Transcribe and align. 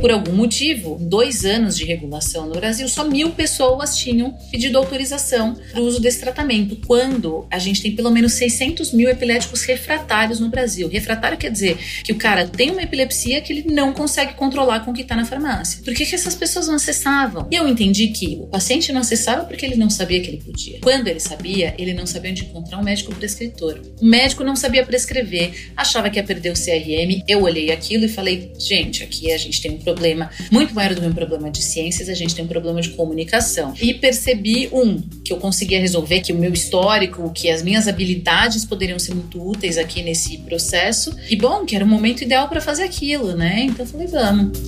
Por 0.00 0.12
algum 0.12 0.32
motivo, 0.32 0.96
dois 1.00 1.44
anos 1.44 1.76
de 1.76 1.84
regulação 1.84 2.46
no 2.46 2.54
Brasil, 2.54 2.88
só 2.88 3.04
mil 3.04 3.30
pessoas 3.30 3.96
tinham 3.96 4.32
pedido 4.48 4.78
autorização 4.78 5.56
para 5.72 5.80
o 5.80 5.84
uso 5.84 6.00
desse 6.00 6.20
tratamento, 6.20 6.76
quando 6.86 7.46
a 7.50 7.58
gente 7.58 7.82
tem 7.82 7.96
pelo 7.96 8.10
menos 8.10 8.34
600 8.34 8.92
mil 8.92 9.08
epiléticos 9.08 9.64
refratários 9.64 10.38
no 10.38 10.48
Brasil. 10.48 10.88
Refratário 10.88 11.36
quer 11.36 11.50
dizer 11.50 11.76
que 12.04 12.12
o 12.12 12.16
cara 12.16 12.46
tem 12.46 12.70
uma 12.70 12.82
epilepsia 12.82 13.40
que 13.40 13.52
ele 13.52 13.72
não 13.72 13.92
consegue 13.92 14.34
controlar 14.34 14.80
com 14.80 14.92
o 14.92 14.94
que 14.94 15.02
está 15.02 15.16
na 15.16 15.24
farmácia. 15.24 15.82
Por 15.84 15.92
que, 15.92 16.06
que 16.06 16.14
essas 16.14 16.36
pessoas 16.36 16.68
não 16.68 16.76
acessavam? 16.76 17.48
E 17.50 17.56
eu 17.56 17.66
entendi 17.66 18.08
que 18.08 18.38
o 18.40 18.46
paciente 18.46 18.92
não 18.92 19.00
acessava 19.00 19.44
porque 19.44 19.66
ele 19.66 19.76
não 19.76 19.90
sabia 19.90 20.20
que 20.20 20.28
ele 20.28 20.42
podia. 20.44 20.78
Quando 20.80 21.08
ele 21.08 21.20
sabia, 21.20 21.74
ele 21.76 21.92
não 21.92 22.06
sabia 22.06 22.30
onde 22.30 22.44
encontrar 22.44 22.78
um 22.78 22.84
médico 22.84 23.12
prescritor. 23.16 23.80
O 24.00 24.06
médico 24.06 24.44
não 24.44 24.54
sabia 24.54 24.86
prescrever, 24.86 25.72
achava 25.76 26.08
que 26.08 26.20
ia 26.20 26.24
perder 26.24 26.50
o 26.50 26.54
CRM. 26.54 27.24
Eu 27.26 27.42
olhei 27.42 27.72
aquilo 27.72 28.04
e 28.04 28.08
falei, 28.08 28.52
gente, 28.58 29.02
aqui 29.02 29.32
a 29.32 29.36
gente 29.36 29.60
tem 29.60 29.72
um 29.72 29.87
problema 29.88 30.30
muito 30.50 30.74
maior 30.74 30.94
do 30.94 31.00
que 31.00 31.06
um 31.06 31.12
problema 31.12 31.50
de 31.50 31.62
ciências, 31.62 32.08
a 32.08 32.14
gente 32.14 32.34
tem 32.34 32.44
um 32.44 32.48
problema 32.48 32.80
de 32.80 32.90
comunicação. 32.90 33.72
E 33.80 33.94
percebi, 33.94 34.68
um, 34.72 35.00
que 35.24 35.32
eu 35.32 35.38
conseguia 35.38 35.80
resolver, 35.80 36.20
que 36.20 36.32
o 36.32 36.38
meu 36.38 36.52
histórico, 36.52 37.30
que 37.32 37.50
as 37.50 37.62
minhas 37.62 37.88
habilidades 37.88 38.64
poderiam 38.64 38.98
ser 38.98 39.14
muito 39.14 39.42
úteis 39.42 39.78
aqui 39.78 40.02
nesse 40.02 40.38
processo. 40.38 41.14
E 41.28 41.36
bom, 41.36 41.64
que 41.64 41.74
era 41.74 41.84
o 41.84 41.88
momento 41.88 42.22
ideal 42.22 42.48
para 42.48 42.60
fazer 42.60 42.84
aquilo, 42.84 43.34
né? 43.34 43.64
Então 43.64 43.86
falei, 43.86 44.06
vamos. 44.06 44.58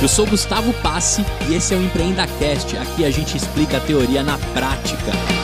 Eu 0.00 0.08
sou 0.08 0.26
Gustavo 0.26 0.72
Passe 0.74 1.24
e 1.50 1.54
esse 1.54 1.74
é 1.74 1.76
o 1.76 1.82
EmpreendaCast. 1.82 2.76
Aqui 2.76 3.04
a 3.04 3.10
gente 3.10 3.36
explica 3.36 3.78
a 3.78 3.80
teoria 3.80 4.22
na 4.22 4.38
prática. 4.38 5.37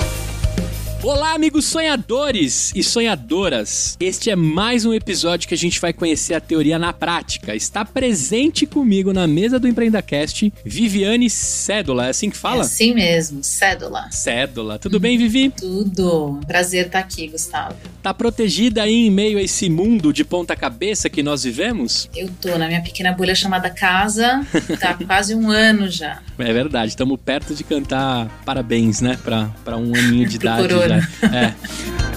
Olá, 1.05 1.35
amigos 1.35 1.67
sonhadores 1.67 2.73
e 2.75 2.83
sonhadoras! 2.83 3.95
Este 4.01 4.31
é 4.31 4.37
mais 4.37 4.87
um 4.87 4.95
episódio 4.95 5.47
que 5.47 5.53
a 5.53 5.57
gente 5.57 5.79
vai 5.79 5.93
conhecer 5.93 6.33
a 6.33 6.41
teoria 6.41 6.79
na 6.79 6.95
prática. 6.95 7.55
Está 7.55 7.85
presente 7.85 8.65
comigo 8.65 9.13
na 9.13 9.27
mesa 9.27 9.59
do 9.59 9.69
EmpreendaCast 9.69 10.51
Viviane 10.65 11.29
Cédula, 11.29 12.07
é 12.07 12.09
assim 12.09 12.31
que 12.31 12.39
fala? 12.39 12.61
É 12.61 12.61
assim 12.63 12.95
mesmo, 12.95 13.45
Cédula. 13.45 14.11
Cédula. 14.11 14.79
Tudo 14.79 14.99
bem, 14.99 15.19
Vivi? 15.19 15.51
Tudo. 15.51 16.41
Prazer 16.47 16.87
estar 16.87 17.01
aqui, 17.01 17.29
Gustavo. 17.29 17.77
Tá 18.03 18.15
protegida 18.15 18.83
aí 18.83 19.07
em 19.07 19.11
meio 19.11 19.37
a 19.37 19.43
esse 19.43 19.69
mundo 19.69 20.11
de 20.11 20.25
ponta 20.25 20.57
cabeça 20.57 21.11
que 21.11 21.23
nós 21.23 21.45
vivemos? 21.45 22.09
Eu 22.17 22.31
tô 22.41 22.57
na 22.57 22.67
minha 22.67 22.81
pequena 22.81 23.13
bolha 23.13 23.35
chamada 23.35 23.69
casa, 23.69 24.41
tá 24.81 24.95
quase 25.07 25.35
um 25.35 25.51
ano 25.51 25.91
já. 25.91 26.23
É 26.39 26.53
verdade, 26.53 26.89
estamos 26.89 27.19
perto 27.23 27.55
de 27.55 27.63
cantar 27.63 28.27
parabéns, 28.47 29.03
né, 29.03 29.19
para 29.23 29.77
um 29.77 29.95
aninho 29.95 30.27
de 30.27 30.37
idade 30.41 30.67
corona. 30.67 30.94
É. 30.99 31.55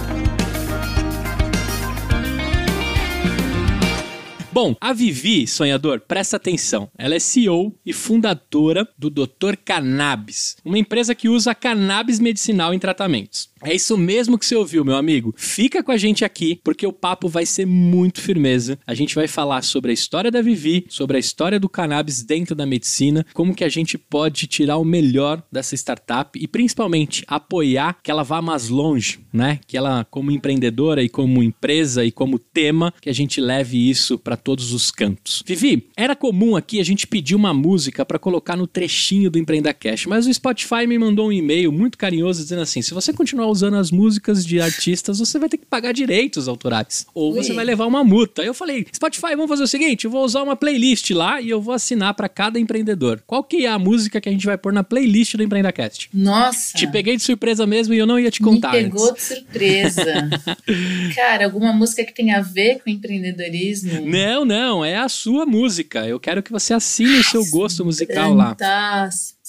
Bom, 4.57 4.75
a 4.81 4.91
Vivi, 4.91 5.45
sonhador, 5.45 5.99
presta 5.99 6.37
atenção. 6.37 6.89
Ela 6.97 7.13
é 7.13 7.19
CEO 7.19 7.71
e 7.85 7.93
fundadora 7.93 8.87
do 8.97 9.07
Dr. 9.07 9.55
Cannabis, 9.63 10.57
uma 10.65 10.79
empresa 10.79 11.13
que 11.13 11.29
usa 11.29 11.53
cannabis 11.53 12.19
medicinal 12.19 12.73
em 12.73 12.79
tratamentos. 12.79 13.51
É 13.63 13.73
isso 13.73 13.97
mesmo 13.97 14.37
que 14.37 14.45
você 14.45 14.55
ouviu, 14.55 14.85
meu 14.85 14.95
amigo. 14.95 15.33
Fica 15.37 15.83
com 15.83 15.91
a 15.91 15.97
gente 15.97 16.23
aqui, 16.23 16.59
porque 16.63 16.85
o 16.85 16.93
papo 16.93 17.27
vai 17.27 17.45
ser 17.45 17.65
muito 17.65 18.21
firmeza. 18.21 18.77
A 18.85 18.93
gente 18.93 19.15
vai 19.15 19.27
falar 19.27 19.63
sobre 19.63 19.91
a 19.91 19.93
história 19.93 20.31
da 20.31 20.41
Vivi, 20.41 20.85
sobre 20.89 21.17
a 21.17 21.19
história 21.19 21.59
do 21.59 21.69
cannabis 21.69 22.23
dentro 22.23 22.55
da 22.55 22.65
medicina, 22.65 23.25
como 23.33 23.55
que 23.55 23.63
a 23.63 23.69
gente 23.69 23.97
pode 23.97 24.47
tirar 24.47 24.77
o 24.77 24.85
melhor 24.85 25.43
dessa 25.51 25.75
startup 25.75 26.37
e 26.39 26.47
principalmente 26.47 27.23
apoiar 27.27 27.97
que 28.03 28.11
ela 28.11 28.23
vá 28.23 28.41
mais 28.41 28.69
longe, 28.69 29.19
né? 29.33 29.59
Que 29.65 29.77
ela, 29.77 30.05
como 30.09 30.31
empreendedora 30.31 31.03
e 31.03 31.09
como 31.09 31.43
empresa 31.43 32.05
e 32.05 32.11
como 32.11 32.39
tema, 32.39 32.93
que 33.01 33.09
a 33.09 33.13
gente 33.13 33.41
leve 33.41 33.89
isso 33.89 34.17
para 34.17 34.37
todos 34.37 34.71
os 34.71 34.91
cantos. 34.91 35.43
Vivi, 35.45 35.89
era 35.95 36.15
comum 36.15 36.55
aqui 36.55 36.79
a 36.79 36.83
gente 36.83 37.07
pedir 37.07 37.35
uma 37.35 37.53
música 37.53 38.05
para 38.05 38.19
colocar 38.19 38.55
no 38.55 38.67
trechinho 38.67 39.29
do 39.29 39.39
Empreenda 39.39 39.73
Cash, 39.73 40.05
mas 40.05 40.27
o 40.27 40.33
Spotify 40.33 40.85
me 40.87 40.97
mandou 40.99 41.27
um 41.27 41.31
e-mail 41.31 41.71
muito 41.71 41.97
carinhoso 41.97 42.43
dizendo 42.43 42.61
assim: 42.61 42.81
se 42.81 42.93
você 42.93 43.11
continuar 43.11 43.46
usando 43.49 43.75
as 43.75 43.91
músicas 43.91 44.45
de 44.45 44.59
artistas, 44.59 45.19
você 45.19 45.39
vai 45.39 45.49
ter 45.49 45.57
que 45.57 45.65
pagar 45.65 45.91
direitos 45.91 46.47
autorais. 46.47 47.05
Ou 47.13 47.33
você 47.33 47.53
vai 47.53 47.65
levar 47.65 47.85
uma 47.85 48.03
multa. 48.03 48.43
Eu 48.43 48.53
falei, 48.53 48.85
Spotify, 48.93 49.31
vamos 49.31 49.49
fazer 49.49 49.63
o 49.63 49.67
seguinte: 49.67 50.05
eu 50.05 50.11
vou 50.11 50.23
usar 50.23 50.43
uma 50.43 50.55
playlist 50.55 51.09
lá 51.11 51.41
e 51.41 51.49
eu 51.49 51.61
vou 51.61 51.73
assinar 51.73 52.13
para 52.13 52.29
cada 52.29 52.59
empreendedor. 52.59 53.21
Qual 53.25 53.43
que 53.43 53.65
é 53.65 53.69
a 53.69 53.79
música 53.79 54.19
que 54.21 54.29
a 54.29 54.31
gente 54.31 54.45
vai 54.45 54.57
pôr 54.57 54.73
na 54.73 54.83
playlist 54.83 55.35
do 55.35 55.43
EmpreendaCast? 55.43 56.09
Nossa! 56.13 56.77
Te 56.77 56.87
peguei 56.87 57.17
de 57.17 57.23
surpresa 57.23 57.65
mesmo 57.65 57.93
e 57.93 57.97
eu 57.97 58.05
não 58.05 58.19
ia 58.19 58.31
te 58.31 58.41
contar. 58.41 58.73
Me 58.73 58.83
pegou 58.83 59.09
antes. 59.09 59.29
de 59.29 59.35
surpresa. 59.35 60.29
Cara, 61.15 61.45
alguma 61.45 61.73
música 61.73 62.03
que 62.03 62.13
tenha 62.13 62.37
a 62.37 62.41
ver 62.41 62.79
com 62.83 62.89
empreendedorismo? 62.89 64.05
Não, 64.05 64.45
não, 64.45 64.85
é 64.85 64.97
a 64.97 65.09
sua 65.09 65.45
música. 65.45 66.07
Eu 66.07 66.19
quero 66.19 66.43
que 66.43 66.51
você 66.51 66.73
assine 66.73 67.19
o 67.19 67.23
seu 67.23 67.45
gosto 67.45 67.83
musical 67.85 68.33
lá. 68.33 68.55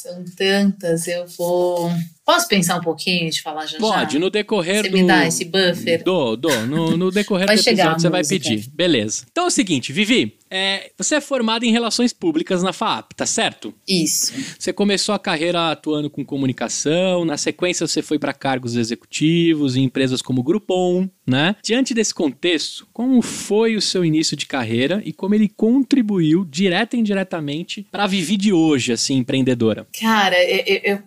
São 0.00 0.24
tantas, 0.36 1.08
eu 1.08 1.26
vou. 1.26 1.90
Posso 2.24 2.46
pensar 2.46 2.76
um 2.76 2.80
pouquinho 2.80 3.26
e 3.26 3.30
te 3.30 3.42
falar 3.42 3.66
já 3.66 3.78
Pode, 3.78 4.12
já? 4.12 4.20
no 4.20 4.30
decorrer 4.30 4.82
você 4.84 4.90
do... 4.90 4.96
me 4.96 5.04
dá 5.04 5.26
esse 5.26 5.44
buffer? 5.44 6.04
Dou, 6.04 6.36
dou. 6.36 6.66
No, 6.68 6.96
no 6.96 7.10
decorrer 7.10 7.48
do 7.48 7.52
episódio 7.52 8.00
você 8.00 8.08
vai 8.08 8.22
pedir. 8.24 8.70
Beleza. 8.72 9.24
Então 9.28 9.42
é 9.42 9.46
o 9.48 9.50
seguinte, 9.50 9.92
Vivi, 9.92 10.38
é, 10.50 10.90
você 10.96 11.16
é 11.16 11.20
formada 11.20 11.64
em 11.64 11.72
Relações 11.72 12.12
Públicas 12.12 12.62
na 12.62 12.72
FAP, 12.72 13.12
tá 13.14 13.26
certo? 13.26 13.74
Isso. 13.86 14.32
Você 14.58 14.72
começou 14.72 15.14
a 15.14 15.18
carreira 15.18 15.70
atuando 15.70 16.10
com 16.10 16.24
comunicação, 16.24 17.24
na 17.24 17.36
sequência 17.36 17.86
você 17.86 18.02
foi 18.02 18.18
para 18.18 18.32
cargos 18.32 18.76
executivos 18.76 19.76
em 19.76 19.84
empresas 19.84 20.22
como 20.22 20.42
Groupon, 20.42 21.08
né? 21.26 21.56
Diante 21.62 21.94
desse 21.94 22.14
contexto, 22.14 22.86
como 22.92 23.20
foi 23.22 23.76
o 23.76 23.82
seu 23.82 24.04
início 24.04 24.36
de 24.36 24.46
carreira 24.46 25.02
e 25.04 25.12
como 25.12 25.34
ele 25.34 25.48
contribuiu 25.48 26.44
direta 26.44 26.96
e 26.96 27.00
indiretamente 27.00 27.86
para 27.90 28.04
a 28.04 28.06
Vivi 28.06 28.36
de 28.36 28.52
hoje, 28.52 28.92
assim, 28.92 29.16
empreendedora? 29.16 29.86
Cara, 30.00 30.36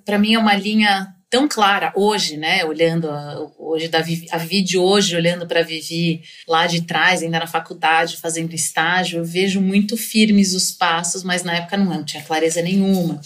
para 0.05 0.19
mim 0.19 0.33
é 0.33 0.39
uma 0.39 0.55
linha 0.55 1.15
tão 1.31 1.47
clara 1.47 1.93
hoje, 1.95 2.35
né? 2.35 2.65
Olhando 2.65 3.09
a, 3.09 3.49
hoje 3.57 3.87
da 3.87 4.01
Vivi, 4.01 4.27
a 4.29 4.37
Vivi 4.37 4.61
de 4.61 4.77
hoje, 4.77 5.15
olhando 5.15 5.47
para 5.47 5.61
a 5.61 5.63
Vivi 5.63 6.21
lá 6.45 6.67
de 6.67 6.81
trás, 6.81 7.23
ainda 7.23 7.39
na 7.39 7.47
faculdade, 7.47 8.17
fazendo 8.17 8.53
estágio, 8.53 9.19
eu 9.19 9.25
vejo 9.25 9.61
muito 9.61 9.95
firmes 9.95 10.53
os 10.53 10.71
passos, 10.71 11.23
mas 11.23 11.41
na 11.41 11.55
época 11.55 11.77
não, 11.77 11.85
não 11.85 12.03
tinha 12.03 12.21
clareza 12.21 12.61
nenhuma. 12.61 13.21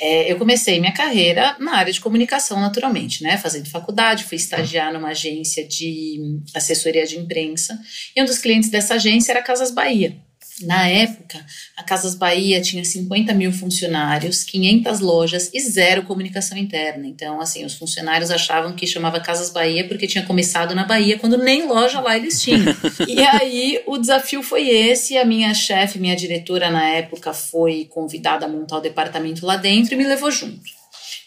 É, 0.00 0.30
eu 0.30 0.36
comecei 0.36 0.80
minha 0.80 0.92
carreira 0.92 1.56
na 1.60 1.76
área 1.76 1.92
de 1.92 2.00
comunicação, 2.00 2.60
naturalmente, 2.60 3.22
né? 3.22 3.38
Fazendo 3.38 3.70
faculdade, 3.70 4.24
fui 4.24 4.36
estagiar 4.36 4.92
numa 4.92 5.10
agência 5.10 5.64
de 5.64 6.40
assessoria 6.52 7.06
de 7.06 7.16
imprensa, 7.16 7.78
e 8.14 8.20
um 8.20 8.26
dos 8.26 8.38
clientes 8.38 8.68
dessa 8.68 8.94
agência 8.94 9.30
era 9.30 9.40
Casas 9.40 9.70
Bahia. 9.70 10.16
Na 10.62 10.88
época, 10.88 11.44
a 11.76 11.82
Casas 11.82 12.14
Bahia 12.14 12.62
tinha 12.62 12.82
50 12.82 13.34
mil 13.34 13.52
funcionários, 13.52 14.42
500 14.42 15.00
lojas 15.00 15.50
e 15.52 15.60
zero 15.60 16.04
comunicação 16.04 16.56
interna. 16.56 17.06
Então, 17.06 17.42
assim, 17.42 17.62
os 17.64 17.74
funcionários 17.74 18.30
achavam 18.30 18.74
que 18.74 18.86
chamava 18.86 19.20
Casas 19.20 19.50
Bahia 19.50 19.86
porque 19.86 20.06
tinha 20.06 20.24
começado 20.24 20.74
na 20.74 20.84
Bahia, 20.84 21.18
quando 21.18 21.36
nem 21.36 21.66
loja 21.66 22.00
lá 22.00 22.16
eles 22.16 22.40
tinham. 22.40 22.74
e 23.06 23.20
aí, 23.20 23.82
o 23.86 23.98
desafio 23.98 24.42
foi 24.42 24.70
esse. 24.70 25.18
A 25.18 25.26
minha 25.26 25.52
chefe, 25.52 25.98
minha 25.98 26.16
diretora 26.16 26.70
na 26.70 26.88
época, 26.88 27.34
foi 27.34 27.84
convidada 27.90 28.46
a 28.46 28.48
montar 28.48 28.78
o 28.78 28.80
departamento 28.80 29.44
lá 29.44 29.58
dentro 29.58 29.92
e 29.92 29.96
me 29.96 30.06
levou 30.06 30.30
junto. 30.30 30.76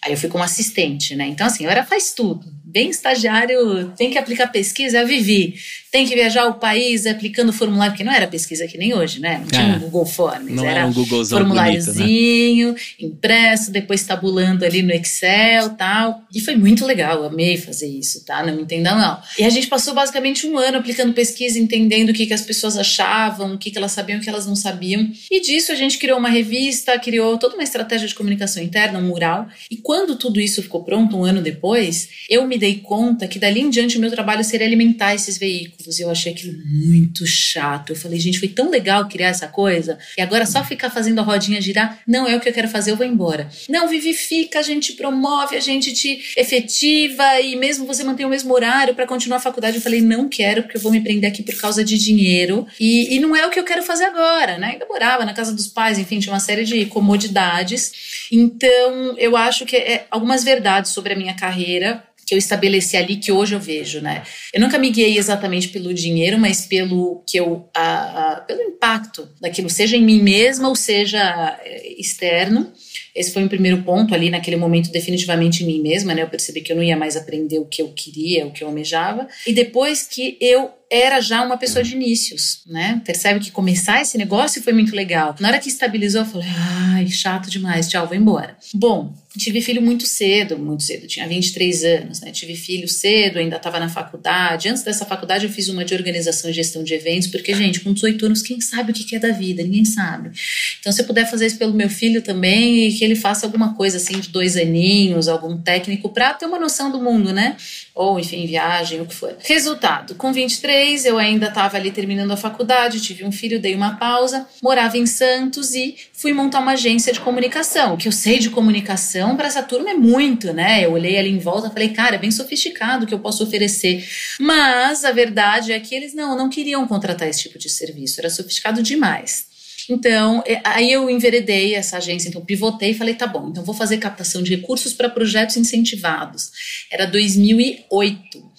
Aí 0.03 0.13
eu 0.13 0.17
fui 0.17 0.29
como 0.29 0.43
assistente, 0.43 1.15
né? 1.15 1.27
Então, 1.27 1.45
assim, 1.45 1.65
eu 1.65 1.69
era 1.69 1.85
faz 1.85 2.13
tudo. 2.13 2.47
Bem 2.71 2.89
estagiário, 2.89 3.91
tem 3.97 4.11
que 4.11 4.17
aplicar 4.17 4.47
pesquisa, 4.47 4.99
eu 4.99 5.07
vivi 5.07 5.55
tem 5.91 6.05
que 6.05 6.13
viajar 6.13 6.45
o 6.45 6.55
país 6.55 7.05
aplicando 7.07 7.51
formulário, 7.51 7.93
porque 7.93 8.03
não 8.03 8.13
era 8.13 8.27
pesquisa 8.27 8.67
que 8.67 8.77
nem 8.77 8.93
hoje, 8.93 9.19
né? 9.19 9.39
Não 9.39 9.47
tinha 9.47 9.73
é, 9.73 9.75
um 9.75 9.79
Google 9.79 10.05
Forms, 10.05 10.53
não 10.53 10.63
era, 10.63 10.85
um 10.85 10.93
formuláriozinho, 10.93 12.73
bonito, 12.73 13.01
né? 13.01 13.07
impresso, 13.07 13.71
depois 13.71 14.03
tabulando 14.03 14.63
ali 14.63 14.83
no 14.83 14.91
Excel 14.91 15.69
tal. 15.71 16.21
E 16.33 16.39
foi 16.39 16.55
muito 16.55 16.85
legal, 16.85 17.23
amei 17.23 17.57
fazer 17.57 17.87
isso, 17.87 18.23
tá? 18.23 18.45
Não 18.45 18.55
me 18.55 18.61
entendam 18.61 18.97
não. 18.97 19.19
E 19.37 19.43
a 19.43 19.49
gente 19.49 19.67
passou 19.67 19.95
basicamente 19.95 20.45
um 20.45 20.57
ano 20.57 20.77
aplicando 20.77 21.11
pesquisa, 21.13 21.57
entendendo 21.57 22.09
o 22.09 22.13
que, 22.13 22.27
que 22.27 22.33
as 22.33 22.43
pessoas 22.43 22.77
achavam, 22.77 23.55
o 23.55 23.57
que, 23.57 23.71
que 23.71 23.77
elas 23.77 23.91
sabiam, 23.91 24.19
o 24.19 24.21
que 24.21 24.29
elas 24.29 24.45
não 24.45 24.55
sabiam. 24.55 25.09
E 25.31 25.41
disso 25.41 25.71
a 25.71 25.75
gente 25.75 25.97
criou 25.97 26.19
uma 26.19 26.29
revista, 26.29 26.99
criou 26.99 27.37
toda 27.39 27.55
uma 27.55 27.63
estratégia 27.63 28.07
de 28.07 28.13
comunicação 28.13 28.61
interna, 28.61 28.99
um 28.99 29.07
mural. 29.07 29.47
E 29.71 29.77
quando 29.77 30.15
tudo 30.15 30.39
isso 30.39 30.61
ficou 30.61 30.83
pronto, 30.83 31.17
um 31.17 31.23
ano 31.23 31.41
depois, 31.41 32.09
eu 32.29 32.45
me 32.45 32.58
dei 32.59 32.75
conta 32.75 33.27
que 33.27 33.39
dali 33.39 33.61
em 33.61 33.69
diante 33.69 33.97
o 33.97 34.01
meu 34.01 34.11
trabalho 34.11 34.43
seria 34.43 34.67
alimentar 34.67 35.15
esses 35.15 35.37
veículos 35.37 35.97
e 35.97 36.03
eu 36.03 36.11
achei 36.11 36.31
aquilo 36.31 36.53
muito 36.65 37.25
chato. 37.25 37.91
Eu 37.91 37.95
falei, 37.95 38.19
gente, 38.19 38.37
foi 38.37 38.49
tão 38.49 38.69
legal 38.69 39.07
criar 39.07 39.29
essa 39.29 39.47
coisa 39.47 39.97
e 40.17 40.21
agora 40.21 40.45
só 40.45 40.63
ficar 40.63 40.89
fazendo 40.89 41.19
a 41.19 41.23
rodinha 41.23 41.61
girar 41.61 41.99
não 42.05 42.27
é 42.27 42.35
o 42.35 42.39
que 42.39 42.49
eu 42.49 42.53
quero 42.53 42.67
fazer, 42.67 42.91
eu 42.91 42.95
vou 42.95 43.05
embora. 43.05 43.49
Não, 43.67 43.87
vivifica, 43.87 44.59
a 44.59 44.61
gente 44.61 44.93
promove, 44.93 45.55
a 45.55 45.59
gente 45.59 45.93
te 45.93 46.21
efetiva 46.37 47.39
e 47.39 47.55
mesmo 47.55 47.85
você 47.85 48.03
mantém 48.03 48.25
o 48.25 48.29
mesmo 48.29 48.53
horário 48.53 48.93
para 48.93 49.07
continuar 49.07 49.37
a 49.37 49.41
faculdade. 49.41 49.77
Eu 49.77 49.81
falei, 49.81 50.01
não 50.01 50.27
quero, 50.27 50.63
porque 50.63 50.77
eu 50.77 50.81
vou 50.81 50.91
me 50.91 51.01
prender 51.01 51.29
aqui 51.29 51.41
por 51.41 51.55
causa 51.55 51.83
de 51.83 51.97
dinheiro 51.97 52.67
e, 52.79 53.15
e 53.15 53.19
não 53.19 53.35
é 53.35 53.45
o 53.47 53.49
que 53.49 53.59
eu 53.59 53.63
quero 53.63 53.81
fazer 53.81 54.05
agora, 54.05 54.57
né? 54.57 54.71
Ainda 54.73 54.85
morava 54.85 55.25
na 55.25 55.33
casa 55.33 55.53
dos 55.53 55.67
pais, 55.67 55.97
enfim, 55.97 56.19
tinha 56.19 56.33
uma 56.33 56.39
série 56.39 56.65
de 56.65 56.85
comodidades. 56.85 58.27
Então, 58.31 59.15
eu 59.17 59.37
acho 59.37 59.65
que 59.65 59.75
é 59.75 60.05
algumas 60.11 60.43
verdades 60.43 60.91
sobre 60.91 61.13
a 61.13 61.15
minha 61.15 61.33
carreira 61.33 62.03
que 62.29 62.35
eu 62.35 62.37
estabeleci 62.37 62.95
ali 62.95 63.15
que 63.15 63.31
hoje 63.31 63.55
eu 63.55 63.59
vejo, 63.59 64.01
né? 64.01 64.21
Eu 64.53 64.61
nunca 64.61 64.77
me 64.77 64.91
guiei 64.91 65.17
exatamente 65.17 65.69
pelo 65.69 65.91
dinheiro, 65.91 66.37
mas 66.37 66.63
pelo 66.63 67.23
que 67.27 67.39
eu 67.39 67.67
a, 67.75 68.33
a, 68.33 68.41
pelo 68.41 68.61
impacto 68.61 69.27
daquilo, 69.41 69.67
seja 69.67 69.97
em 69.97 70.03
mim 70.03 70.21
mesma 70.21 70.69
ou 70.69 70.75
seja 70.75 71.59
é, 71.65 71.99
externo. 71.99 72.71
Esse 73.15 73.31
foi 73.31 73.43
o 73.43 73.49
primeiro 73.49 73.81
ponto 73.81 74.13
ali 74.13 74.29
naquele 74.29 74.57
momento 74.57 74.91
definitivamente 74.91 75.63
em 75.63 75.65
mim 75.65 75.81
mesma, 75.81 76.13
né? 76.13 76.21
Eu 76.21 76.29
percebi 76.29 76.61
que 76.61 76.71
eu 76.71 76.75
não 76.75 76.83
ia 76.83 76.95
mais 76.95 77.17
aprender 77.17 77.57
o 77.57 77.65
que 77.65 77.81
eu 77.81 77.91
queria, 77.93 78.45
o 78.45 78.51
que 78.51 78.63
eu 78.63 78.67
almejava. 78.67 79.27
E 79.47 79.51
depois 79.51 80.03
que 80.03 80.37
eu 80.39 80.69
era 80.91 81.21
já 81.21 81.43
uma 81.43 81.55
pessoa 81.55 81.83
de 81.83 81.93
inícios, 81.93 82.61
né? 82.65 83.01
Percebe 83.05 83.39
que 83.39 83.51
começar 83.51 84.01
esse 84.01 84.17
negócio 84.17 84.61
foi 84.61 84.73
muito 84.73 84.95
legal. 84.95 85.35
Na 85.39 85.49
hora 85.49 85.59
que 85.59 85.69
estabilizou, 85.69 86.21
eu 86.21 86.25
falei, 86.25 86.47
ai, 86.49 87.07
chato 87.07 87.49
demais, 87.49 87.87
tchau, 87.87 88.07
vou 88.07 88.17
embora. 88.17 88.57
Bom, 88.73 89.13
tive 89.37 89.61
filho 89.61 89.81
muito 89.81 90.07
cedo, 90.07 90.57
muito 90.57 90.81
cedo, 90.81 91.05
tinha 91.05 91.27
23 91.27 91.83
anos, 91.83 92.21
né? 92.21 92.31
Tive 92.31 92.55
filho 92.55 92.87
cedo, 92.87 93.37
ainda 93.37 93.57
estava 93.57 93.79
na 93.79 93.87
faculdade. 93.87 94.67
Antes 94.67 94.81
dessa 94.81 95.05
faculdade, 95.05 95.45
eu 95.45 95.51
fiz 95.51 95.69
uma 95.69 95.85
de 95.85 95.93
organização 95.93 96.49
e 96.49 96.53
gestão 96.53 96.83
de 96.83 96.93
eventos, 96.95 97.27
porque, 97.27 97.53
gente, 97.53 97.81
com 97.81 97.93
18 97.93 98.25
anos, 98.25 98.41
quem 98.41 98.59
sabe 98.59 98.91
o 98.91 98.93
que 98.93 99.15
é 99.15 99.19
da 99.19 99.31
vida? 99.31 99.61
Ninguém 99.61 99.85
sabe. 99.85 100.31
Então, 100.79 100.91
se 100.91 101.01
eu 101.01 101.05
puder 101.05 101.29
fazer 101.29 101.45
isso 101.45 101.57
pelo 101.57 101.73
meu 101.73 101.89
filho 101.89 102.21
também, 102.21 102.87
e 102.87 102.93
que 102.93 103.03
ele 103.03 103.15
faça 103.15 103.45
alguma 103.45 103.75
coisa 103.75 103.97
assim 103.97 104.19
de 104.19 104.29
dois 104.29 104.57
aninhos, 104.57 105.27
algum 105.27 105.57
técnico, 105.57 106.09
para 106.09 106.33
ter 106.33 106.47
uma 106.47 106.59
noção 106.59 106.91
do 106.91 106.99
mundo, 106.99 107.31
né? 107.31 107.55
Ou, 107.99 108.17
enfim, 108.17 108.47
viagem, 108.47 109.01
o 109.01 109.05
que 109.05 109.13
for. 109.13 109.35
Resultado, 109.39 110.15
com 110.15 110.31
23, 110.31 111.03
eu 111.03 111.17
ainda 111.17 111.47
estava 111.47 111.75
ali 111.75 111.91
terminando 111.91 112.31
a 112.31 112.37
faculdade, 112.37 113.01
tive 113.01 113.25
um 113.25 113.31
filho, 113.31 113.59
dei 113.59 113.75
uma 113.75 113.97
pausa, 113.97 114.47
morava 114.63 114.97
em 114.97 115.05
Santos 115.05 115.75
e 115.75 115.97
fui 116.13 116.31
montar 116.31 116.61
uma 116.61 116.71
agência 116.71 117.11
de 117.11 117.19
comunicação. 117.19 117.95
O 117.95 117.97
que 117.97 118.07
eu 118.07 118.13
sei 118.13 118.39
de 118.39 118.49
comunicação 118.51 119.35
para 119.35 119.47
essa 119.47 119.61
turma 119.61 119.89
é 119.89 119.93
muito, 119.95 120.53
né? 120.53 120.85
Eu 120.85 120.93
olhei 120.93 121.19
ali 121.19 121.29
em 121.29 121.39
volta 121.39 121.69
falei, 121.69 121.89
cara, 121.89 122.15
é 122.15 122.17
bem 122.17 122.31
sofisticado 122.31 123.03
o 123.03 123.07
que 123.07 123.13
eu 123.13 123.19
posso 123.19 123.43
oferecer. 123.43 124.07
Mas 124.39 125.03
a 125.03 125.11
verdade 125.11 125.73
é 125.73 125.79
que 125.81 125.93
eles 125.93 126.13
não, 126.13 126.37
não 126.37 126.47
queriam 126.47 126.87
contratar 126.87 127.27
esse 127.27 127.41
tipo 127.41 127.59
de 127.59 127.69
serviço, 127.69 128.21
era 128.21 128.29
sofisticado 128.29 128.81
demais. 128.81 129.48
Então, 129.89 130.43
é, 130.45 130.61
aí 130.63 130.91
eu 130.91 131.09
enveredei 131.09 131.73
essa 131.73 131.97
agência, 131.97 132.29
então 132.29 132.45
pivotei 132.45 132.91
e 132.91 132.93
falei, 132.93 133.15
tá 133.15 133.25
bom, 133.25 133.49
então 133.49 133.63
vou 133.63 133.73
fazer 133.73 133.97
captação 133.97 134.43
de 134.43 134.55
recursos 134.55 134.93
para 134.93 135.09
projetos 135.09 135.57
incentivados. 135.57 136.51
Era 136.91 137.05
2008 137.05 138.49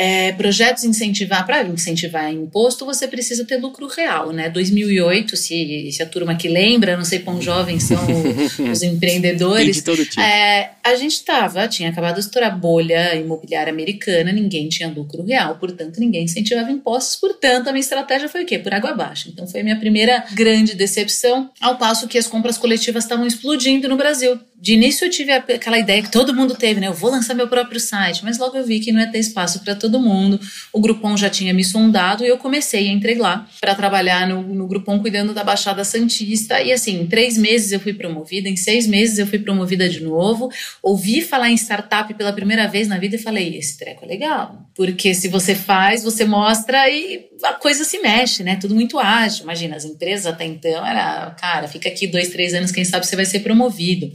é, 0.00 0.32
projetos 0.32 0.82
incentivar, 0.82 1.44
para 1.44 1.62
incentivar 1.62 2.32
imposto, 2.32 2.86
você 2.86 3.06
precisa 3.06 3.44
ter 3.44 3.58
lucro 3.58 3.86
real, 3.86 4.32
né? 4.32 4.48
2008, 4.48 5.36
se, 5.36 5.92
se 5.92 6.02
a 6.02 6.06
turma 6.06 6.34
que 6.34 6.48
lembra, 6.48 6.96
não 6.96 7.04
sei 7.04 7.18
quão 7.18 7.38
jovens 7.42 7.82
são 7.82 8.02
os 8.72 8.82
empreendedores. 8.82 9.76
de 9.76 9.82
todo 9.82 10.02
tipo. 10.02 10.18
É, 10.18 10.70
a 10.82 10.94
gente 10.94 11.12
estava, 11.12 11.68
tinha 11.68 11.90
acabado 11.90 12.14
de 12.14 12.20
estourar 12.20 12.58
bolha 12.58 13.14
imobiliária 13.14 13.70
americana, 13.70 14.32
ninguém 14.32 14.70
tinha 14.70 14.88
lucro 14.88 15.22
real, 15.22 15.56
portanto, 15.56 16.00
ninguém 16.00 16.24
incentivava 16.24 16.72
impostos, 16.72 17.16
portanto, 17.16 17.68
a 17.68 17.70
minha 17.72 17.82
estratégia 17.82 18.26
foi 18.26 18.44
o 18.44 18.46
quê? 18.46 18.58
Por 18.58 18.72
água 18.72 18.92
abaixo. 18.92 19.28
Então, 19.28 19.46
foi 19.46 19.60
a 19.60 19.64
minha 19.64 19.78
primeira 19.78 20.24
grande 20.32 20.74
decepção, 20.74 21.50
ao 21.60 21.76
passo 21.76 22.08
que 22.08 22.16
as 22.16 22.26
compras 22.26 22.56
coletivas 22.56 23.04
estavam 23.04 23.26
explodindo 23.26 23.86
no 23.86 23.98
Brasil. 23.98 24.40
De 24.60 24.74
início, 24.74 25.06
eu 25.06 25.10
tive 25.10 25.32
aquela 25.32 25.78
ideia 25.78 26.02
que 26.02 26.12
todo 26.12 26.34
mundo 26.34 26.54
teve, 26.54 26.80
né? 26.80 26.88
Eu 26.88 26.92
vou 26.92 27.10
lançar 27.10 27.32
meu 27.32 27.48
próprio 27.48 27.80
site, 27.80 28.22
mas 28.22 28.36
logo 28.36 28.58
eu 28.58 28.66
vi 28.66 28.78
que 28.78 28.92
não 28.92 29.00
ia 29.00 29.10
ter 29.10 29.18
espaço 29.18 29.60
para 29.60 29.74
todo 29.74 29.98
mundo. 29.98 30.38
O 30.70 30.78
Groupon 30.82 31.16
já 31.16 31.30
tinha 31.30 31.54
me 31.54 31.64
sondado 31.64 32.22
e 32.22 32.28
eu 32.28 32.36
comecei, 32.36 32.88
entrei 32.88 33.14
lá 33.14 33.48
para 33.58 33.74
trabalhar 33.74 34.28
no, 34.28 34.42
no 34.42 34.68
Groupon 34.68 35.00
cuidando 35.00 35.32
da 35.32 35.42
Baixada 35.42 35.82
Santista. 35.82 36.60
E 36.60 36.72
assim, 36.72 37.00
em 37.00 37.06
três 37.06 37.38
meses 37.38 37.72
eu 37.72 37.80
fui 37.80 37.94
promovida, 37.94 38.50
em 38.50 38.56
seis 38.56 38.86
meses 38.86 39.18
eu 39.18 39.26
fui 39.26 39.38
promovida 39.38 39.88
de 39.88 40.00
novo. 40.00 40.50
Ouvi 40.82 41.22
falar 41.22 41.48
em 41.48 41.56
startup 41.56 42.12
pela 42.12 42.30
primeira 42.30 42.68
vez 42.68 42.86
na 42.86 42.98
vida 42.98 43.16
e 43.16 43.18
falei: 43.18 43.56
esse 43.56 43.78
treco 43.78 44.04
é 44.04 44.08
legal. 44.08 44.68
Porque 44.74 45.14
se 45.14 45.28
você 45.28 45.54
faz, 45.54 46.04
você 46.04 46.26
mostra 46.26 46.86
e 46.90 47.30
a 47.44 47.54
coisa 47.54 47.82
se 47.82 47.98
mexe, 48.00 48.42
né? 48.42 48.56
Tudo 48.56 48.74
muito 48.74 48.98
ágil. 48.98 49.44
Imagina, 49.44 49.76
as 49.76 49.86
empresas 49.86 50.26
até 50.26 50.44
então 50.44 50.86
era, 50.86 51.30
cara, 51.40 51.66
fica 51.66 51.88
aqui 51.88 52.06
dois, 52.06 52.28
três 52.28 52.52
anos, 52.52 52.70
quem 52.70 52.84
sabe 52.84 53.06
você 53.06 53.16
vai 53.16 53.24
ser 53.24 53.40
promovido. 53.40 54.12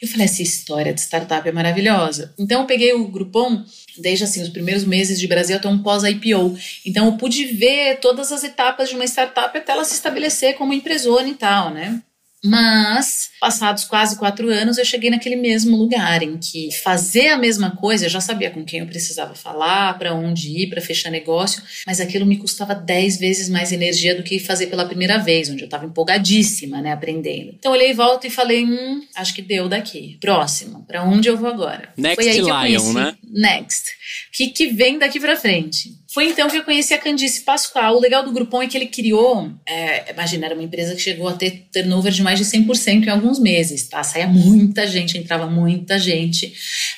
Eu 0.00 0.08
falei, 0.08 0.26
essa 0.26 0.42
história 0.42 0.92
de 0.92 1.00
startup 1.00 1.48
é 1.48 1.52
maravilhosa. 1.52 2.34
Então 2.38 2.60
eu 2.60 2.66
peguei 2.66 2.92
o 2.92 3.08
Groupon 3.08 3.64
desde 3.98 4.24
assim 4.24 4.42
os 4.42 4.48
primeiros 4.48 4.84
meses 4.84 5.18
de 5.18 5.26
Brasil 5.26 5.56
até 5.56 5.68
um 5.68 5.82
pós-IPO. 5.82 6.56
Então 6.84 7.06
eu 7.06 7.12
pude 7.16 7.46
ver 7.46 7.98
todas 8.00 8.30
as 8.30 8.44
etapas 8.44 8.88
de 8.88 8.94
uma 8.94 9.04
startup 9.04 9.56
até 9.56 9.72
ela 9.72 9.84
se 9.84 9.94
estabelecer 9.94 10.54
como 10.54 10.72
empresona 10.72 11.28
e 11.28 11.34
tal, 11.34 11.72
né? 11.72 12.02
Mas, 12.46 13.30
passados 13.40 13.84
quase 13.84 14.16
quatro 14.16 14.48
anos, 14.48 14.78
eu 14.78 14.84
cheguei 14.84 15.10
naquele 15.10 15.36
mesmo 15.36 15.76
lugar 15.76 16.22
em 16.22 16.38
que 16.38 16.70
fazer 16.82 17.28
a 17.28 17.36
mesma 17.36 17.72
coisa, 17.72 18.06
eu 18.06 18.10
já 18.10 18.20
sabia 18.20 18.50
com 18.50 18.64
quem 18.64 18.80
eu 18.80 18.86
precisava 18.86 19.34
falar, 19.34 19.98
para 19.98 20.14
onde 20.14 20.48
ir, 20.48 20.68
para 20.68 20.80
fechar 20.80 21.10
negócio, 21.10 21.62
mas 21.86 22.00
aquilo 22.00 22.24
me 22.26 22.36
custava 22.36 22.74
dez 22.74 23.18
vezes 23.18 23.48
mais 23.48 23.72
energia 23.72 24.14
do 24.14 24.22
que 24.22 24.38
fazer 24.38 24.68
pela 24.68 24.86
primeira 24.86 25.18
vez, 25.18 25.50
onde 25.50 25.62
eu 25.62 25.66
estava 25.66 25.84
empolgadíssima, 25.84 26.80
né, 26.80 26.92
aprendendo. 26.92 27.54
Então, 27.58 27.72
olhei 27.72 27.90
e 27.90 27.94
volta 27.94 28.26
e 28.26 28.30
falei, 28.30 28.64
hum, 28.64 29.02
acho 29.14 29.34
que 29.34 29.42
deu 29.42 29.68
daqui. 29.68 30.16
Próximo, 30.20 30.84
para 30.86 31.02
onde 31.02 31.28
eu 31.28 31.36
vou 31.36 31.48
agora? 31.48 31.92
Next 31.96 32.22
Foi 32.22 32.30
aí 32.30 32.42
que 32.42 32.50
eu 32.50 32.54
conheci, 32.54 32.92
né? 32.94 33.16
Next. 33.28 33.90
O 34.28 34.36
que, 34.36 34.48
que 34.48 34.66
vem 34.68 34.98
daqui 34.98 35.18
para 35.18 35.36
frente? 35.36 35.94
Foi 36.16 36.28
então 36.28 36.48
que 36.48 36.56
eu 36.56 36.64
conheci 36.64 36.94
a 36.94 36.98
Candice 36.98 37.42
Pascoal. 37.42 37.94
O 37.94 38.00
legal 38.00 38.24
do 38.24 38.32
Groupon 38.32 38.62
é 38.62 38.66
que 38.66 38.74
ele 38.74 38.86
criou, 38.86 39.52
é, 39.66 40.10
imagina, 40.10 40.46
era 40.46 40.54
uma 40.54 40.64
empresa 40.64 40.94
que 40.94 41.02
chegou 41.02 41.28
a 41.28 41.34
ter 41.34 41.66
turnover 41.70 42.10
de 42.10 42.22
mais 42.22 42.38
de 42.38 42.44
100% 42.46 43.04
em 43.04 43.10
alguns 43.10 43.38
meses, 43.38 43.86
tá? 43.86 44.02
Saía 44.02 44.26
muita 44.26 44.86
gente, 44.86 45.18
entrava 45.18 45.46
muita 45.46 45.98
gente, 45.98 46.54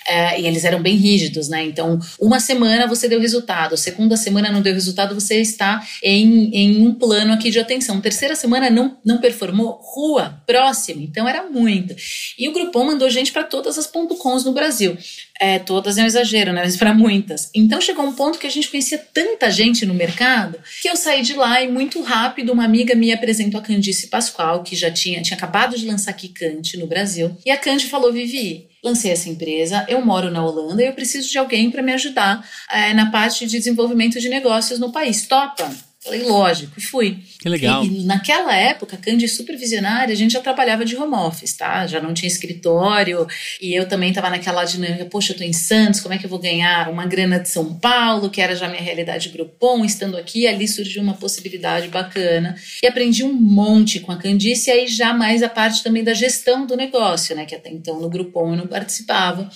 é, 0.07 0.41
e 0.41 0.47
eles 0.47 0.65
eram 0.65 0.81
bem 0.81 0.95
rígidos, 0.95 1.49
né? 1.49 1.65
Então, 1.65 1.99
uma 2.21 2.39
semana 2.39 2.87
você 2.87 3.09
deu 3.09 3.19
resultado, 3.19 3.77
segunda 3.77 4.17
semana 4.17 4.53
não 4.53 4.63
deu 4.63 4.73
resultado, 4.73 5.17
você 5.17 5.41
está 5.41 5.85
em, 6.01 6.55
em 6.55 6.87
um 6.87 6.95
plano 6.95 7.33
aqui 7.33 7.51
de 7.51 7.59
atenção. 7.59 8.01
Terceira 8.01 8.37
semana 8.37 8.71
não, 8.71 8.99
não 9.05 9.19
performou, 9.19 9.81
rua, 9.83 10.41
próximo. 10.47 11.03
Então, 11.03 11.29
era 11.29 11.43
muito. 11.43 11.93
E 12.39 12.49
o 12.49 12.53
Groupon 12.53 12.85
mandou 12.85 13.11
gente 13.11 13.33
para 13.33 13.43
todas 13.43 13.79
as 13.79 13.87
ponto 13.89 14.15
.coms 14.15 14.45
no 14.45 14.53
Brasil. 14.53 14.97
É, 15.41 15.59
todas 15.59 15.97
é 15.99 16.03
um 16.03 16.07
exagero, 16.07 16.53
né? 16.53 16.63
Mas 16.65 16.77
para 16.77 16.93
muitas. 16.93 17.51
Então 17.55 17.81
chegou 17.81 18.05
um 18.05 18.13
ponto 18.13 18.39
que 18.39 18.47
a 18.47 18.51
gente 18.51 18.69
conhecia 18.69 18.99
tanta 18.99 19.51
gente 19.51 19.87
no 19.87 19.95
mercado 19.95 20.59
que 20.83 20.89
eu 20.89 20.97
saí 20.97 21.23
de 21.23 21.35
lá 21.35 21.63
e 21.63 21.69
muito 21.69 22.03
rápido 22.03 22.53
uma 22.53 22.65
amiga 22.65 22.95
me 22.95 23.13
apresentou 23.13 23.61
a 23.61 23.63
Candice 23.63 24.09
Pascoal, 24.09 24.63
que 24.63 24.75
já 24.75 24.91
tinha, 24.91 25.23
tinha 25.23 25.37
acabado 25.37 25.77
de 25.77 25.87
lançar 25.87 26.13
Kikante 26.13 26.77
no 26.77 26.87
Brasil. 26.87 27.37
E 27.47 27.51
a 27.51 27.57
Candy 27.57 27.87
falou: 27.87 28.13
Vivi, 28.13 28.69
lancei 28.83 29.13
essa 29.13 29.29
empresa, 29.29 29.85
eu 29.89 30.05
moro 30.05 30.31
na 30.31 30.45
Holanda 30.45 30.83
e 30.83 30.87
eu 30.87 30.93
preciso 30.93 31.31
de 31.31 31.39
alguém 31.39 31.71
para 31.71 31.83
me 31.83 31.93
ajudar 31.93 32.47
é, 32.71 32.93
na 32.93 33.11
parte 33.11 33.47
de 33.47 33.59
desenvolvimento 33.59 34.21
de 34.21 34.29
negócios 34.29 34.79
no 34.79 34.93
país. 34.93 35.27
Topa? 35.27 35.88
Falei, 36.09 36.23
lógico, 36.23 36.73
e 36.79 36.81
fui. 36.81 37.19
Que 37.39 37.49
legal. 37.51 37.85
E, 37.85 38.01
e 38.01 38.05
naquela 38.05 38.57
época, 38.57 38.97
Candy 38.97 39.29
supervisionária, 39.29 40.13
a 40.13 40.17
gente 40.17 40.33
já 40.33 40.41
trabalhava 40.41 40.85
de 40.85 40.97
home 40.97 41.15
office, 41.15 41.55
tá? 41.55 41.87
Já 41.87 42.01
não 42.01 42.15
tinha 42.15 42.27
escritório. 42.27 43.27
E 43.61 43.75
eu 43.75 43.87
também 43.87 44.09
estava 44.09 44.31
naquela 44.31 44.65
dinâmica, 44.65 45.05
poxa, 45.05 45.33
eu 45.33 45.37
tô 45.37 45.45
em 45.45 45.53
Santos, 45.53 46.01
como 46.01 46.15
é 46.15 46.19
que 46.19 46.25
eu 46.25 46.31
vou 46.31 46.39
ganhar 46.39 46.89
uma 46.89 47.05
grana 47.05 47.39
de 47.39 47.51
São 47.51 47.75
Paulo, 47.75 48.31
que 48.31 48.41
era 48.41 48.57
já 48.57 48.69
minha 48.69 48.83
realidade 48.83 49.29
Groupon, 49.29 49.85
estando 49.85 50.17
aqui, 50.17 50.47
ali 50.47 50.67
surgiu 50.67 51.03
uma 51.03 51.15
possibilidade 51.15 51.89
bacana. 51.89 52.57
E 52.83 52.87
aprendi 52.87 53.23
um 53.23 53.35
monte 53.35 54.01
com 54.01 54.11
a 54.11 54.17
Candice, 54.17 54.71
e 54.71 54.73
aí 54.73 54.89
já 54.89 55.13
mais 55.13 55.43
a 55.43 55.49
parte 55.49 55.83
também 55.83 56.03
da 56.03 56.15
gestão 56.15 56.67
do 56.67 56.75
negócio, 56.75 57.37
né? 57.37 57.45
Que 57.45 57.55
até 57.55 57.71
então 57.71 58.01
no 58.01 58.09
Groupon 58.09 58.53
eu 58.53 58.57
não 58.57 58.67
participava. 58.67 59.51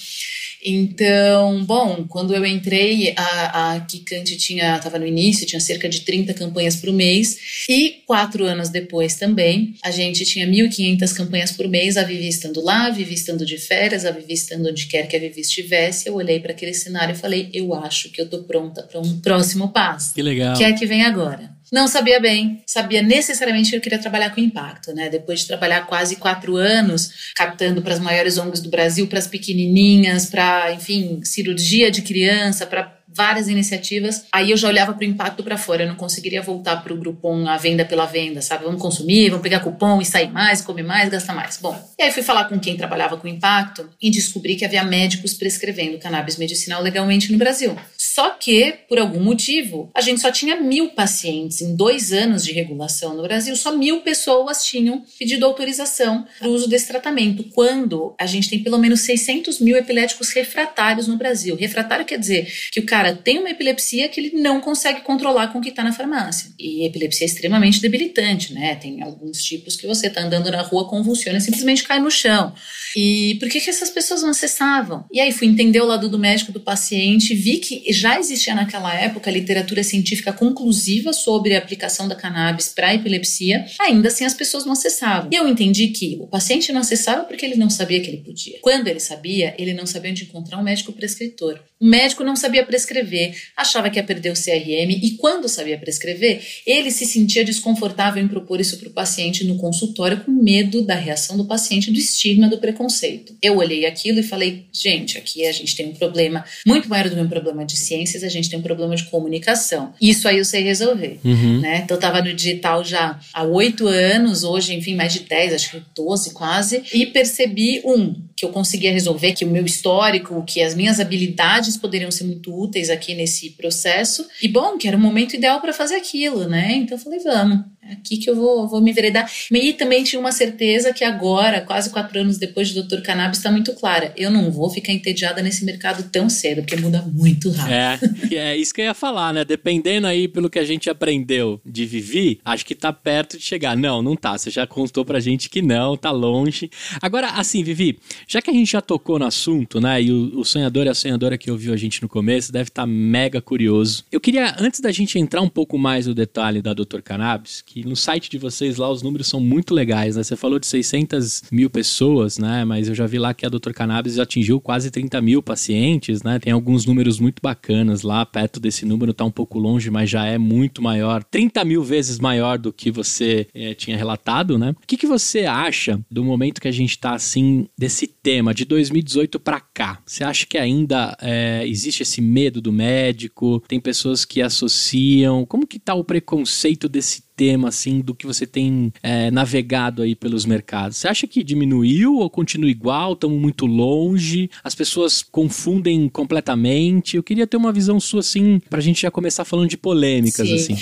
Então, 0.65 1.65
bom, 1.65 2.07
quando 2.09 2.35
eu 2.35 2.47
entrei, 2.47 3.13
a, 3.17 3.75
a 3.75 3.81
Kikante 3.81 4.37
tinha, 4.37 4.77
estava 4.77 4.99
no 4.99 5.07
início, 5.07 5.47
tinha 5.47 5.61
cerca 5.61 5.89
de 5.89 6.03
30 6.03 6.33
campanhas 6.35 6.77
por 6.77 6.93
mês, 6.93 7.67
e 7.69 8.03
quatro 8.07 8.45
anos 8.45 8.69
depois 8.69 9.17
também, 9.17 9.75
a 9.83 9.91
gente 9.91 10.25
tinha 10.25 10.47
1.500 10.47 11.17
campanhas 11.17 11.53
por 11.53 11.69
mês, 11.69 11.97
a 11.97 12.05
Vivi 12.05 12.29
estando 12.29 12.63
lá, 12.63 12.87
a 12.87 12.91
Vivi 12.91 13.15
estando 13.15 13.45
de 13.45 13.59
férias, 13.59 14.05
a 14.05 14.11
Vivi 14.13 14.35
estando 14.35 14.69
onde 14.69 14.87
quer 14.87 15.09
que 15.09 15.17
a 15.17 15.19
Vivi 15.19 15.41
estivesse. 15.41 16.09
Eu 16.09 16.15
olhei 16.15 16.39
para 16.39 16.53
aquele 16.53 16.75
cenário 16.75 17.15
e 17.15 17.19
falei: 17.19 17.51
eu 17.53 17.75
acho 17.75 18.11
que 18.11 18.21
eu 18.21 18.25
estou 18.25 18.45
pronta 18.45 18.83
para 18.83 19.01
um 19.01 19.21
próximo 19.21 19.69
passo. 19.73 20.15
Que 20.15 20.23
legal. 20.23 20.57
Que 20.57 20.65
é 20.65 20.73
que 20.73 20.87
vem 20.87 21.03
agora. 21.03 21.51
Não 21.73 21.89
sabia 21.89 22.21
bem, 22.21 22.63
sabia 22.67 23.01
necessariamente 23.01 23.71
que 23.71 23.77
eu 23.77 23.81
queria 23.81 23.99
trabalhar 23.99 24.29
com 24.35 24.43
impacto, 24.43 24.93
né? 24.93 25.09
Depois 25.09 25.41
de 25.41 25.47
trabalhar 25.47 25.87
quase 25.87 26.17
quatro 26.17 26.57
anos, 26.57 27.33
captando 27.35 27.81
para 27.81 27.95
as 27.95 27.99
maiores 27.99 28.37
ONGs 28.37 28.61
do 28.61 28.69
Brasil, 28.69 29.07
para 29.07 29.19
as 29.19 29.27
pequenininhas, 29.27 30.27
para, 30.27 30.71
enfim, 30.75 31.23
cirurgia 31.25 31.91
de 31.91 32.03
criança, 32.03 32.67
para 32.67 33.02
várias 33.15 33.49
iniciativas. 33.49 34.25
Aí 34.33 34.51
eu 34.51 34.57
já 34.57 34.69
olhava 34.69 34.93
para 34.93 35.03
o 35.03 35.09
impacto 35.09 35.43
para 35.43 35.59
fora, 35.59 35.85
eu 35.85 35.89
não 35.89 35.97
conseguiria 35.97 36.43
voltar 36.43 36.83
para 36.83 36.93
o 36.93 36.97
Groupon 36.97 37.47
a 37.49 37.57
venda 37.57 37.85
pela 37.85 38.07
venda, 38.07 38.43
sabe? 38.43 38.65
Vamos 38.65 38.81
consumir, 38.81 39.31
vamos 39.31 39.43
pegar 39.43 39.61
cupom 39.61 40.01
e 40.01 40.05
sair 40.05 40.31
mais, 40.31 40.61
comer 40.61 40.83
mais, 40.83 41.09
gastar 41.09 41.35
mais. 41.35 41.59
Bom, 41.61 41.79
e 41.99 42.03
aí 42.03 42.13
fui 42.13 42.23
falar 42.23 42.45
com 42.45 42.59
quem 42.59 42.77
trabalhava 42.77 43.17
com 43.17 43.29
impacto 43.29 43.89
e 44.01 44.11
descobri 44.11 44.57
que 44.57 44.65
havia 44.65 44.85
médicos 44.85 45.35
prescrevendo 45.35 45.99
cannabis 45.99 46.37
medicinal 46.37 46.83
legalmente 46.83 47.33
no 47.33 47.39
Brasil. 47.39 47.77
Só 47.97 48.31
que, 48.31 48.75
por 48.89 48.99
algum 48.99 49.21
motivo, 49.21 49.91
a 49.95 50.01
gente 50.03 50.21
só 50.21 50.31
tinha 50.31 50.61
mil 50.61 50.91
pacientes 50.91 51.63
em 51.63 51.75
dois 51.75 52.13
anos 52.13 52.45
de 52.45 52.53
regulação 52.53 53.17
no 53.17 53.23
Brasil, 53.23 53.57
só 53.57 53.75
mil 53.75 54.01
pessoas 54.01 54.65
tinham 54.65 55.03
pedido 55.19 55.47
autorização 55.47 56.27
para 56.39 56.49
o 56.49 56.53
uso 56.53 56.69
desse 56.69 56.89
tratamento, 56.89 57.45
quando 57.55 58.15
a 58.19 58.27
gente 58.27 58.51
tem 58.51 58.63
pelo 58.63 58.79
menos 58.79 59.01
600 59.01 59.61
mil 59.61 59.77
epiléticos 59.77 60.31
refratários 60.31 61.07
no 61.09 61.17
Brasil. 61.17 61.57
Refratário 61.57 62.05
quer 62.05 62.19
dizer 62.19 62.53
que 62.71 62.81
o 62.81 62.87
cara 62.87 63.02
tem 63.11 63.39
uma 63.39 63.51
epilepsia 63.51 64.09
que 64.09 64.21
ele 64.21 64.41
não 64.41 64.61
consegue 64.61 65.01
controlar 65.01 65.49
com 65.49 65.59
o 65.59 65.63
que 65.63 65.71
está 65.71 65.83
na 65.83 65.93
farmácia. 65.93 66.51
E 66.59 66.87
epilepsia 66.87 67.25
é 67.25 67.27
extremamente 67.27 67.81
debilitante, 67.81 68.53
né? 68.53 68.77
Tem 68.77 69.03
alguns 69.03 69.43
tipos 69.43 69.77
que 69.77 69.87
você 69.87 70.07
está 70.07 70.23
andando 70.23 70.51
na 70.51 70.63
rua, 70.63 70.89
convulsiona 70.89 71.39
e 71.39 71.41
simplesmente 71.41 71.83
cai 71.83 71.99
no 71.99 72.11
chão. 72.11 72.55
E 72.97 73.37
por 73.41 73.49
que, 73.49 73.61
que 73.61 73.71
essas 73.71 73.91
pessoas 73.91 74.23
não 74.23 74.31
acessavam? 74.31 75.05
E 75.13 75.21
aí 75.21 75.33
fui 75.33 75.49
entender 75.49 75.81
o 75.81 75.87
lado 75.87 76.09
do 76.09 76.19
médico 76.19 76.53
do 76.53 76.61
paciente, 76.61 77.35
vi 77.35 77.59
que 77.59 77.93
já 77.93 78.19
existia 78.19 78.55
naquela 78.55 78.95
época 78.95 79.31
literatura 79.31 79.83
científica 79.83 80.33
conclusiva 80.33 81.13
sobre 81.13 81.55
a 81.55 81.59
aplicação 81.59 82.07
da 82.07 82.15
cannabis 82.15 82.69
para 82.69 82.95
epilepsia, 82.95 83.65
ainda 83.81 84.09
assim 84.09 84.25
as 84.25 84.35
pessoas 84.35 84.65
não 84.65 84.73
acessavam. 84.73 85.31
E 85.33 85.37
eu 85.37 85.49
entendi 85.49 85.89
que 85.89 86.19
o 86.21 86.27
paciente 86.27 86.73
não 86.73 86.81
acessava 86.81 87.25
porque 87.25 87.45
ele 87.45 87.57
não 87.57 87.71
sabia 87.71 88.01
que 88.01 88.09
ele 88.09 88.19
podia. 88.19 88.59
Quando 88.61 88.89
ele 88.89 89.01
sabia, 89.01 89.55
ele 89.59 89.73
não 89.73 89.87
sabia 89.87 90.11
onde 90.11 90.25
encontrar 90.25 90.59
um 90.59 90.63
médico 90.63 90.93
prescritor. 90.93 91.59
O 91.83 91.85
médico 91.85 92.23
não 92.23 92.37
sabia 92.37 92.65
prescrever, 92.65 93.35
achava 93.57 93.91
que 93.91 93.99
ia 93.99 94.05
perder 94.05 94.31
o 94.31 94.35
CRM 94.35 95.01
e 95.03 95.17
quando 95.19 95.49
sabia 95.49 95.77
prescrever, 95.77 96.41
ele 96.65 96.93
se 96.93 97.05
sentia 97.05 97.45
desconfortável 97.45 98.23
em 98.23 98.29
propor 98.29 98.61
isso 98.61 98.79
para 98.79 98.89
o 98.89 98.93
paciente 98.93 99.43
no 99.43 99.57
consultório 99.57 100.21
com 100.21 100.31
medo 100.31 100.83
da 100.83 100.95
reação 100.95 101.37
do 101.37 101.45
paciente, 101.45 101.91
do 101.91 101.99
estigma, 101.99 102.49
do 102.49 102.59
preconceito. 102.59 103.35
Eu 103.43 103.57
olhei 103.57 103.85
aquilo 103.85 104.21
e 104.21 104.23
falei, 104.23 104.67
gente, 104.73 105.19
aqui 105.19 105.45
a 105.45 105.51
gente 105.51 105.75
tem 105.75 105.89
um 105.89 105.93
problema 105.93 106.45
muito 106.65 106.89
maior 106.89 107.09
do 107.09 107.17
que 107.17 107.21
um 107.21 107.29
problema 107.29 107.65
de 107.65 107.77
ciências, 107.77 108.23
a 108.23 108.29
gente 108.29 108.49
tem 108.49 108.61
um 108.61 108.63
problema 108.63 108.95
de 108.95 109.03
comunicação. 109.07 109.93
Isso 110.01 110.29
aí 110.29 110.39
eu 110.39 110.45
sei 110.45 110.63
resolver, 110.63 111.19
uhum. 111.25 111.63
né? 111.63 111.81
Então 111.85 111.97
eu 111.97 111.99
estava 111.99 112.23
no 112.23 112.33
digital 112.33 112.85
já 112.85 113.19
há 113.35 113.43
oito 113.43 113.89
anos, 113.89 114.45
hoje, 114.45 114.73
enfim, 114.73 114.95
mais 114.95 115.13
de 115.13 115.21
dez, 115.21 115.53
acho 115.53 115.71
que 115.73 115.83
doze 115.97 116.33
quase, 116.33 116.85
e 116.95 117.07
percebi 117.07 117.83
um 117.85 118.15
que 118.37 118.45
eu 118.45 118.51
conseguia 118.51 118.93
resolver, 118.93 119.33
que 119.33 119.45
o 119.45 119.49
meu 119.49 119.65
histórico, 119.65 120.45
que 120.45 120.61
as 120.63 120.75
minhas 120.75 120.99
habilidades 120.99 121.72
poderiam 121.77 122.11
ser 122.11 122.25
muito 122.25 122.55
úteis 122.55 122.91
aqui 122.91 123.15
nesse 123.15 123.51
processo. 123.51 124.27
E 124.43 124.49
bom, 124.49 124.77
que 124.77 124.89
era 124.89 124.97
o 124.97 125.01
momento 125.01 125.35
ideal 125.35 125.61
para 125.61 125.73
fazer 125.73 125.97
aquilo, 125.97 126.49
né? 126.49 126.73
Então 126.73 126.97
eu 126.97 127.03
falei, 127.03 127.19
vamos 127.21 127.72
é 127.85 127.95
aqui 127.95 128.17
que 128.17 128.31
eu 128.31 128.37
vou, 128.37 128.69
vou 128.69 128.81
me 128.81 128.93
enveredar. 128.93 129.29
E 129.51 129.73
também 129.73 130.05
tinha 130.05 130.21
uma 130.21 130.31
certeza 130.31 130.93
que 130.93 131.03
agora, 131.03 131.61
quase 131.61 131.91
quatro 131.91 132.21
anos 132.21 132.39
depois 132.39 132.69
de 132.69 132.75
Doutor 132.75 133.03
Cannabis, 133.03 133.39
está 133.39 133.51
muito 133.51 133.75
clara. 133.75 134.13
Eu 134.17 134.31
não 134.31 134.53
vou 134.53 134.71
ficar 134.71 134.93
entediada 134.93 135.43
nesse 135.43 135.65
mercado 135.65 136.09
tão 136.09 136.29
cedo, 136.29 136.63
porque 136.63 136.77
muda 136.77 137.03
muito 137.03 137.51
rápido. 137.51 138.33
É, 138.33 138.37
é 138.37 138.57
isso 138.57 138.73
que 138.73 138.81
eu 138.81 138.85
ia 138.85 138.95
falar, 138.95 139.35
né? 139.35 139.45
Dependendo 139.45 140.07
aí 140.07 140.29
pelo 140.29 140.49
que 140.49 140.61
a 140.61 140.65
gente 140.65 140.89
aprendeu 140.89 141.61
de 141.67 141.85
Vivi, 141.85 142.41
acho 142.45 142.65
que 142.65 142.75
tá 142.75 142.93
perto 142.93 143.37
de 143.37 143.43
chegar. 143.43 143.77
Não, 143.77 144.01
não 144.01 144.15
tá. 144.15 144.39
Você 144.39 144.49
já 144.49 144.65
contou 144.65 145.05
pra 145.05 145.19
gente 145.19 145.51
que 145.51 145.61
não, 145.61 145.97
tá 145.97 146.13
longe. 146.13 146.71
Agora, 147.01 147.31
assim, 147.31 147.65
Vivi, 147.65 147.99
já 148.29 148.41
que 148.41 148.51
a 148.51 148.55
gente 148.55 148.71
já 148.71 148.81
tocou 148.81 149.19
no 149.19 149.27
assunto, 149.27 149.81
né? 149.81 150.01
E 150.01 150.13
o, 150.13 150.39
o 150.39 150.45
sonhador 150.45 150.87
e 150.87 150.89
a 150.89 150.95
sonhadora 150.95 151.37
que 151.37 151.51
ouviu 151.51 151.75
a 151.75 151.77
gente 151.77 152.01
no 152.01 152.09
começo 152.09 152.53
deve 152.53 152.69
estar 152.69 152.83
tá 152.83 152.87
mega 152.87 153.41
curioso. 153.41 154.05
Eu 154.13 154.21
queria, 154.21 154.55
antes 154.61 154.79
da 154.79 154.93
gente 154.93 155.19
entrar 155.19 155.41
um 155.41 155.49
pouco 155.49 155.77
mais 155.77 156.07
no 156.07 156.15
detalhe 156.15 156.63
da 156.63 156.73
Doutor 156.73 157.03
Cannabis, 157.03 157.61
que 157.73 157.89
no 157.89 157.97
site 157.97 158.29
de 158.29 158.37
vocês 158.37 158.77
lá 158.77 158.91
os 158.91 159.03
números 159.03 159.29
são 159.29 159.41
muito 159.41 159.73
legais, 159.73 160.15
né? 160.15 160.23
Você 160.23 160.37
falou 160.37 160.59
de 160.59 160.67
600 160.67 161.45
mil 161.51 161.71
pessoas, 161.71 162.37
né? 162.37 162.67
Mas 162.67 162.87
eu 162.87 162.95
já 162.95 163.07
vi 163.07 163.19
lá 163.19 163.33
que 163.33 163.47
a 163.47 163.49
Dr. 163.49 163.73
Cannabis 163.73 164.17
já 164.17 164.25
atingiu 164.25 164.61
quase 164.61 164.91
30 164.91 165.23
mil 165.23 165.43
pacientes, 165.43 166.23
né? 166.23 166.39
Tem 166.39 166.53
alguns 166.53 166.85
números 166.85 167.19
muito 167.19 167.41
bacanas 167.43 168.03
lá, 168.03 168.27
perto 168.27 168.61
desse 168.61 168.85
número, 168.85 169.15
tá 169.15 169.25
um 169.25 169.31
pouco 169.31 169.59
longe, 169.59 169.91
mas 169.91 170.11
já 170.11 170.27
é 170.27 170.37
muito 170.37 170.83
maior, 170.83 171.25
30 171.25 171.65
mil 171.65 171.83
vezes 171.83 172.19
maior 172.19 172.59
do 172.59 172.73
que 172.73 172.91
você 172.91 173.47
é, 173.55 173.73
tinha 173.73 173.97
relatado, 173.97 174.59
né? 174.59 174.75
O 174.83 174.87
que, 174.87 174.99
que 174.99 175.07
você 175.07 175.47
acha 175.47 175.99
do 176.11 176.23
momento 176.23 176.61
que 176.61 176.69
a 176.69 176.73
gente 176.73 176.99
tá 176.99 177.15
assim, 177.15 177.67
desse 177.79 178.07
tema, 178.07 178.53
de 178.53 178.67
2018 178.67 179.41
para 179.41 179.61
cá? 179.61 179.99
Você 180.05 180.23
acha 180.23 180.45
que 180.45 180.59
ainda 180.59 181.17
é, 181.23 181.67
existe 181.67 182.03
esse 182.03 182.21
medo 182.21 182.61
do 182.61 182.71
médico? 182.71 183.63
Tem 183.67 183.81
pessoas 183.81 184.27
que 184.27 184.43
associam? 184.43 185.47
Como 185.47 185.67
que 185.67 185.79
tá 185.79 185.95
o 185.95 186.05
preconceito 186.05 186.87
desse 186.87 187.32
assim 187.69 188.01
do 188.01 188.15
que 188.15 188.27
você 188.27 188.47
tem 188.47 188.93
é, 189.03 189.31
navegado 189.31 190.03
aí 190.03 190.15
pelos 190.15 190.45
mercados? 190.45 190.97
Você 190.97 191.09
acha 191.09 191.27
que 191.27 191.43
diminuiu 191.43 192.17
ou 192.17 192.31
continua 192.31 192.71
igual? 192.71 193.15
Estamos 193.15 193.41
muito 193.41 193.67
longe? 193.67 194.51
As 194.63 194.75
pessoas 194.75 195.23
confundem 195.23 196.09
completamente? 196.09 197.17
Eu 197.17 197.23
queria 197.23 197.47
ter 197.47 197.57
uma 197.57 197.73
visão 197.73 197.99
sua 197.99 198.21
assim 198.21 198.61
para 198.71 198.79
a 198.79 198.83
gente 198.83 199.03
já 199.03 199.11
começar 199.11 199.45
falando 199.45 199.69
de 199.69 199.77
polêmicas 199.77 200.49
Sim. 200.49 200.55
assim. 200.55 200.77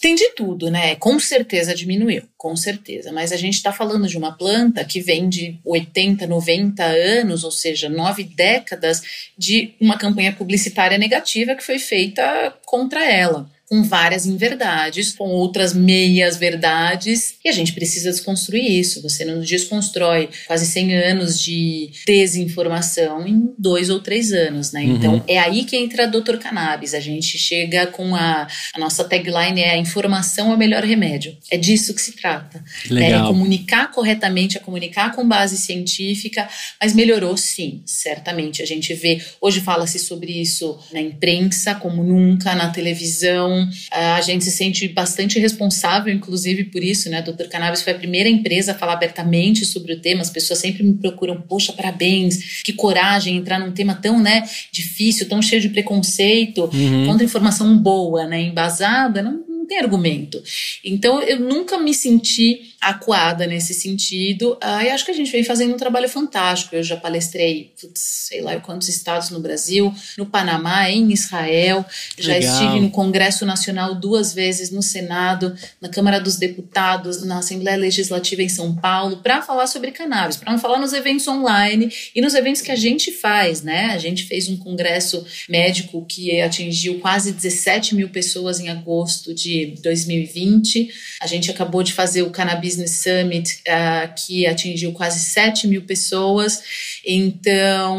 Tem 0.00 0.14
de 0.14 0.30
tudo, 0.30 0.70
né? 0.70 0.94
Com 0.96 1.18
certeza 1.18 1.74
diminuiu, 1.74 2.22
com 2.36 2.54
certeza. 2.56 3.12
Mas 3.12 3.32
a 3.32 3.36
gente 3.36 3.54
está 3.54 3.72
falando 3.72 4.06
de 4.06 4.16
uma 4.16 4.32
planta 4.32 4.84
que 4.84 5.00
vem 5.00 5.28
de 5.28 5.58
80, 5.64 6.26
90 6.26 6.84
anos, 6.84 7.44
ou 7.44 7.50
seja, 7.50 7.88
nove 7.88 8.24
décadas 8.24 9.02
de 9.36 9.74
uma 9.80 9.98
campanha 9.98 10.32
publicitária 10.32 10.98
negativa 10.98 11.54
que 11.54 11.64
foi 11.64 11.78
feita 11.78 12.54
contra 12.64 13.04
ela 13.04 13.50
com 13.68 13.82
várias 13.82 14.24
inverdades, 14.24 15.12
com 15.12 15.28
outras 15.28 15.74
meias 15.74 16.36
verdades, 16.38 17.34
e 17.44 17.48
a 17.48 17.52
gente 17.52 17.74
precisa 17.74 18.10
desconstruir 18.10 18.64
isso. 18.64 19.02
Você 19.02 19.24
não 19.24 19.40
desconstrói 19.40 20.30
quase 20.46 20.64
100 20.66 20.94
anos 20.96 21.40
de 21.40 21.90
desinformação 22.06 23.26
em 23.26 23.52
dois 23.58 23.90
ou 23.90 24.00
três 24.00 24.32
anos, 24.32 24.72
né? 24.72 24.82
Uhum. 24.82 24.96
Então 24.96 25.24
é 25.28 25.38
aí 25.38 25.64
que 25.64 25.76
entra 25.76 26.04
a 26.04 26.06
Doutor 26.06 26.38
Cannabis. 26.38 26.94
A 26.94 27.00
gente 27.00 27.36
chega 27.36 27.86
com 27.86 28.16
a, 28.16 28.48
a 28.74 28.78
nossa 28.78 29.04
tagline 29.04 29.60
é 29.60 29.72
a 29.72 29.76
informação 29.76 30.50
é 30.50 30.54
o 30.54 30.58
melhor 30.58 30.82
remédio. 30.82 31.36
É 31.50 31.58
disso 31.58 31.94
que 31.94 32.00
se 32.00 32.12
trata. 32.12 32.64
Legal. 32.90 33.24
É 33.24 33.28
comunicar 33.28 33.90
corretamente, 33.90 34.56
é 34.56 34.60
comunicar 34.60 35.14
com 35.14 35.28
base 35.28 35.58
científica, 35.58 36.48
mas 36.80 36.94
melhorou 36.94 37.36
sim, 37.36 37.82
certamente. 37.84 38.62
A 38.62 38.66
gente 38.66 38.94
vê, 38.94 39.20
hoje 39.40 39.60
fala-se 39.60 39.98
sobre 39.98 40.32
isso 40.40 40.78
na 40.90 41.00
imprensa 41.00 41.74
como 41.74 42.02
nunca, 42.02 42.54
na 42.54 42.70
televisão, 42.70 43.57
a 43.90 44.20
gente 44.20 44.44
se 44.44 44.50
sente 44.50 44.88
bastante 44.88 45.38
responsável, 45.38 46.12
inclusive, 46.12 46.64
por 46.64 46.82
isso, 46.82 47.08
né? 47.08 47.22
Doutor 47.22 47.48
Cannabis 47.48 47.82
foi 47.82 47.92
a 47.92 47.98
primeira 47.98 48.28
empresa 48.28 48.72
a 48.72 48.74
falar 48.74 48.94
abertamente 48.94 49.64
sobre 49.64 49.92
o 49.92 50.00
tema. 50.00 50.22
As 50.22 50.30
pessoas 50.30 50.58
sempre 50.58 50.82
me 50.82 50.94
procuram, 50.94 51.40
poxa, 51.40 51.72
parabéns, 51.72 52.62
que 52.62 52.72
coragem 52.72 53.36
entrar 53.36 53.58
num 53.58 53.72
tema 53.72 53.94
tão, 53.94 54.20
né, 54.20 54.48
difícil, 54.72 55.28
tão 55.28 55.40
cheio 55.40 55.60
de 55.60 55.68
preconceito, 55.68 56.70
uhum. 56.72 57.06
contra 57.06 57.24
informação 57.24 57.76
boa, 57.78 58.26
né, 58.26 58.40
embasada. 58.42 59.22
Não, 59.22 59.48
tem 59.68 59.78
argumento. 59.78 60.42
Então 60.82 61.22
eu 61.22 61.38
nunca 61.38 61.78
me 61.78 61.94
senti 61.94 62.67
acuada 62.80 63.46
nesse 63.46 63.74
sentido. 63.74 64.56
Ah, 64.60 64.84
e 64.84 64.90
acho 64.90 65.04
que 65.04 65.10
a 65.10 65.14
gente 65.14 65.32
vem 65.32 65.42
fazendo 65.42 65.74
um 65.74 65.76
trabalho 65.76 66.08
fantástico. 66.08 66.76
Eu 66.76 66.82
já 66.82 66.96
palestrei, 66.96 67.72
putz, 67.80 68.00
sei 68.28 68.40
lá 68.40 68.58
quantos 68.60 68.88
estados 68.88 69.30
no 69.30 69.40
Brasil, 69.40 69.92
no 70.16 70.26
Panamá, 70.26 70.88
em 70.88 71.12
Israel. 71.12 71.84
Já 72.16 72.34
Legal. 72.34 72.52
estive 72.52 72.80
no 72.80 72.90
Congresso 72.90 73.44
Nacional 73.44 73.96
duas 73.96 74.32
vezes, 74.32 74.70
no 74.70 74.82
Senado, 74.82 75.56
na 75.80 75.88
Câmara 75.88 76.20
dos 76.20 76.36
Deputados, 76.36 77.24
na 77.24 77.38
Assembleia 77.38 77.76
Legislativa 77.76 78.42
em 78.42 78.48
São 78.48 78.76
Paulo, 78.76 79.18
para 79.18 79.42
falar 79.42 79.66
sobre 79.66 79.90
cannabis, 79.90 80.36
para 80.36 80.52
não 80.52 80.58
falar 80.58 80.78
nos 80.78 80.92
eventos 80.92 81.26
online 81.26 81.92
e 82.14 82.20
nos 82.20 82.34
eventos 82.34 82.62
que 82.62 82.70
a 82.70 82.76
gente 82.76 83.10
faz, 83.10 83.62
né? 83.62 83.86
A 83.86 83.98
gente 83.98 84.24
fez 84.24 84.48
um 84.48 84.56
congresso 84.56 85.24
médico 85.48 86.06
que 86.06 86.40
atingiu 86.40 87.00
quase 87.00 87.32
17 87.32 87.96
mil 87.96 88.08
pessoas 88.08 88.60
em 88.60 88.68
agosto 88.68 89.34
de 89.34 89.74
2020. 89.82 90.88
A 91.20 91.26
gente 91.26 91.50
acabou 91.50 91.82
de 91.82 91.92
fazer 91.92 92.22
o 92.22 92.30
Cannabis 92.30 92.67
Business 92.68 93.02
Summit, 93.02 93.62
uh, 93.66 94.12
que 94.14 94.46
atingiu 94.46 94.92
quase 94.92 95.18
7 95.20 95.66
mil 95.66 95.82
pessoas. 95.82 96.62
Então, 97.04 97.98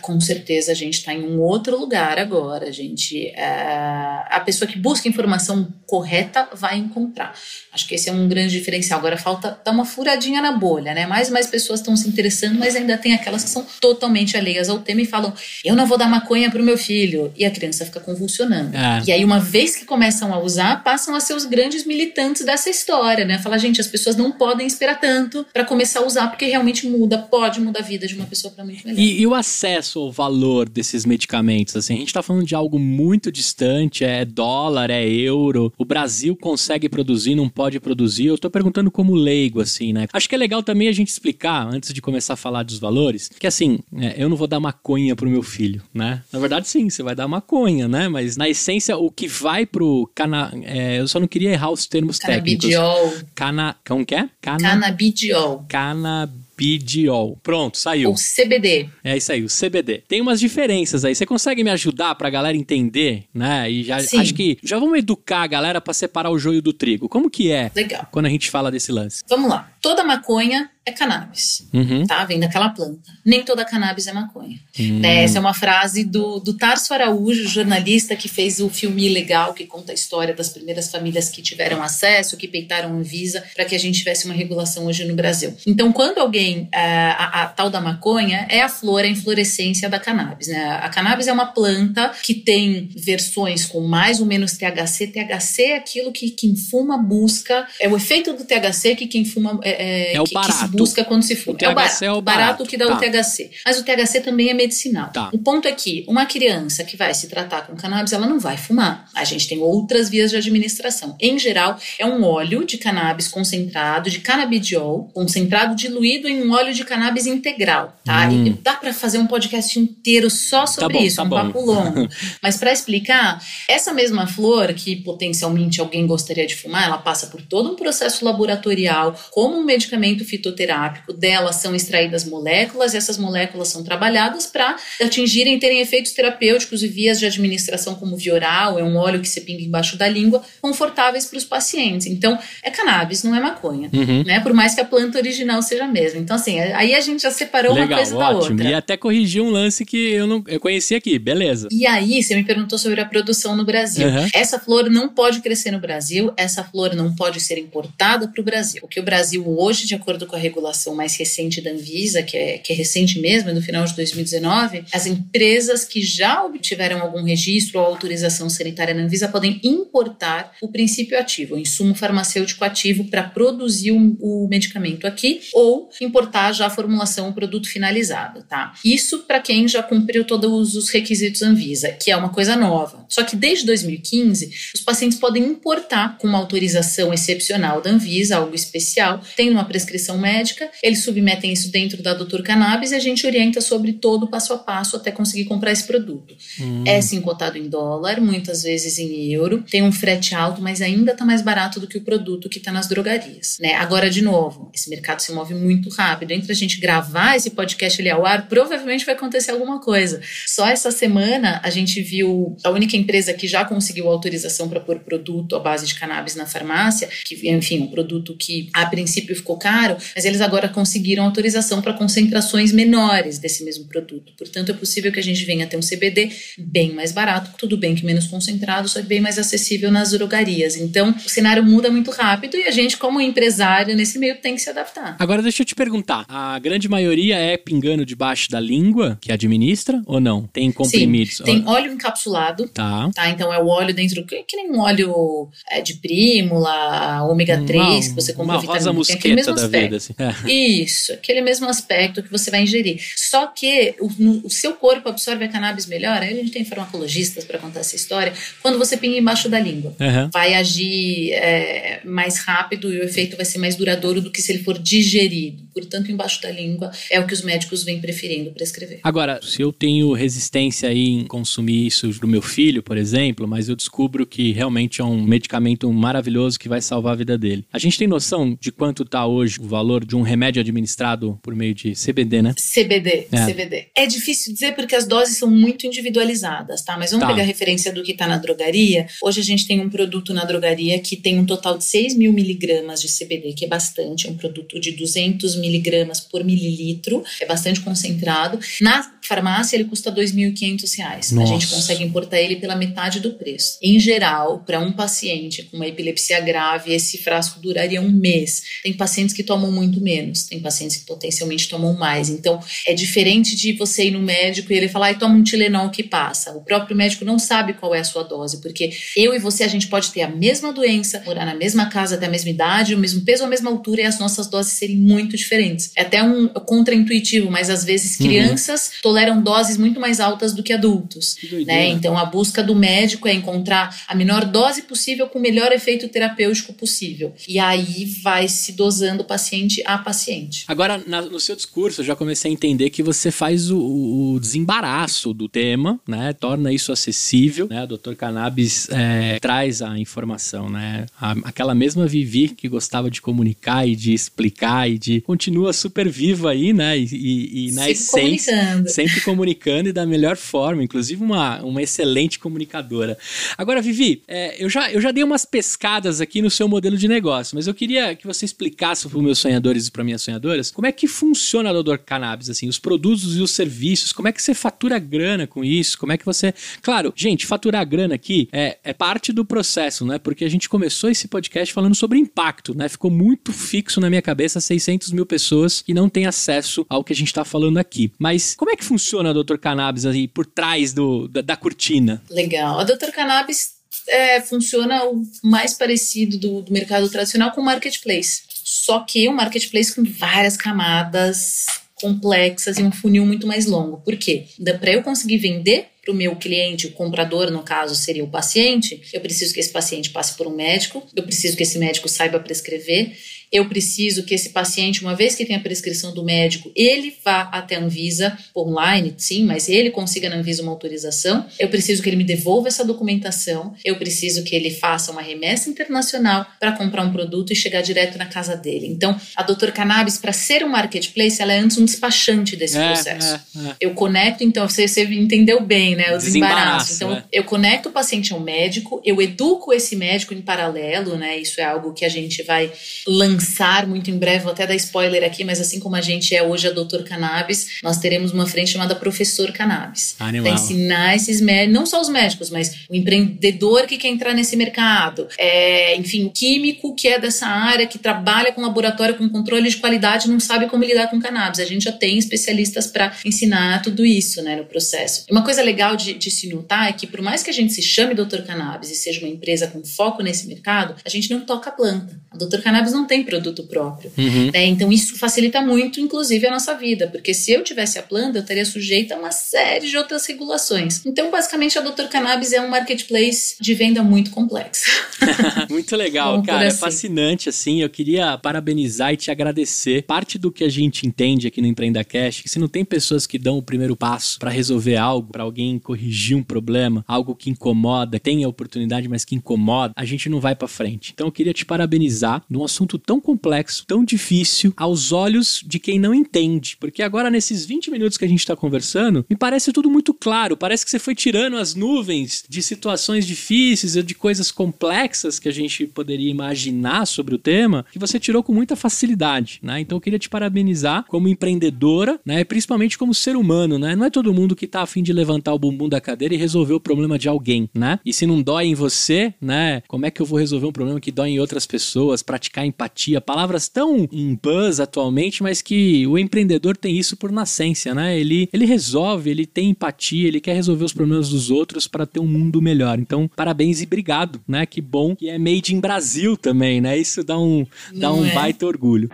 com 0.00 0.20
certeza, 0.20 0.70
a 0.70 0.74
gente 0.74 0.94
está 0.94 1.12
em 1.12 1.24
um 1.24 1.40
outro 1.40 1.76
lugar 1.76 2.18
agora. 2.18 2.68
A 2.68 2.70
gente, 2.70 3.32
uh, 3.36 4.26
a 4.30 4.40
pessoa 4.44 4.70
que 4.70 4.78
busca 4.78 5.08
informação 5.08 5.68
correta 5.84 6.48
vai 6.54 6.76
encontrar. 6.78 7.34
Acho 7.72 7.88
que 7.88 7.96
esse 7.96 8.08
é 8.08 8.12
um 8.12 8.28
grande 8.28 8.56
diferencial. 8.56 9.00
Agora 9.00 9.16
falta 9.16 9.58
dar 9.64 9.72
uma 9.72 9.84
furadinha 9.84 10.40
na 10.40 10.52
bolha, 10.52 10.94
né? 10.94 11.06
Mais 11.06 11.28
e 11.28 11.32
mais 11.32 11.46
pessoas 11.46 11.80
estão 11.80 11.96
se 11.96 12.08
interessando, 12.08 12.58
mas 12.58 12.76
ainda 12.76 12.96
tem 12.96 13.14
aquelas 13.14 13.42
que 13.42 13.50
são 13.50 13.66
totalmente 13.80 14.36
alheias 14.36 14.68
ao 14.68 14.78
tema 14.78 15.00
e 15.00 15.06
falam: 15.06 15.32
eu 15.64 15.74
não 15.74 15.86
vou 15.86 15.98
dar 15.98 16.08
maconha 16.08 16.50
para 16.50 16.60
o 16.60 16.64
meu 16.64 16.78
filho. 16.78 17.32
E 17.36 17.44
a 17.44 17.50
criança 17.50 17.84
fica 17.84 17.98
convulsionando. 17.98 18.76
É. 18.76 19.02
E 19.06 19.12
aí, 19.12 19.24
uma 19.24 19.40
vez 19.40 19.76
que 19.76 19.84
começam 19.84 20.32
a 20.32 20.38
usar, 20.38 20.84
passam 20.84 21.14
a 21.14 21.20
ser 21.20 21.34
os 21.34 21.44
grandes 21.44 21.84
militantes 21.84 22.44
dessa 22.44 22.70
história, 22.70 23.24
né? 23.24 23.38
Falar, 23.38 23.55
fala, 23.56 23.58
gente, 23.58 23.80
as 23.80 23.86
pessoas 23.86 24.16
não 24.16 24.30
podem 24.30 24.66
esperar 24.66 25.00
tanto 25.00 25.44
para 25.52 25.64
começar 25.64 26.00
a 26.00 26.06
usar, 26.06 26.28
porque 26.28 26.46
realmente 26.46 26.86
muda, 26.86 27.18
pode 27.18 27.60
mudar 27.60 27.80
a 27.80 27.82
vida 27.82 28.06
de 28.06 28.14
uma 28.14 28.26
pessoa 28.26 28.52
para 28.52 28.64
muito 28.64 28.86
melhor. 28.86 29.00
E, 29.00 29.20
e, 29.20 29.26
o 29.26 29.34
acesso 29.34 29.98
ao 29.98 30.12
valor 30.12 30.68
desses 30.68 31.04
medicamentos, 31.04 31.76
assim, 31.76 31.94
a 31.94 31.98
gente 31.98 32.12
tá 32.12 32.22
falando 32.22 32.44
de 32.44 32.54
algo 32.54 32.78
muito 32.78 33.32
distante, 33.32 34.04
é 34.04 34.24
dólar, 34.24 34.90
é 34.90 35.06
euro, 35.08 35.72
o 35.76 35.84
Brasil 35.84 36.36
consegue 36.36 36.88
produzir, 36.88 37.34
não 37.34 37.48
pode 37.48 37.80
produzir, 37.80 38.26
eu 38.26 38.38
tô 38.38 38.50
perguntando 38.50 38.90
como 38.90 39.14
leigo, 39.14 39.60
assim, 39.60 39.92
né? 39.92 40.06
Acho 40.12 40.28
que 40.28 40.34
é 40.34 40.38
legal 40.38 40.62
também 40.62 40.88
a 40.88 40.92
gente 40.92 41.08
explicar, 41.08 41.66
antes 41.66 41.92
de 41.92 42.02
começar 42.02 42.34
a 42.34 42.36
falar 42.36 42.62
dos 42.62 42.78
valores, 42.78 43.30
que 43.38 43.46
assim, 43.46 43.78
é, 43.96 44.14
eu 44.22 44.28
não 44.28 44.36
vou 44.36 44.46
dar 44.46 44.60
maconha 44.60 45.16
pro 45.16 45.30
meu 45.30 45.42
filho, 45.42 45.82
né? 45.92 46.22
Na 46.32 46.38
verdade, 46.38 46.68
sim, 46.68 46.88
você 46.90 47.02
vai 47.02 47.14
dar 47.14 47.26
maconha, 47.26 47.88
né? 47.88 48.08
Mas 48.08 48.36
na 48.36 48.48
essência, 48.48 48.96
o 48.96 49.10
que 49.10 49.26
vai 49.26 49.64
pro 49.64 50.10
cana... 50.14 50.52
É, 50.64 51.00
eu 51.00 51.08
só 51.08 51.18
não 51.18 51.26
queria 51.26 51.50
errar 51.50 51.70
os 51.70 51.86
termos 51.86 52.18
Canabidiol. 52.18 52.94
técnicos. 52.94 53.26
Cana... 53.46 53.76
Como 53.86 54.04
que 54.04 54.14
é? 54.14 54.28
Cana... 54.40 54.58
Canabidiol. 54.58 55.64
Canabidiol 55.68 56.46
Bidiol. 56.56 57.38
Pronto, 57.42 57.76
saiu. 57.76 58.10
O 58.10 58.14
CBD. 58.14 58.88
É 59.04 59.16
isso 59.16 59.30
aí, 59.30 59.44
o 59.44 59.48
CBD. 59.48 60.02
Tem 60.08 60.20
umas 60.20 60.40
diferenças 60.40 61.04
aí. 61.04 61.14
Você 61.14 61.26
consegue 61.26 61.62
me 61.62 61.70
ajudar 61.70 62.14
pra 62.14 62.30
galera 62.30 62.56
entender, 62.56 63.24
né? 63.34 63.70
E 63.70 63.84
já 63.84 64.00
Sim. 64.00 64.20
acho 64.20 64.34
que 64.34 64.58
já 64.62 64.78
vamos 64.78 64.98
educar 64.98 65.42
a 65.42 65.46
galera 65.46 65.80
para 65.80 65.92
separar 65.92 66.30
o 66.30 66.38
joio 66.38 66.62
do 66.62 66.72
trigo. 66.72 67.08
Como 67.08 67.28
que 67.28 67.52
é? 67.52 67.70
Legal. 67.74 68.08
Quando 68.10 68.26
a 68.26 68.30
gente 68.30 68.50
fala 68.50 68.70
desse 68.70 68.90
lance. 68.90 69.22
Vamos 69.28 69.50
lá. 69.50 69.70
Toda 69.82 70.02
maconha 70.02 70.70
é 70.86 70.92
cannabis, 70.92 71.66
uhum. 71.74 72.06
tá? 72.06 72.24
Vem 72.24 72.38
daquela 72.38 72.68
planta. 72.68 73.10
Nem 73.24 73.42
toda 73.42 73.64
cannabis 73.64 74.06
é 74.06 74.12
maconha. 74.12 74.56
Uhum. 74.78 75.00
Né? 75.00 75.24
Essa 75.24 75.38
é 75.38 75.40
uma 75.40 75.52
frase 75.52 76.04
do, 76.04 76.38
do 76.38 76.54
Tarso 76.54 76.94
Araújo, 76.94 77.48
jornalista 77.48 78.14
que 78.14 78.28
fez 78.28 78.60
o 78.60 78.70
filme 78.70 79.08
Legal, 79.08 79.52
que 79.52 79.66
conta 79.66 79.90
a 79.90 79.94
história 79.94 80.32
das 80.32 80.48
primeiras 80.48 80.88
famílias 80.88 81.28
que 81.28 81.42
tiveram 81.42 81.82
acesso, 81.82 82.36
que 82.36 82.46
peitaram 82.46 83.02
Visa 83.02 83.42
para 83.56 83.64
que 83.64 83.74
a 83.74 83.78
gente 83.78 83.98
tivesse 83.98 84.26
uma 84.26 84.34
regulação 84.34 84.86
hoje 84.86 85.04
no 85.04 85.16
Brasil. 85.16 85.56
Então, 85.66 85.92
quando 85.92 86.18
alguém, 86.18 86.68
a, 86.72 86.80
é, 86.80 87.10
a, 87.10 87.42
a, 87.42 87.46
tal 87.46 87.68
da 87.68 87.80
maconha, 87.80 88.46
é 88.48 88.62
a 88.62 88.68
flor, 88.68 89.02
a 89.02 89.08
inflorescência 89.08 89.88
da 89.88 89.98
cannabis, 89.98 90.46
né? 90.46 90.78
A 90.80 90.88
cannabis 90.88 91.26
é 91.26 91.32
uma 91.32 91.46
planta 91.46 92.12
que 92.22 92.32
tem 92.32 92.90
versões 92.94 93.66
com 93.66 93.80
mais 93.80 94.20
ou 94.20 94.26
menos 94.26 94.52
THC. 94.52 95.08
THC 95.08 95.62
é 95.62 95.76
aquilo 95.76 96.12
que 96.12 96.30
quem 96.30 96.54
fuma 96.54 96.96
busca, 96.96 97.66
é 97.80 97.88
o 97.88 97.96
efeito 97.96 98.32
do 98.34 98.44
THC 98.44 98.94
que 98.94 99.08
quem 99.08 99.24
fuma... 99.24 99.58
É, 99.64 100.12
é, 100.12 100.14
é 100.14 100.20
o 100.20 100.24
que, 100.24 100.34
barato 100.34 100.75
busca 100.76 101.04
quando 101.04 101.22
se 101.22 101.36
fuma. 101.36 101.58
É 101.60 101.68
o 101.68 101.74
barato, 101.74 102.04
é 102.04 102.12
o 102.12 102.20
barato. 102.20 102.64
que 102.64 102.76
dá 102.76 102.86
tá. 102.86 102.96
o 102.96 102.98
THC. 102.98 103.50
Mas 103.64 103.78
o 103.78 103.84
THC 103.84 104.20
também 104.20 104.50
é 104.50 104.54
medicinal. 104.54 105.10
Tá. 105.10 105.30
O 105.32 105.38
ponto 105.38 105.66
é 105.66 105.72
que 105.72 106.04
uma 106.08 106.26
criança 106.26 106.84
que 106.84 106.96
vai 106.96 107.12
se 107.14 107.28
tratar 107.28 107.66
com 107.66 107.76
cannabis, 107.76 108.12
ela 108.12 108.26
não 108.26 108.38
vai 108.38 108.56
fumar. 108.56 109.08
A 109.14 109.24
gente 109.24 109.48
tem 109.48 109.58
outras 109.58 110.08
vias 110.08 110.30
de 110.30 110.36
administração. 110.36 111.16
Em 111.20 111.38
geral, 111.38 111.78
é 111.98 112.06
um 112.06 112.24
óleo 112.24 112.64
de 112.64 112.78
cannabis 112.78 113.28
concentrado, 113.28 114.10
de 114.10 114.20
canabidiol, 114.20 115.10
concentrado 115.14 115.74
diluído 115.74 116.28
em 116.28 116.42
um 116.42 116.52
óleo 116.52 116.74
de 116.74 116.84
cannabis 116.84 117.26
integral, 117.26 117.96
tá? 118.04 118.28
Hum. 118.28 118.46
E 118.46 118.50
dá 118.50 118.74
para 118.74 118.92
fazer 118.92 119.18
um 119.18 119.26
podcast 119.26 119.78
inteiro 119.78 120.28
só 120.30 120.60
tá 120.60 120.66
sobre 120.66 120.94
tá 120.94 121.00
bom, 121.00 121.04
isso, 121.04 121.16
tá 121.16 121.22
um 121.22 121.28
bom. 121.28 121.36
papo 121.36 121.60
longo. 121.60 122.08
Mas 122.42 122.56
para 122.56 122.72
explicar, 122.72 123.42
essa 123.68 123.92
mesma 123.92 124.26
flor 124.26 124.72
que 124.74 124.96
potencialmente 124.96 125.80
alguém 125.80 126.06
gostaria 126.06 126.46
de 126.46 126.54
fumar, 126.54 126.84
ela 126.84 126.98
passa 126.98 127.28
por 127.28 127.42
todo 127.42 127.72
um 127.72 127.76
processo 127.76 128.24
laboratorial, 128.24 129.14
como 129.30 129.56
um 129.56 129.64
medicamento 129.64 130.24
fitoterápico 130.24 130.65
terápico 130.66 131.12
dela 131.12 131.52
são 131.52 131.74
extraídas 131.74 132.24
moléculas 132.24 132.92
e 132.92 132.96
essas 132.96 133.16
moléculas 133.16 133.68
são 133.68 133.84
trabalhadas 133.84 134.46
para 134.46 134.76
atingirem 135.00 135.58
terem 135.58 135.80
efeitos 135.80 136.12
terapêuticos 136.12 136.82
e 136.82 136.88
vias 136.88 137.18
de 137.18 137.26
administração 137.26 137.94
como 137.94 138.16
via 138.16 138.34
oral, 138.34 138.78
é 138.78 138.82
um 138.82 138.96
óleo 138.96 139.20
que 139.20 139.28
se 139.28 139.40
pinga 139.42 139.62
embaixo 139.62 139.96
da 139.96 140.08
língua, 140.08 140.42
confortáveis 140.60 141.26
para 141.26 141.38
os 141.38 141.44
pacientes. 141.44 142.06
Então, 142.06 142.38
é 142.62 142.70
cannabis, 142.70 143.22
não 143.22 143.34
é 143.34 143.40
maconha, 143.40 143.88
uhum. 143.92 144.24
né? 144.24 144.40
Por 144.40 144.52
mais 144.52 144.74
que 144.74 144.80
a 144.80 144.84
planta 144.84 145.18
original 145.18 145.62
seja 145.62 145.84
a 145.84 145.88
mesma. 145.88 146.18
Então, 146.18 146.36
assim, 146.36 146.58
aí 146.58 146.94
a 146.94 147.00
gente 147.00 147.22
já 147.22 147.30
separou 147.30 147.72
Legal, 147.72 147.88
uma 147.88 147.96
coisa 147.96 148.16
ótimo. 148.16 148.40
da 148.40 148.50
outra. 148.50 148.68
E 148.70 148.74
até 148.74 148.96
corrigir 148.96 149.42
um 149.42 149.50
lance 149.50 149.84
que 149.84 150.10
eu 150.12 150.26
não 150.26 150.42
eu 150.48 150.58
conheci 150.58 150.94
aqui, 150.94 151.18
beleza. 151.18 151.68
E 151.70 151.86
aí, 151.86 152.22
você 152.22 152.34
me 152.34 152.44
perguntou 152.44 152.78
sobre 152.78 153.00
a 153.00 153.04
produção 153.04 153.54
no 153.56 153.64
Brasil. 153.64 154.08
Uhum. 154.08 154.28
Essa 154.32 154.58
flor 154.58 154.90
não 154.90 155.08
pode 155.08 155.40
crescer 155.40 155.70
no 155.70 155.78
Brasil, 155.78 156.32
essa 156.36 156.64
flor 156.64 156.94
não 156.94 157.14
pode 157.14 157.40
ser 157.40 157.58
importada 157.58 158.28
para 158.28 158.40
o 158.40 158.44
Brasil. 158.44 158.80
O 158.82 158.88
que 158.88 158.98
o 158.98 159.02
Brasil 159.02 159.44
hoje, 159.46 159.86
de 159.86 159.94
acordo 159.94 160.26
com 160.26 160.34
a 160.34 160.38
regulação 160.56 160.94
mais 160.94 161.14
recente 161.16 161.60
da 161.60 161.70
Anvisa, 161.70 162.22
que 162.22 162.36
é, 162.36 162.58
que 162.58 162.72
é 162.72 162.76
recente 162.76 163.20
mesmo, 163.20 163.50
é 163.50 163.60
final 163.60 163.84
de 163.84 163.94
2019, 163.94 164.84
as 164.92 165.06
empresas 165.06 165.84
que 165.84 166.02
já 166.02 166.42
obtiveram 166.44 167.00
algum 167.00 167.22
registro 167.22 167.78
ou 167.78 167.86
autorização 167.86 168.48
sanitária 168.48 168.94
na 168.94 169.02
Anvisa 169.02 169.28
podem 169.28 169.60
importar 169.62 170.52
o 170.62 170.68
princípio 170.68 171.18
ativo, 171.18 171.54
o 171.54 171.58
insumo 171.58 171.94
farmacêutico 171.94 172.64
ativo 172.64 173.04
para 173.04 173.24
produzir 173.24 173.92
o, 173.92 174.16
o, 174.20 174.48
medicamento 174.48 175.06
aqui 175.06 175.40
ou 175.52 175.90
importar 176.00 176.52
já 176.52 176.66
a 176.66 176.70
formulação, 176.70 177.28
o 177.28 177.32
produto 177.32 177.68
finalizado, 177.68 178.42
tá? 178.44 178.72
Isso 178.84 179.20
para 179.20 179.40
quem 179.40 179.68
já 179.68 179.82
cumpriu 179.82 180.24
todos 180.24 180.74
os 180.74 180.88
requisitos 180.88 181.42
Anvisa, 181.42 181.92
que 181.92 182.10
é 182.10 182.16
uma 182.16 182.30
coisa 182.30 182.56
nova. 182.56 183.04
Só 183.08 183.22
que 183.22 183.36
desde 183.36 183.66
2015, 183.66 184.50
os 184.74 184.80
pacientes 184.80 185.18
podem 185.18 185.42
importar 185.42 186.16
com 186.18 186.26
uma 186.26 186.38
autorização 186.38 187.12
excepcional 187.12 187.80
da 187.80 187.90
Anvisa, 187.90 188.36
algo 188.36 188.54
especial, 188.54 189.20
tendo 189.36 189.52
uma 189.52 189.64
prescrição 189.64 190.16
médica, 190.18 190.45
eles 190.82 191.02
submetem 191.02 191.52
isso 191.52 191.70
dentro 191.70 192.02
da 192.02 192.14
Doutor 192.14 192.42
Cannabis 192.42 192.92
e 192.92 192.94
a 192.94 192.98
gente 192.98 193.26
orienta 193.26 193.60
sobre 193.60 193.94
todo 193.94 194.24
o 194.24 194.28
passo 194.28 194.52
a 194.52 194.58
passo 194.58 194.96
até 194.96 195.10
conseguir 195.10 195.44
comprar 195.44 195.72
esse 195.72 195.84
produto. 195.84 196.36
Hum. 196.60 196.84
É 196.86 197.00
sim 197.00 197.20
cotado 197.20 197.58
em 197.58 197.68
dólar, 197.68 198.20
muitas 198.20 198.62
vezes 198.62 198.98
em 198.98 199.32
euro, 199.32 199.62
tem 199.62 199.82
um 199.82 199.92
frete 199.92 200.34
alto, 200.34 200.60
mas 200.62 200.80
ainda 200.80 201.12
está 201.12 201.24
mais 201.24 201.42
barato 201.42 201.80
do 201.80 201.86
que 201.86 201.98
o 201.98 202.02
produto 202.02 202.48
que 202.48 202.58
está 202.58 202.70
nas 202.72 202.86
drogarias. 202.88 203.58
Né? 203.60 203.74
Agora, 203.74 204.10
de 204.10 204.22
novo, 204.22 204.70
esse 204.74 204.88
mercado 204.90 205.20
se 205.20 205.32
move 205.32 205.54
muito 205.54 205.88
rápido. 205.90 206.32
Entre 206.32 206.52
a 206.52 206.54
gente 206.54 206.80
gravar 206.80 207.36
esse 207.36 207.50
podcast 207.50 208.00
ali 208.00 208.10
ao 208.10 208.24
ar, 208.24 208.48
provavelmente 208.48 209.04
vai 209.04 209.14
acontecer 209.14 209.50
alguma 209.50 209.80
coisa. 209.80 210.20
Só 210.46 210.68
essa 210.68 210.90
semana 210.90 211.60
a 211.62 211.70
gente 211.70 212.00
viu 212.02 212.56
a 212.64 212.70
única 212.70 212.96
empresa 212.96 213.32
que 213.32 213.46
já 213.48 213.64
conseguiu 213.64 214.08
autorização 214.08 214.68
para 214.68 214.80
pôr 214.80 215.00
produto 215.00 215.56
à 215.56 215.60
base 215.60 215.86
de 215.86 215.94
cannabis 215.94 216.34
na 216.34 216.46
farmácia, 216.46 217.08
que, 217.24 217.48
enfim, 217.48 217.80
um 217.80 217.86
produto 217.88 218.36
que 218.36 218.68
a 218.72 218.86
princípio 218.86 219.34
ficou 219.34 219.56
caro, 219.58 219.96
mas 220.14 220.24
eles 220.36 220.40
agora 220.40 220.68
conseguiram 220.68 221.24
autorização 221.24 221.80
para 221.80 221.94
concentrações 221.94 222.72
menores 222.72 223.38
desse 223.38 223.64
mesmo 223.64 223.86
produto. 223.86 224.32
Portanto, 224.36 224.70
é 224.70 224.74
possível 224.74 225.10
que 225.10 225.18
a 225.18 225.22
gente 225.22 225.44
venha 225.44 225.66
ter 225.66 225.76
um 225.76 225.80
CBD 225.80 226.30
bem 226.58 226.92
mais 226.92 227.12
barato, 227.12 227.52
tudo 227.58 227.76
bem 227.76 227.94
que 227.94 228.04
menos 228.04 228.26
concentrado, 228.26 228.88
só 228.88 229.00
que 229.00 229.06
bem 229.06 229.20
mais 229.20 229.38
acessível 229.38 229.90
nas 229.90 230.10
drogarias. 230.10 230.76
Então, 230.76 231.10
o 231.10 231.28
cenário 231.28 231.64
muda 231.64 231.90
muito 231.90 232.10
rápido 232.10 232.56
e 232.56 232.64
a 232.64 232.70
gente, 232.70 232.96
como 232.98 233.20
empresário, 233.20 233.96
nesse 233.96 234.18
meio 234.18 234.36
tem 234.36 234.54
que 234.54 234.60
se 234.60 234.68
adaptar. 234.68 235.16
Agora, 235.18 235.42
deixa 235.42 235.62
eu 235.62 235.66
te 235.66 235.74
perguntar: 235.74 236.26
a 236.28 236.58
grande 236.58 236.88
maioria 236.88 237.36
é 237.36 237.56
pingando 237.56 238.04
debaixo 238.04 238.50
da 238.50 238.60
língua 238.60 239.18
que 239.20 239.32
administra 239.32 240.02
ou 240.06 240.20
não? 240.20 240.46
Tem 240.46 240.70
comprimidos? 240.70 241.38
Sim, 241.38 241.44
tem 241.44 241.64
óleo 241.66 241.92
encapsulado. 241.92 242.68
Tá. 242.68 243.10
tá. 243.14 243.30
Então, 243.30 243.52
é 243.52 243.58
o 243.58 243.68
óleo 243.68 243.94
dentro, 243.94 244.24
que, 244.26 244.42
que 244.42 244.56
nem 244.56 244.70
um 244.70 244.80
óleo 244.80 245.48
é, 245.70 245.80
de 245.80 245.94
prímula, 245.94 247.22
ômega 247.24 247.62
3, 247.62 247.82
uma, 247.82 248.00
que 248.00 248.08
você 248.10 248.32
compra 248.32 248.54
uma 248.54 248.60
vitamina. 248.60 248.78
Rosa 248.78 248.92
mosqueta 248.92 249.52
da 249.54 249.66
vida, 249.68 249.96
assim. 249.96 250.12
É. 250.18 250.32
Isso, 250.50 251.12
aquele 251.12 251.40
mesmo 251.40 251.68
aspecto 251.68 252.22
que 252.22 252.30
você 252.30 252.50
vai 252.50 252.62
ingerir. 252.62 253.00
Só 253.16 253.46
que 253.46 253.94
o, 254.00 254.10
no, 254.18 254.46
o 254.46 254.50
seu 254.50 254.74
corpo 254.74 255.08
absorve 255.08 255.44
a 255.44 255.48
cannabis 255.48 255.86
melhor, 255.86 256.22
aí 256.22 256.32
a 256.32 256.36
gente 256.36 256.50
tem 256.50 256.64
farmacologistas 256.64 257.44
para 257.44 257.58
contar 257.58 257.80
essa 257.80 257.96
história, 257.96 258.32
quando 258.62 258.78
você 258.78 258.96
pinga 258.96 259.18
embaixo 259.18 259.48
da 259.48 259.58
língua. 259.58 259.94
Uhum. 260.00 260.30
Vai 260.32 260.54
agir 260.54 261.32
é, 261.32 262.00
mais 262.04 262.38
rápido 262.38 262.92
e 262.92 262.98
o 262.98 263.04
efeito 263.04 263.36
vai 263.36 263.44
ser 263.44 263.58
mais 263.58 263.76
duradouro 263.76 264.20
do 264.20 264.30
que 264.30 264.40
se 264.40 264.52
ele 264.52 264.62
for 264.62 264.78
digerido. 264.78 265.65
Portanto, 265.76 266.10
embaixo 266.10 266.40
da 266.40 266.50
língua 266.50 266.90
é 267.10 267.20
o 267.20 267.26
que 267.26 267.34
os 267.34 267.42
médicos 267.42 267.84
vêm 267.84 268.00
preferindo 268.00 268.50
prescrever. 268.50 269.00
Agora, 269.02 269.40
se 269.42 269.60
eu 269.60 269.70
tenho 269.70 270.12
resistência 270.14 270.90
em 270.92 271.26
consumir 271.26 271.86
isso 271.86 272.08
do 272.08 272.26
meu 272.26 272.40
filho, 272.40 272.82
por 272.82 272.96
exemplo, 272.96 273.46
mas 273.46 273.68
eu 273.68 273.76
descubro 273.76 274.24
que 274.24 274.52
realmente 274.52 275.00
é 275.00 275.04
um 275.04 275.22
medicamento 275.22 275.92
maravilhoso 275.92 276.58
que 276.58 276.68
vai 276.68 276.80
salvar 276.80 277.12
a 277.12 277.16
vida 277.16 277.36
dele. 277.36 277.64
A 277.70 277.78
gente 277.78 277.98
tem 277.98 278.08
noção 278.08 278.56
de 278.58 278.72
quanto 278.72 279.02
está 279.02 279.26
hoje 279.26 279.58
o 279.60 279.64
valor 279.64 280.04
de 280.04 280.16
um 280.16 280.22
remédio 280.22 280.60
administrado 280.60 281.38
por 281.42 281.54
meio 281.54 281.74
de 281.74 281.92
CBD, 281.92 282.40
né? 282.40 282.54
CBD, 282.54 283.28
é. 283.30 283.46
CBD. 283.46 283.86
É 283.94 284.06
difícil 284.06 284.54
dizer 284.54 284.74
porque 284.74 284.94
as 284.94 285.06
doses 285.06 285.36
são 285.36 285.50
muito 285.50 285.86
individualizadas, 285.86 286.82
tá? 286.82 286.96
Mas 286.96 287.10
vamos 287.10 287.26
tá. 287.26 287.32
pegar 287.32 287.42
a 287.42 287.46
referência 287.46 287.92
do 287.92 288.02
que 288.02 288.12
está 288.12 288.26
na 288.26 288.38
drogaria. 288.38 289.06
Hoje 289.22 289.40
a 289.40 289.44
gente 289.44 289.66
tem 289.66 289.80
um 289.80 289.90
produto 289.90 290.32
na 290.32 290.44
drogaria 290.44 290.98
que 290.98 291.16
tem 291.16 291.38
um 291.38 291.44
total 291.44 291.76
de 291.76 291.84
6 291.84 292.16
mil 292.16 292.32
miligramas 292.32 293.02
de 293.02 293.08
CBD, 293.08 293.52
que 293.52 293.64
é 293.64 293.68
bastante. 293.68 294.26
É 294.26 294.30
um 294.30 294.36
produto 294.36 294.80
de 294.80 294.92
200 294.92 295.56
miligramas 295.66 296.20
por 296.20 296.44
mililitro, 296.44 297.22
é 297.40 297.46
bastante 297.46 297.80
concentrado. 297.80 298.58
Na 298.80 299.16
farmácia 299.26 299.76
ele 299.76 299.84
custa 299.84 300.10
R$ 300.10 300.22
2.500. 300.22 301.42
A 301.42 301.44
gente 301.44 301.66
consegue 301.66 302.04
importar 302.04 302.40
ele 302.40 302.56
pela 302.56 302.76
metade 302.76 303.20
do 303.20 303.32
preço. 303.32 303.78
Em 303.82 303.98
geral, 303.98 304.62
para 304.64 304.78
um 304.78 304.92
paciente 304.92 305.64
com 305.64 305.76
uma 305.76 305.86
epilepsia 305.86 306.40
grave, 306.40 306.92
esse 306.92 307.18
frasco 307.18 307.60
duraria 307.60 308.00
um 308.00 308.10
mês. 308.10 308.62
Tem 308.82 308.92
pacientes 308.92 309.34
que 309.34 309.42
tomam 309.42 309.72
muito 309.72 310.00
menos, 310.00 310.44
tem 310.44 310.60
pacientes 310.60 310.98
que 310.98 311.06
potencialmente 311.06 311.68
tomam 311.68 311.94
mais. 311.94 312.28
Então, 312.28 312.60
é 312.86 312.94
diferente 312.94 313.56
de 313.56 313.72
você 313.72 314.06
ir 314.06 314.12
no 314.12 314.20
médico 314.20 314.72
e 314.72 314.76
ele 314.76 314.88
falar, 314.88 315.18
toma 315.18 315.34
um 315.34 315.42
Tilenol 315.42 315.90
que 315.90 316.02
passa. 316.02 316.52
O 316.52 316.62
próprio 316.62 316.96
médico 316.96 317.24
não 317.24 317.38
sabe 317.38 317.74
qual 317.74 317.94
é 317.94 318.00
a 318.00 318.04
sua 318.04 318.22
dose, 318.22 318.60
porque 318.60 318.90
eu 319.16 319.34
e 319.34 319.38
você, 319.38 319.64
a 319.64 319.68
gente 319.68 319.88
pode 319.88 320.10
ter 320.10 320.22
a 320.22 320.28
mesma 320.28 320.72
doença, 320.72 321.22
morar 321.24 321.44
na 321.44 321.54
mesma 321.54 321.86
casa, 321.86 322.16
ter 322.16 322.26
a 322.26 322.30
mesma 322.30 322.50
idade, 322.50 322.94
o 322.94 322.98
mesmo 322.98 323.22
peso, 323.22 323.44
a 323.44 323.48
mesma 323.48 323.70
altura 323.70 324.02
e 324.02 324.04
as 324.04 324.18
nossas 324.18 324.46
doses 324.46 324.72
serem 324.72 324.96
muito 324.96 325.36
diferentes. 325.36 325.55
É 325.96 326.02
até 326.02 326.22
um 326.22 326.48
contraintuitivo, 326.48 327.50
mas 327.50 327.70
às 327.70 327.84
vezes 327.84 328.18
uhum. 328.18 328.26
crianças 328.26 328.86
uhum. 328.86 328.92
toleram 329.02 329.42
doses 329.42 329.76
muito 329.76 330.00
mais 330.00 330.20
altas 330.20 330.54
do 330.54 330.62
que 330.62 330.72
adultos. 330.72 331.34
Que 331.34 331.64
né? 331.64 331.88
Então, 331.88 332.16
a 332.16 332.24
busca 332.24 332.62
do 332.62 332.74
médico 332.74 333.28
é 333.28 333.32
encontrar 333.32 334.04
a 334.06 334.14
menor 334.14 334.44
dose 334.44 334.82
possível 334.82 335.28
com 335.28 335.38
o 335.38 335.42
melhor 335.42 335.72
efeito 335.72 336.08
terapêutico 336.08 336.72
possível. 336.72 337.34
E 337.48 337.58
aí 337.58 338.04
vai 338.22 338.48
se 338.48 338.72
dosando 338.72 339.24
paciente 339.24 339.82
a 339.86 339.98
paciente. 339.98 340.64
Agora, 340.68 341.02
na, 341.06 341.22
no 341.22 341.40
seu 341.40 341.56
discurso, 341.56 342.00
eu 342.00 342.04
já 342.04 342.16
comecei 342.16 342.50
a 342.50 342.54
entender 342.54 342.90
que 342.90 343.02
você 343.02 343.30
faz 343.30 343.70
o, 343.70 343.78
o 343.78 344.40
desembaraço 344.40 345.32
do 345.32 345.48
tema, 345.48 346.00
né? 346.06 346.32
Torna 346.32 346.72
isso 346.72 346.92
acessível, 346.92 347.68
né? 347.68 347.84
O 347.84 347.86
Dr. 347.86 348.14
Cannabis 348.14 348.88
é, 348.90 349.38
traz 349.40 349.82
a 349.82 349.98
informação, 349.98 350.68
né? 350.68 351.06
A, 351.20 351.32
aquela 351.44 351.74
mesma 351.74 352.06
Vivi 352.06 352.48
que 352.48 352.68
gostava 352.68 353.10
de 353.10 353.20
comunicar 353.20 353.86
e 353.86 353.96
de 353.96 354.12
explicar 354.12 354.88
e 354.88 354.98
de 354.98 355.20
continua 355.46 355.72
super 355.72 356.08
viva 356.08 356.50
aí, 356.50 356.72
né? 356.72 356.98
E, 356.98 357.04
e, 357.04 357.68
e 357.68 357.72
na 357.72 357.82
sempre 357.82 357.92
essência, 357.92 358.56
comunicando. 358.56 358.90
sempre 358.90 359.20
comunicando 359.20 359.88
e 359.88 359.92
da 359.92 360.04
melhor 360.04 360.36
forma, 360.36 360.82
inclusive 360.82 361.22
uma, 361.22 361.62
uma 361.62 361.80
excelente 361.80 362.38
comunicadora. 362.38 363.16
Agora, 363.56 363.80
Vivi, 363.80 364.22
é, 364.26 364.62
eu, 364.62 364.68
já, 364.68 364.90
eu 364.90 365.00
já 365.00 365.12
dei 365.12 365.22
umas 365.22 365.44
pescadas 365.44 366.20
aqui 366.20 366.42
no 366.42 366.50
seu 366.50 366.66
modelo 366.66 366.96
de 366.96 367.06
negócio, 367.06 367.54
mas 367.54 367.68
eu 367.68 367.74
queria 367.74 368.16
que 368.16 368.26
você 368.26 368.44
explicasse 368.44 369.08
para 369.08 369.16
os 369.16 369.22
meus 369.22 369.38
sonhadores 369.38 369.86
e 369.86 369.90
para 369.92 370.02
minhas 370.02 370.22
sonhadoras 370.22 370.70
como 370.70 370.86
é 370.86 370.92
que 370.92 371.06
funciona 371.06 371.70
a 371.70 371.72
Dodor 371.72 371.98
Cannabis, 371.98 372.50
assim, 372.50 372.68
os 372.68 372.78
produtos 372.78 373.36
e 373.36 373.40
os 373.40 373.52
serviços, 373.52 374.12
como 374.12 374.26
é 374.26 374.32
que 374.32 374.42
você 374.42 374.52
fatura 374.52 374.98
grana 374.98 375.46
com 375.46 375.64
isso, 375.64 375.96
como 375.96 376.12
é 376.12 376.18
que 376.18 376.24
você... 376.24 376.52
Claro, 376.82 377.12
gente, 377.14 377.46
faturar 377.46 377.86
grana 377.86 378.16
aqui 378.16 378.48
é, 378.50 378.78
é 378.82 378.92
parte 378.92 379.32
do 379.32 379.44
processo, 379.44 380.04
né? 380.04 380.18
Porque 380.18 380.44
a 380.44 380.50
gente 380.50 380.68
começou 380.68 381.08
esse 381.08 381.28
podcast 381.28 381.72
falando 381.72 381.94
sobre 381.94 382.18
impacto, 382.18 382.76
né? 382.76 382.88
Ficou 382.88 383.10
muito 383.12 383.52
fixo 383.52 384.00
na 384.00 384.08
minha 384.08 384.22
cabeça 384.22 384.60
600 384.60 385.12
mil 385.12 385.25
pessoas 385.26 385.82
que 385.82 385.92
não 385.92 386.08
têm 386.08 386.26
acesso 386.26 386.86
ao 386.88 387.04
que 387.04 387.12
a 387.12 387.16
gente 387.16 387.28
está 387.28 387.44
falando 387.44 387.78
aqui. 387.78 388.12
Mas 388.18 388.54
como 388.54 388.70
é 388.70 388.76
que 388.76 388.84
funciona 388.84 389.30
a 389.30 389.32
Dr. 389.32 389.56
Cannabis 389.56 390.06
aí 390.06 390.26
por 390.28 390.46
trás 390.46 390.92
do, 390.92 391.28
da, 391.28 391.40
da 391.40 391.56
cortina? 391.56 392.22
Legal. 392.30 392.78
A 392.78 392.84
Dr. 392.84 393.10
Cannabis 393.12 393.72
é, 394.08 394.40
funciona 394.40 395.04
o 395.04 395.22
mais 395.42 395.74
parecido 395.74 396.38
do, 396.38 396.62
do 396.62 396.72
mercado 396.72 397.08
tradicional 397.08 397.52
com 397.52 397.60
o 397.60 397.64
marketplace. 397.64 398.42
Só 398.64 399.00
que 399.00 399.28
um 399.28 399.34
marketplace 399.34 399.94
com 399.94 400.04
várias 400.04 400.56
camadas 400.56 401.66
complexas 401.96 402.78
e 402.78 402.82
um 402.82 402.92
funil 402.92 403.24
muito 403.24 403.46
mais 403.46 403.66
longo. 403.66 403.98
Por 403.98 404.16
quê? 404.16 404.44
Para 404.80 404.92
eu 404.92 405.02
conseguir 405.02 405.38
vender 405.38 405.86
para 406.04 406.12
o 406.12 406.16
meu 406.16 406.36
cliente, 406.36 406.86
o 406.86 406.92
comprador, 406.92 407.50
no 407.50 407.62
caso, 407.62 407.94
seria 407.96 408.22
o 408.22 408.28
paciente, 408.28 409.02
eu 409.12 409.20
preciso 409.20 409.52
que 409.52 409.58
esse 409.58 409.70
paciente 409.70 410.10
passe 410.10 410.36
por 410.36 410.46
um 410.46 410.54
médico, 410.54 411.04
eu 411.16 411.22
preciso 411.24 411.56
que 411.56 411.64
esse 411.64 411.78
médico 411.78 412.08
saiba 412.08 412.38
prescrever, 412.38 413.16
eu 413.52 413.68
preciso 413.68 414.24
que 414.24 414.34
esse 414.34 414.50
paciente, 414.50 415.02
uma 415.02 415.14
vez 415.14 415.34
que 415.34 415.44
tem 415.44 415.56
a 415.56 415.60
prescrição 415.60 416.12
do 416.12 416.24
médico, 416.24 416.70
ele 416.74 417.14
vá 417.24 417.42
até 417.52 417.76
a 417.76 417.80
Anvisa 417.80 418.36
online, 418.54 419.14
sim, 419.16 419.44
mas 419.44 419.68
ele 419.68 419.90
consiga 419.90 420.28
na 420.28 420.36
Anvisa 420.36 420.62
uma 420.62 420.72
autorização. 420.72 421.46
Eu 421.58 421.68
preciso 421.68 422.02
que 422.02 422.08
ele 422.08 422.16
me 422.16 422.24
devolva 422.24 422.68
essa 422.68 422.84
documentação. 422.84 423.74
Eu 423.84 423.96
preciso 423.96 424.42
que 424.42 424.54
ele 424.54 424.70
faça 424.70 425.12
uma 425.12 425.22
remessa 425.22 425.70
internacional 425.70 426.46
para 426.58 426.72
comprar 426.72 427.02
um 427.04 427.12
produto 427.12 427.52
e 427.52 427.56
chegar 427.56 427.82
direto 427.82 428.18
na 428.18 428.26
casa 428.26 428.56
dele. 428.56 428.86
Então, 428.86 429.18
a 429.36 429.42
Doutor 429.42 429.72
Cannabis, 429.72 430.18
para 430.18 430.32
ser 430.32 430.64
um 430.64 430.68
marketplace, 430.68 431.40
ela 431.40 431.52
é 431.52 431.58
antes 431.58 431.78
um 431.78 431.84
despachante 431.84 432.56
desse 432.56 432.76
é, 432.76 432.86
processo. 432.88 433.34
É, 433.34 433.68
é. 433.68 433.76
Eu 433.80 433.94
conecto, 433.94 434.42
então, 434.42 434.68
você, 434.68 434.88
você 434.88 435.04
entendeu 435.04 435.60
bem, 435.60 435.94
né? 435.94 436.14
O 436.14 436.18
desembaraço. 436.18 436.94
Então, 436.94 437.12
é. 437.14 437.24
eu 437.32 437.44
conecto 437.44 437.88
o 437.88 437.92
paciente 437.92 438.32
ao 438.32 438.40
médico, 438.40 439.00
eu 439.04 439.22
educo 439.22 439.72
esse 439.72 439.94
médico 439.94 440.34
em 440.34 440.42
paralelo, 440.42 441.16
né? 441.16 441.38
Isso 441.38 441.60
é 441.60 441.64
algo 441.64 441.92
que 441.92 442.04
a 442.04 442.08
gente 442.08 442.42
vai 442.42 442.72
lançar 443.06 443.35
lançar 443.36 443.86
muito 443.86 444.10
em 444.10 444.18
breve, 444.18 444.44
vou 444.44 444.52
até 444.52 444.66
dar 444.66 444.74
spoiler 444.74 445.22
aqui, 445.22 445.44
mas 445.44 445.60
assim 445.60 445.78
como 445.78 445.94
a 445.94 446.00
gente 446.00 446.34
é 446.34 446.42
hoje 446.42 446.66
a 446.66 446.70
Doutor 446.70 447.04
Cannabis, 447.04 447.78
nós 447.82 447.98
teremos 447.98 448.32
uma 448.32 448.46
frente 448.46 448.70
chamada 448.70 448.94
Professor 448.94 449.52
Cannabis. 449.52 450.14
Para 450.18 450.36
ensinar 450.54 451.14
esses 451.14 451.40
médicos, 451.40 451.74
não 451.74 451.86
só 451.86 452.00
os 452.00 452.08
médicos, 452.08 452.50
mas 452.50 452.86
o 452.88 452.94
empreendedor 452.94 453.86
que 453.86 453.96
quer 453.96 454.08
entrar 454.08 454.34
nesse 454.34 454.56
mercado, 454.56 455.28
é, 455.38 455.96
enfim, 455.96 456.24
o 456.24 456.30
químico 456.30 456.94
que 456.94 457.08
é 457.08 457.18
dessa 457.18 457.46
área, 457.46 457.86
que 457.86 457.98
trabalha 457.98 458.52
com 458.52 458.60
laboratório, 458.60 459.16
com 459.16 459.28
controle 459.28 459.68
de 459.68 459.76
qualidade, 459.76 460.28
não 460.28 460.40
sabe 460.40 460.66
como 460.66 460.84
lidar 460.84 461.08
com 461.08 461.20
cannabis. 461.20 461.60
A 461.60 461.64
gente 461.64 461.84
já 461.84 461.92
tem 461.92 462.18
especialistas 462.18 462.86
para 462.86 463.12
ensinar 463.24 463.82
tudo 463.82 464.04
isso 464.04 464.42
né, 464.42 464.56
no 464.56 464.64
processo. 464.64 465.24
Uma 465.30 465.44
coisa 465.44 465.62
legal 465.62 465.96
de, 465.96 466.14
de 466.14 466.30
se 466.30 466.48
notar 466.48 466.88
é 466.88 466.92
que, 466.92 467.06
por 467.06 467.20
mais 467.20 467.42
que 467.42 467.50
a 467.50 467.52
gente 467.52 467.72
se 467.72 467.82
chame 467.82 468.14
Doutor 468.14 468.42
Cannabis 468.42 468.90
e 468.90 468.94
seja 468.94 469.20
uma 469.20 469.28
empresa 469.28 469.66
com 469.66 469.84
foco 469.84 470.22
nesse 470.22 470.46
mercado, 470.46 470.96
a 471.04 471.08
gente 471.08 471.30
não 471.30 471.40
toca 471.40 471.70
a 471.70 471.72
planta. 471.72 472.18
A 472.30 472.36
Doutor 472.36 472.62
Cannabis 472.62 472.92
não 472.92 473.06
tem 473.06 473.24
produto 473.26 473.64
próprio. 473.64 474.10
Uhum. 474.16 474.50
Né? 474.52 474.66
Então 474.66 474.90
isso 474.90 475.18
facilita 475.18 475.60
muito, 475.60 476.00
inclusive, 476.00 476.46
a 476.46 476.50
nossa 476.50 476.74
vida, 476.74 477.08
porque 477.08 477.34
se 477.34 477.52
eu 477.52 477.62
tivesse 477.62 477.98
a 477.98 478.02
planta, 478.02 478.38
eu 478.38 478.42
estaria 478.42 478.64
sujeita 478.64 479.14
a 479.14 479.18
uma 479.18 479.32
série 479.32 479.88
de 479.88 479.96
outras 479.96 480.24
regulações. 480.26 481.04
Então, 481.04 481.30
basicamente, 481.30 481.78
a 481.78 481.82
Dr. 481.82 482.04
Cannabis 482.10 482.52
é 482.52 482.60
um 482.60 482.68
marketplace 482.68 483.56
de 483.60 483.74
venda 483.74 484.02
muito 484.02 484.30
complexo. 484.30 484.84
muito 485.68 485.96
legal, 485.96 486.42
cara. 486.42 486.64
É 486.64 486.68
assim. 486.68 486.76
É 486.76 486.80
fascinante, 486.80 487.48
assim. 487.48 487.82
Eu 487.82 487.90
queria 487.90 488.38
parabenizar 488.38 489.12
e 489.12 489.16
te 489.16 489.30
agradecer. 489.30 490.02
Parte 490.02 490.38
do 490.38 490.52
que 490.52 490.64
a 490.64 490.68
gente 490.68 491.06
entende 491.06 491.46
aqui 491.46 491.60
no 491.60 491.66
Empreenda 491.66 492.04
Cash, 492.04 492.42
que 492.42 492.48
se 492.48 492.58
não 492.58 492.68
tem 492.68 492.84
pessoas 492.84 493.26
que 493.26 493.38
dão 493.38 493.58
o 493.58 493.62
primeiro 493.62 493.96
passo 493.96 494.38
para 494.38 494.50
resolver 494.50 494.96
algo, 494.96 495.32
para 495.32 495.42
alguém 495.42 495.78
corrigir 495.78 496.36
um 496.36 496.42
problema, 496.42 497.04
algo 497.06 497.34
que 497.34 497.50
incomoda, 497.50 498.18
tem 498.18 498.44
a 498.44 498.48
oportunidade, 498.48 499.08
mas 499.08 499.24
que 499.24 499.34
incomoda, 499.34 499.92
a 499.96 500.04
gente 500.04 500.28
não 500.28 500.40
vai 500.40 500.54
para 500.54 500.68
frente. 500.68 501.12
Então, 501.12 501.26
eu 501.26 501.32
queria 501.32 501.52
te 501.52 501.64
parabenizar 501.64 502.42
num 502.48 502.64
assunto 502.64 502.98
tão 502.98 503.15
complexo, 503.20 503.84
tão 503.86 504.04
difícil 504.04 504.72
aos 504.76 505.12
olhos 505.12 505.62
de 505.66 505.78
quem 505.78 505.98
não 505.98 506.14
entende. 506.14 506.76
Porque 506.78 507.02
agora, 507.02 507.30
nesses 507.30 507.64
20 507.64 507.90
minutos 507.90 508.18
que 508.18 508.24
a 508.24 508.28
gente 508.28 508.40
está 508.40 508.56
conversando, 508.56 509.24
me 509.28 509.36
parece 509.36 509.72
tudo 509.72 509.90
muito 509.90 510.12
claro. 510.12 510.56
Parece 510.56 510.84
que 510.84 510.90
você 510.90 510.98
foi 510.98 511.14
tirando 511.14 511.56
as 511.56 511.74
nuvens 511.74 512.44
de 512.48 512.62
situações 512.62 513.26
difíceis, 513.26 513.94
de 514.04 514.14
coisas 514.14 514.50
complexas 514.50 515.38
que 515.38 515.48
a 515.48 515.52
gente 515.52 515.86
poderia 515.86 516.30
imaginar 516.30 517.06
sobre 517.06 517.34
o 517.34 517.38
tema, 517.38 517.84
que 517.90 517.98
você 517.98 518.18
tirou 518.18 518.42
com 518.42 518.52
muita 518.52 518.76
facilidade, 518.76 519.58
né? 519.62 519.80
Então 519.80 519.96
eu 519.96 520.00
queria 520.00 520.18
te 520.18 520.28
parabenizar 520.28 521.04
como 521.08 521.28
empreendedora, 521.28 522.20
né? 522.24 522.44
Principalmente 522.44 522.98
como 522.98 523.14
ser 523.14 523.36
humano, 523.36 523.78
né? 523.78 523.96
Não 523.96 524.04
é 524.04 524.10
todo 524.10 524.34
mundo 524.34 524.56
que 524.56 524.66
tá 524.66 524.82
afim 524.82 525.02
de 525.02 525.12
levantar 525.12 525.52
o 525.52 525.58
bumbum 525.58 525.88
da 525.88 526.00
cadeira 526.00 526.34
e 526.34 526.38
resolver 526.38 526.74
o 526.74 526.80
problema 526.80 527.18
de 527.18 527.28
alguém, 527.28 527.68
né? 527.74 527.98
E 528.04 528.12
se 528.12 528.26
não 528.26 528.42
dói 528.42 528.66
em 528.66 528.74
você, 528.74 529.34
né? 529.40 529.82
Como 529.88 530.06
é 530.06 530.10
que 530.10 530.20
eu 530.20 530.26
vou 530.26 530.38
resolver 530.38 530.66
um 530.66 530.72
problema 530.72 531.00
que 531.00 531.12
dói 531.12 531.30
em 531.30 531.40
outras 531.40 531.66
pessoas? 531.66 532.22
Praticar 532.22 532.66
empatia, 532.66 533.05
palavras 533.20 533.68
tão 533.68 534.08
em 534.10 534.38
buzz 534.40 534.80
atualmente, 534.80 535.42
mas 535.42 535.62
que 535.62 536.06
o 536.06 536.18
empreendedor 536.18 536.76
tem 536.76 536.96
isso 536.96 537.16
por 537.16 537.30
nascença, 537.30 537.94
né? 537.94 538.18
Ele, 538.18 538.48
ele 538.52 538.64
resolve, 538.64 539.30
ele 539.30 539.46
tem 539.46 539.70
empatia, 539.70 540.26
ele 540.26 540.40
quer 540.40 540.54
resolver 540.54 540.84
os 540.84 540.92
problemas 540.92 541.28
dos 541.28 541.50
outros 541.50 541.86
para 541.86 542.06
ter 542.06 542.20
um 542.20 542.26
mundo 542.26 542.60
melhor. 542.60 542.98
Então, 542.98 543.30
parabéns 543.34 543.80
e 543.80 543.84
obrigado, 543.84 544.40
né? 544.46 544.66
Que 544.66 544.80
bom 544.80 545.14
que 545.14 545.28
é 545.28 545.38
made 545.38 545.74
in 545.74 545.80
Brasil 545.80 546.36
também, 546.36 546.80
né? 546.80 546.98
Isso 546.98 547.22
dá 547.22 547.38
um, 547.38 547.66
dá 547.94 548.12
um 548.12 548.24
é? 548.24 548.32
baita 548.32 548.66
orgulho. 548.66 549.10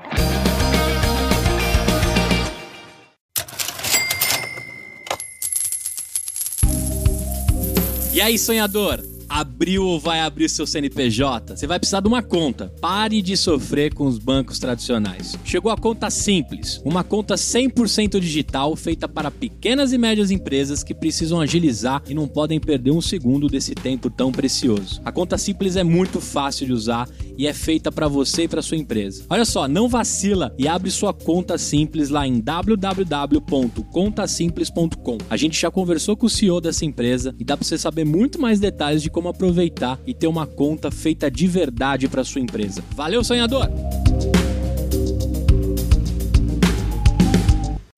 E 8.14 8.20
aí, 8.20 8.38
sonhador? 8.38 9.02
Abriu 9.35 9.87
ou 9.87 9.99
vai 9.99 10.21
abrir 10.21 10.47
seu 10.51 10.66
CNPJ? 10.66 11.57
Você 11.57 11.66
vai 11.66 11.79
precisar 11.79 12.01
de 12.01 12.07
uma 12.07 12.23
conta. 12.23 12.71
Pare 12.83 13.23
de 13.23 13.35
sofrer 13.35 13.95
com 13.95 14.05
os 14.05 14.18
bancos 14.18 14.59
tradicionais. 14.59 15.38
Chegou 15.42 15.73
a 15.73 15.77
conta 15.77 16.11
simples, 16.11 16.83
uma 16.85 17.03
conta 17.03 17.35
100% 17.35 18.21
digital 18.21 18.77
feita 18.77 19.09
para 19.09 19.31
pequenas 19.31 19.95
e 19.95 19.97
médias 19.97 20.31
empresas 20.31 20.85
que 20.85 20.95
precisam 20.95 21.40
agilizar 21.40 22.03
e 22.07 22.12
não 22.12 22.29
podem 22.29 22.61
perder 22.61 22.90
um 22.90 23.01
segundo 23.01 23.47
desse 23.47 23.75
tempo 23.75 24.11
tão 24.11 24.31
precioso. 24.31 25.01
A 25.03 25.11
conta 25.11 25.38
simples 25.38 25.77
é 25.77 25.83
muito 25.83 26.21
fácil 26.21 26.66
de 26.66 26.75
usar 26.75 27.09
e 27.38 27.47
é 27.47 27.55
feita 27.55 27.90
para 27.90 28.09
você 28.09 28.42
e 28.42 28.49
para 28.49 28.61
sua 28.61 28.77
empresa. 28.77 29.25
Olha 29.31 29.47
só, 29.47 29.66
não 29.66 29.88
vacila 29.88 30.55
e 30.59 30.68
abre 30.68 30.90
sua 30.90 31.14
conta 31.14 31.57
simples 31.57 32.11
lá 32.11 32.29
em 32.29 32.38
www.contasimples.com. 32.38 35.18
A 35.31 35.38
gente 35.38 35.59
já 35.59 35.71
conversou 35.71 36.18
com 36.18 36.27
o 36.27 36.31
CEO 36.31 36.61
dessa 36.61 36.85
empresa 36.85 37.35
e 37.38 37.45
dá 37.45 37.57
para 37.57 37.66
você 37.66 37.79
saber 37.79 38.05
muito 38.05 38.38
mais 38.38 38.61
detalhes 38.61 39.03
de 39.03 39.09
como 39.09 39.21
como 39.22 39.28
aproveitar 39.28 40.00
e 40.04 40.12
ter 40.12 40.26
uma 40.26 40.48
conta 40.48 40.90
feita 40.90 41.30
de 41.30 41.46
verdade 41.46 42.08
para 42.08 42.24
sua 42.24 42.40
empresa. 42.40 42.82
Valeu, 42.96 43.22
sonhador! 43.22 43.68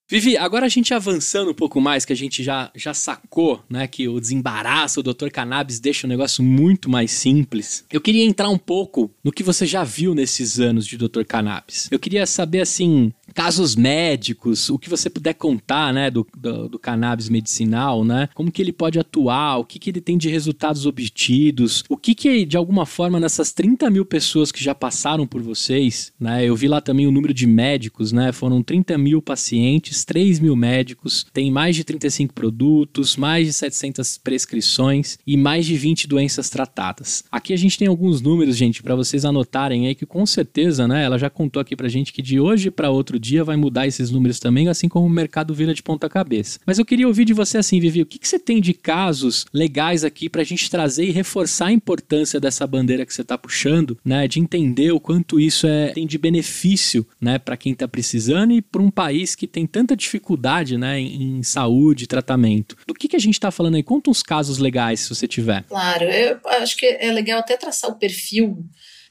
Vivi, 0.07 0.37
agora 0.37 0.67
a 0.67 0.69
gente 0.69 0.93
avançando 0.93 1.51
um 1.51 1.55
pouco 1.55 1.81
mais, 1.81 2.05
que 2.05 2.13
a 2.13 2.17
gente 2.17 2.45
já, 2.45 2.71
já 2.77 2.93
sacou, 2.93 3.65
né, 3.71 3.87
que 3.87 4.07
o 4.07 4.21
desembaraço, 4.21 5.01
o 5.01 5.03
Dr. 5.03 5.31
Cannabis 5.33 5.81
deixa 5.81 6.07
o 6.07 6.11
negócio 6.11 6.45
muito 6.45 6.91
mais 6.91 7.11
simples. 7.11 7.87
Eu 7.91 8.03
queria 8.03 8.23
entrar 8.23 8.51
um 8.51 8.59
pouco 8.59 9.11
no 9.25 9.33
que 9.33 9.43
você 9.43 9.65
já 9.65 9.83
viu 9.83 10.15
nesses 10.15 10.61
anos 10.61 10.87
de 10.87 10.99
Dr. 10.99 11.25
Cannabis. 11.27 11.89
Eu 11.91 11.99
queria 11.99 12.27
saber, 12.27 12.61
assim, 12.61 13.13
casos 13.35 13.75
médicos, 13.75 14.71
o 14.71 14.79
que 14.79 14.89
você 14.89 15.11
puder 15.11 15.35
contar, 15.35 15.93
né, 15.93 16.11
do, 16.11 16.27
do, 16.37 16.69
do, 16.69 16.79
cannabis 16.79 17.29
medicinal, 17.29 18.05
né, 18.05 18.29
como 18.35 18.51
que 18.51 18.63
ele 18.63 18.73
pode 18.73 18.99
atuar, 18.99 19.59
o 19.59 19.65
que 19.65 19.79
que 19.79 19.91
ele 19.91 20.01
tem 20.01 20.17
de 20.17 20.29
resultados 20.29 20.87
obtidos, 20.87 21.83
o 21.89 21.97
que 21.97 22.15
que, 22.15 22.47
de 22.47 22.57
alguma 22.57 22.87
forma, 22.87 23.19
nessas 23.19 23.53
30 23.53 23.91
mil 23.91 24.05
pessoas 24.05 24.53
que 24.53 24.63
já 24.63 24.75
passaram 24.75 25.27
por 25.27 25.43
vocês, 25.43 26.13
né, 26.19 26.45
eu 26.45 26.55
vi 26.55 26.69
lá 26.69 26.81
também 26.81 27.07
o 27.07 27.11
número 27.11 27.35
de 27.35 27.47
médicos, 27.47 28.13
né, 28.13 28.31
foram 28.31 28.63
30 28.63 28.97
mil 28.97 29.21
pacientes, 29.21 30.05
3 30.05 30.39
mil 30.39 30.55
médicos, 30.55 31.27
tem 31.33 31.51
mais 31.51 31.75
de 31.75 31.83
35 31.83 32.33
produtos, 32.33 33.17
mais 33.17 33.47
de 33.47 33.53
700 33.53 34.19
prescrições 34.19 35.19
e 35.27 35.37
mais 35.37 35.67
de 35.67 35.77
20 35.77 36.07
doenças 36.07 36.49
tratadas. 36.49 37.25
Aqui 37.33 37.53
a 37.53 37.57
gente 37.57 37.77
tem 37.77 37.89
alguns 37.89 38.21
números, 38.21 38.57
gente, 38.57 38.83
para 38.83 38.95
vocês 38.95 39.25
anotarem 39.25 39.89
aí 39.89 39.95
que 39.95 40.07
com 40.07 40.25
certeza, 40.25 40.87
né, 40.87 41.05
ela 41.05 41.19
já 41.19 41.29
contou 41.29 41.61
aqui 41.61 41.75
pra 41.75 41.89
gente 41.89 42.13
que 42.13 42.23
de 42.23 42.39
hoje 42.39 42.71
para 42.71 42.91
outro 42.91 43.19
dia 43.25 43.43
vai 43.43 43.57
mudar 43.57 43.87
esses 43.87 44.11
números 44.11 44.39
também, 44.39 44.69
assim 44.69 44.89
como 44.89 45.07
o 45.07 45.11
mercado 45.11 45.55
vira 45.55 45.73
de 45.73 45.83
ponta 45.83 46.09
cabeça. 46.09 46.59
Mas 46.67 46.79
eu 46.79 46.85
queria 46.85 47.09
ouvir 47.09 47.25
de 47.25 47.33
você 47.33 47.59
assim, 47.59 47.81
Vivi, 47.81 48.03
o 48.03 48.07
que, 48.07 48.19
que 48.19 48.29
você 48.29 48.39
tem 48.39 48.61
de 48.61 48.75
casos 48.75 49.47
legais 49.53 50.05
aqui 50.05 50.29
para 50.29 50.43
a 50.43 50.45
gente 50.45 50.71
trazer 50.71 51.07
e 51.07 51.11
reforçar 51.11 51.67
a 51.67 51.73
importância 51.73 52.39
dessa 52.39 52.67
bandeira 52.67 53.07
que 53.07 53.15
você 53.15 53.23
está 53.23 53.39
puxando, 53.39 53.99
né? 54.05 54.29
De 54.29 54.39
entender 54.39 54.93
o 54.93 55.01
quanto 55.01 55.41
isso 55.41 55.67
é, 55.67 55.89
tem 55.89 56.07
de 56.07 56.19
benefício, 56.19 57.07
né, 57.21 57.39
para 57.39 57.57
quem 57.57 57.73
está 57.73 57.89
precisando 57.89 58.53
e 58.53 58.61
para 58.61 58.83
um 58.83 58.91
país 58.91 59.35
que 59.35 59.47
tem 59.47 59.67
tanta 59.67 59.97
dificuldade, 59.97 60.77
né, 60.77 61.01
em, 61.01 61.39
em 61.39 61.43
saúde, 61.43 62.07
tratamento. 62.07 62.77
Do 62.87 62.95
que, 62.95 63.09
que 63.09 63.17
a 63.17 63.21
gente 63.21 63.35
está 63.35 63.51
falando 63.51 63.77
aí? 63.77 63.83
Conta 63.83 64.11
uns 64.11 64.23
casos 64.23 64.59
legais, 64.59 65.01
se 65.01 65.09
você 65.09 65.27
tiver. 65.27 65.65
Claro, 65.65 66.05
eu 66.05 66.39
acho 66.61 66.77
que 66.77 66.87
é 66.87 67.11
legal 67.13 67.41
até 67.41 67.57
traçar 67.57 67.91
o 67.91 67.97
perfil 67.97 68.65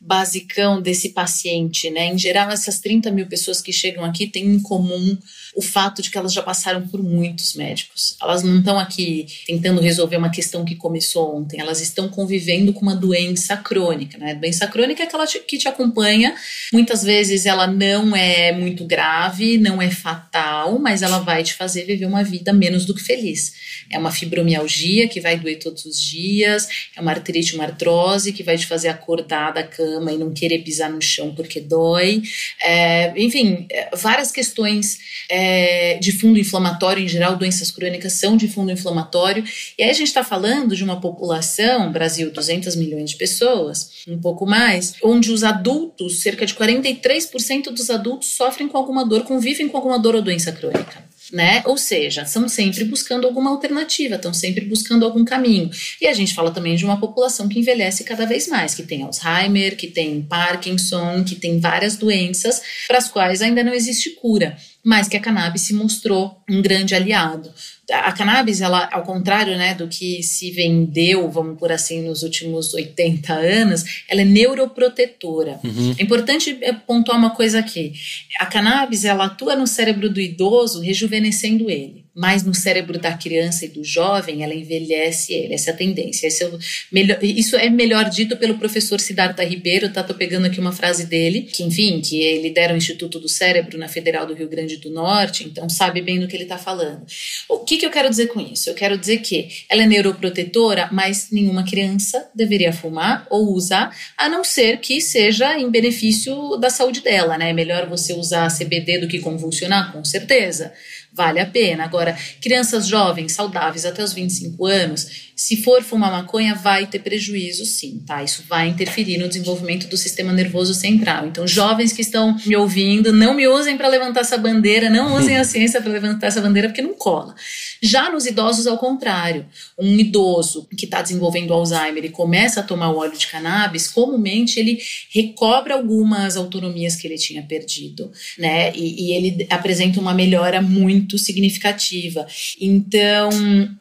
basicão 0.06 0.82
desse 0.82 1.10
paciente, 1.10 1.89
né? 1.89 2.08
Em 2.08 2.18
geral, 2.18 2.50
essas 2.52 2.80
30 2.80 3.10
mil 3.10 3.26
pessoas 3.26 3.62
que 3.62 3.72
chegam 3.72 4.04
aqui 4.04 4.28
têm 4.28 4.46
em 4.46 4.60
comum 4.60 5.18
o 5.56 5.62
fato 5.62 6.02
de 6.02 6.10
que 6.10 6.18
elas 6.18 6.34
já 6.34 6.42
passaram 6.42 6.86
por 6.88 7.02
muitos 7.02 7.54
médicos. 7.54 8.18
Elas 8.22 8.44
não 8.44 8.60
estão 8.60 8.78
aqui 8.78 9.28
tentando 9.48 9.80
resolver 9.80 10.18
uma 10.18 10.30
questão 10.30 10.66
que 10.66 10.76
começou 10.76 11.38
ontem, 11.38 11.62
elas 11.62 11.80
estão 11.80 12.10
convivendo 12.10 12.74
com 12.74 12.82
uma 12.82 12.96
doença 12.96 13.56
crônica, 13.56 14.18
né? 14.18 14.36
Doença 14.36 14.68
crônica 14.68 15.02
é 15.02 15.06
aquela 15.06 15.26
que 15.26 15.58
te 15.58 15.68
acompanha. 15.70 16.36
Muitas 16.74 17.02
vezes 17.04 17.46
ela 17.46 17.66
não 17.66 18.13
é 18.13 18.52
muito 18.52 18.84
grave, 18.84 19.58
não 19.58 19.82
é 19.82 19.89
fatal, 19.89 20.80
mas 20.80 21.02
ela 21.02 21.20
vai 21.20 21.44
te 21.44 21.54
fazer 21.54 21.86
viver 21.86 22.06
uma 22.06 22.24
vida 22.24 22.52
menos 22.52 22.86
do 22.86 22.94
que 22.94 23.02
feliz. 23.02 23.54
É 23.89 23.98
uma 23.98 24.12
fibromialgia 24.12 25.08
que 25.08 25.22
vai 25.22 25.38
doer 25.38 25.60
todos 25.60 25.86
os 25.86 26.02
dias, 26.02 26.68
é 26.96 27.00
uma 27.00 27.12
artrite, 27.12 27.56
uma 27.56 27.63
artrose 27.63 28.34
que 28.34 28.44
vai 28.44 28.58
te 28.58 28.66
fazer 28.66 28.89
acordar 28.89 29.54
da 29.54 29.63
cama 29.63 29.93
e 30.12 30.18
não 30.18 30.34
querer 30.34 30.60
pisar 30.60 30.90
no 30.90 31.02
chão 31.02 31.34
porque 31.36 31.60
dói. 31.60 32.22
É, 32.62 33.14
enfim, 33.18 33.66
é, 33.72 33.90
várias 33.96 34.32
questões. 34.32 35.00
É, 35.30 35.98
de 36.00 36.12
fundo 36.12 36.38
inflamatório, 36.38 37.04
em 37.04 37.08
geral, 37.08 37.36
doenças 37.36 37.72
crônicas 37.72 38.14
são 38.14 38.36
de 38.36 38.48
fundo 38.48 38.72
inflamatório. 38.72 39.44
E 39.78 39.84
aí 39.84 39.90
a 39.90 39.94
gente 39.94 40.08
está 40.08 40.24
falando 40.24 40.76
de 40.76 40.84
uma 40.84 41.00
população, 41.00 41.92
Brasil, 41.92 42.32
200 42.32 42.76
milhões 42.76 43.12
de 43.12 43.16
pessoas, 43.18 43.90
um 44.08 44.20
pouco 44.20 44.46
mais, 44.46 44.96
onde 45.04 45.32
os 45.32 45.44
adultos, 45.44 46.22
cerca 46.22 46.46
de 46.46 46.54
43% 46.54 47.66
dos 47.66 47.90
adultos 47.90 48.30
sofrem 48.30 48.68
com 48.68 48.78
alguma 48.78 49.06
dor, 49.06 49.24
convivem 49.24 49.68
com 49.68 49.78
alguma 49.78 50.00
dor 50.00 50.16
ou 50.16 50.22
doença 50.22 50.52
crônica 50.52 51.12
né? 51.34 51.63
Ou 51.65 51.76
seja, 51.76 52.22
estão 52.22 52.48
sempre 52.48 52.84
buscando 52.84 53.26
alguma 53.26 53.50
alternativa, 53.50 54.15
estão 54.15 54.32
sempre 54.32 54.63
buscando 54.65 55.04
algum 55.04 55.26
caminho. 55.26 55.72
E 56.00 56.06
a 56.06 56.13
gente 56.13 56.36
fala 56.36 56.52
também 56.52 56.76
de 56.76 56.86
uma 56.86 57.00
população 57.00 57.50
que 57.50 57.60
envelhece 57.60 58.04
cada 58.04 58.26
vez 58.26 58.48
mais, 58.48 58.76
que 58.76 58.84
tem 58.84 59.02
Alzheimer, 59.02 59.76
que 59.76 59.88
tem 59.88 60.22
Parkinson, 60.22 61.24
que 61.24 61.34
tem 61.36 61.60
várias 61.60 61.98
doenças 61.98 62.62
para 62.88 63.00
as 63.00 63.10
quais 63.10 63.41
ainda 63.41 63.63
não 63.63 63.74
existe 63.74 64.12
cura, 64.12 64.56
mas 64.84 65.08
que 65.08 65.17
a 65.17 65.19
cannabis 65.19 65.63
se 65.63 65.74
mostrou 65.74 66.38
um 66.48 66.62
grande 66.62 66.93
aliado 66.93 67.52
a 67.91 68.12
cannabis, 68.13 68.62
ela, 68.62 68.89
ao 68.91 69.04
contrário 69.04 69.58
né, 69.58 69.74
do 69.74 69.88
que 69.88 70.24
se 70.24 70.52
vendeu, 70.52 71.30
vamos 71.30 71.60
por 71.60 71.72
assim, 71.72 72.02
nos 72.02 72.24
últimos 72.24 72.74
80 72.74 73.34
anos, 73.34 74.04
ela 74.08 74.22
é 74.22 74.26
neuroprotetora. 74.26 75.60
Uhum. 75.63 75.96
É 75.98 76.04
importante 76.04 76.58
é, 76.62 76.72
pontuar 76.72 77.17
uma 77.17 77.32
coisa 77.32 77.60
aqui. 77.60 77.93
A 78.39 78.46
cannabis, 78.46 79.04
ela 79.04 79.26
atua 79.26 79.56
no 79.56 79.67
cérebro 79.67 80.10
do 80.10 80.22
idoso, 80.22 80.82
rejuvenescendo 80.82 81.69
ele 81.69 82.03
mas 82.15 82.43
no 82.43 82.54
cérebro 82.54 82.99
da 82.99 83.13
criança 83.13 83.65
e 83.65 83.69
do 83.69 83.84
jovem 83.84 84.43
ela 84.43 84.54
envelhece 84.54 85.34
ele, 85.34 85.54
essa 85.54 85.71
é 85.71 85.73
a 85.73 85.76
tendência. 85.76 86.28
É 86.28 86.52
melhor, 86.91 87.17
isso 87.23 87.56
é 87.56 87.69
melhor 87.69 88.10
dito 88.10 88.38
pelo 88.38 88.58
professor 88.58 88.99
Siddhartha 88.99 89.43
Ribeiro, 89.43 89.91
tá? 89.91 90.04
Tô 90.04 90.13
pegando 90.13 90.45
aqui 90.45 90.60
uma 90.60 90.71
frase 90.71 91.06
dele, 91.06 91.41
que 91.41 91.63
enfim, 91.63 92.02
que 92.02 92.21
ele 92.21 92.43
lidera 92.43 92.73
o 92.73 92.78
Instituto 92.78 93.19
do 93.19 93.28
Cérebro 93.28 93.78
na 93.78 93.88
Federal 93.88 94.28
do 94.28 94.34
Rio 94.34 94.47
Grande 94.47 94.78
do 94.78 94.91
Norte, 94.91 95.43
então 95.43 95.67
sabe 95.67 96.02
bem 96.02 96.19
do 96.19 96.28
que 96.28 96.36
ele 96.36 96.43
está 96.43 96.58
falando. 96.58 97.04
O 97.49 97.60
que, 97.60 97.78
que 97.78 97.86
eu 97.86 97.91
quero 97.91 98.10
dizer 98.10 98.28
com 98.28 98.39
isso? 98.39 98.69
Eu 98.69 98.76
quero 98.76 98.97
dizer 98.97 99.19
que 99.19 99.47
ela 99.67 99.84
é 99.84 99.88
neuroprotetora, 99.88 100.89
mas 100.91 101.30
nenhuma 101.32 101.63
criança 101.63 102.30
deveria 102.36 102.71
fumar 102.71 103.26
ou 103.30 103.54
usar, 103.54 103.95
a 104.17 104.30
não 104.30 104.43
ser 104.43 104.78
que 104.78 105.02
seja 105.02 105.58
em 105.58 105.69
benefício 105.69 106.58
da 106.58 106.69
saúde 106.69 107.02
dela, 107.02 107.38
né? 107.38 107.49
É 107.49 107.54
melhor 107.54 107.88
você 107.88 108.13
usar 108.13 108.56
CBD 108.56 108.99
do 108.99 109.08
que 109.08 109.19
convulsionar, 109.19 109.91
com 109.91 110.04
certeza 110.06 110.71
vale 111.13 111.39
a 111.39 111.45
pena. 111.45 111.84
Agora, 111.84 112.17
crianças 112.41 112.88
jovens, 112.88 113.34
saudáveis 113.34 113.86
até 113.86 114.04
os 114.04 114.13
25 114.13 114.65
anos, 114.65 115.33
se 115.44 115.58
for 115.58 115.84
fumar 115.84 116.10
maconha, 116.10 116.56
vai 116.56 116.88
ter 116.88 117.00
prejuízo, 117.00 117.66
sim, 117.66 118.02
tá? 118.08 118.24
Isso 118.24 118.46
vai 118.48 118.70
interferir 118.70 119.18
no 119.18 119.28
desenvolvimento 119.28 119.88
do 119.88 119.98
sistema 119.98 120.32
nervoso 120.32 120.74
central. 120.74 121.28
Então, 121.28 121.46
jovens 121.46 121.92
que 121.92 122.02
estão 122.02 122.38
me 122.46 122.56
ouvindo, 122.56 123.12
não 123.12 123.34
me 123.34 123.46
usem 123.46 123.76
para 123.76 123.90
levantar 123.90 124.22
essa 124.22 124.38
bandeira, 124.38 124.90
não 124.90 125.18
usem 125.18 125.36
a 125.36 125.44
ciência 125.44 125.82
para 125.82 125.92
levantar 125.92 126.28
essa 126.28 126.40
bandeira, 126.40 126.70
porque 126.70 126.82
não 126.82 126.94
cola. 126.94 127.36
Já 127.82 128.10
nos 128.10 128.26
idosos, 128.26 128.68
ao 128.68 128.78
contrário. 128.78 129.46
Um 129.78 130.00
idoso 130.00 130.66
que 130.78 130.86
está 130.86 131.02
desenvolvendo 131.02 131.54
Alzheimer 131.54 132.06
e 132.06 132.10
começa 132.10 132.62
a 132.62 132.64
tomar 132.64 132.92
o 132.92 132.98
óleo 133.00 133.18
de 133.18 133.28
cannabis, 133.28 133.90
comumente 133.90 134.58
ele 134.62 134.80
recobra 135.14 135.74
algumas 135.74 136.38
autonomias 136.38 136.96
que 136.96 137.06
ele 137.06 137.18
tinha 137.18 137.44
perdido, 137.44 138.10
né? 138.40 138.74
E, 138.74 139.10
e 139.10 139.12
ele 139.12 139.46
apresenta 139.50 140.00
uma 140.00 140.14
melhora 140.14 140.62
muito 140.62 141.18
significativa. 141.18 142.26
Então, 142.62 143.30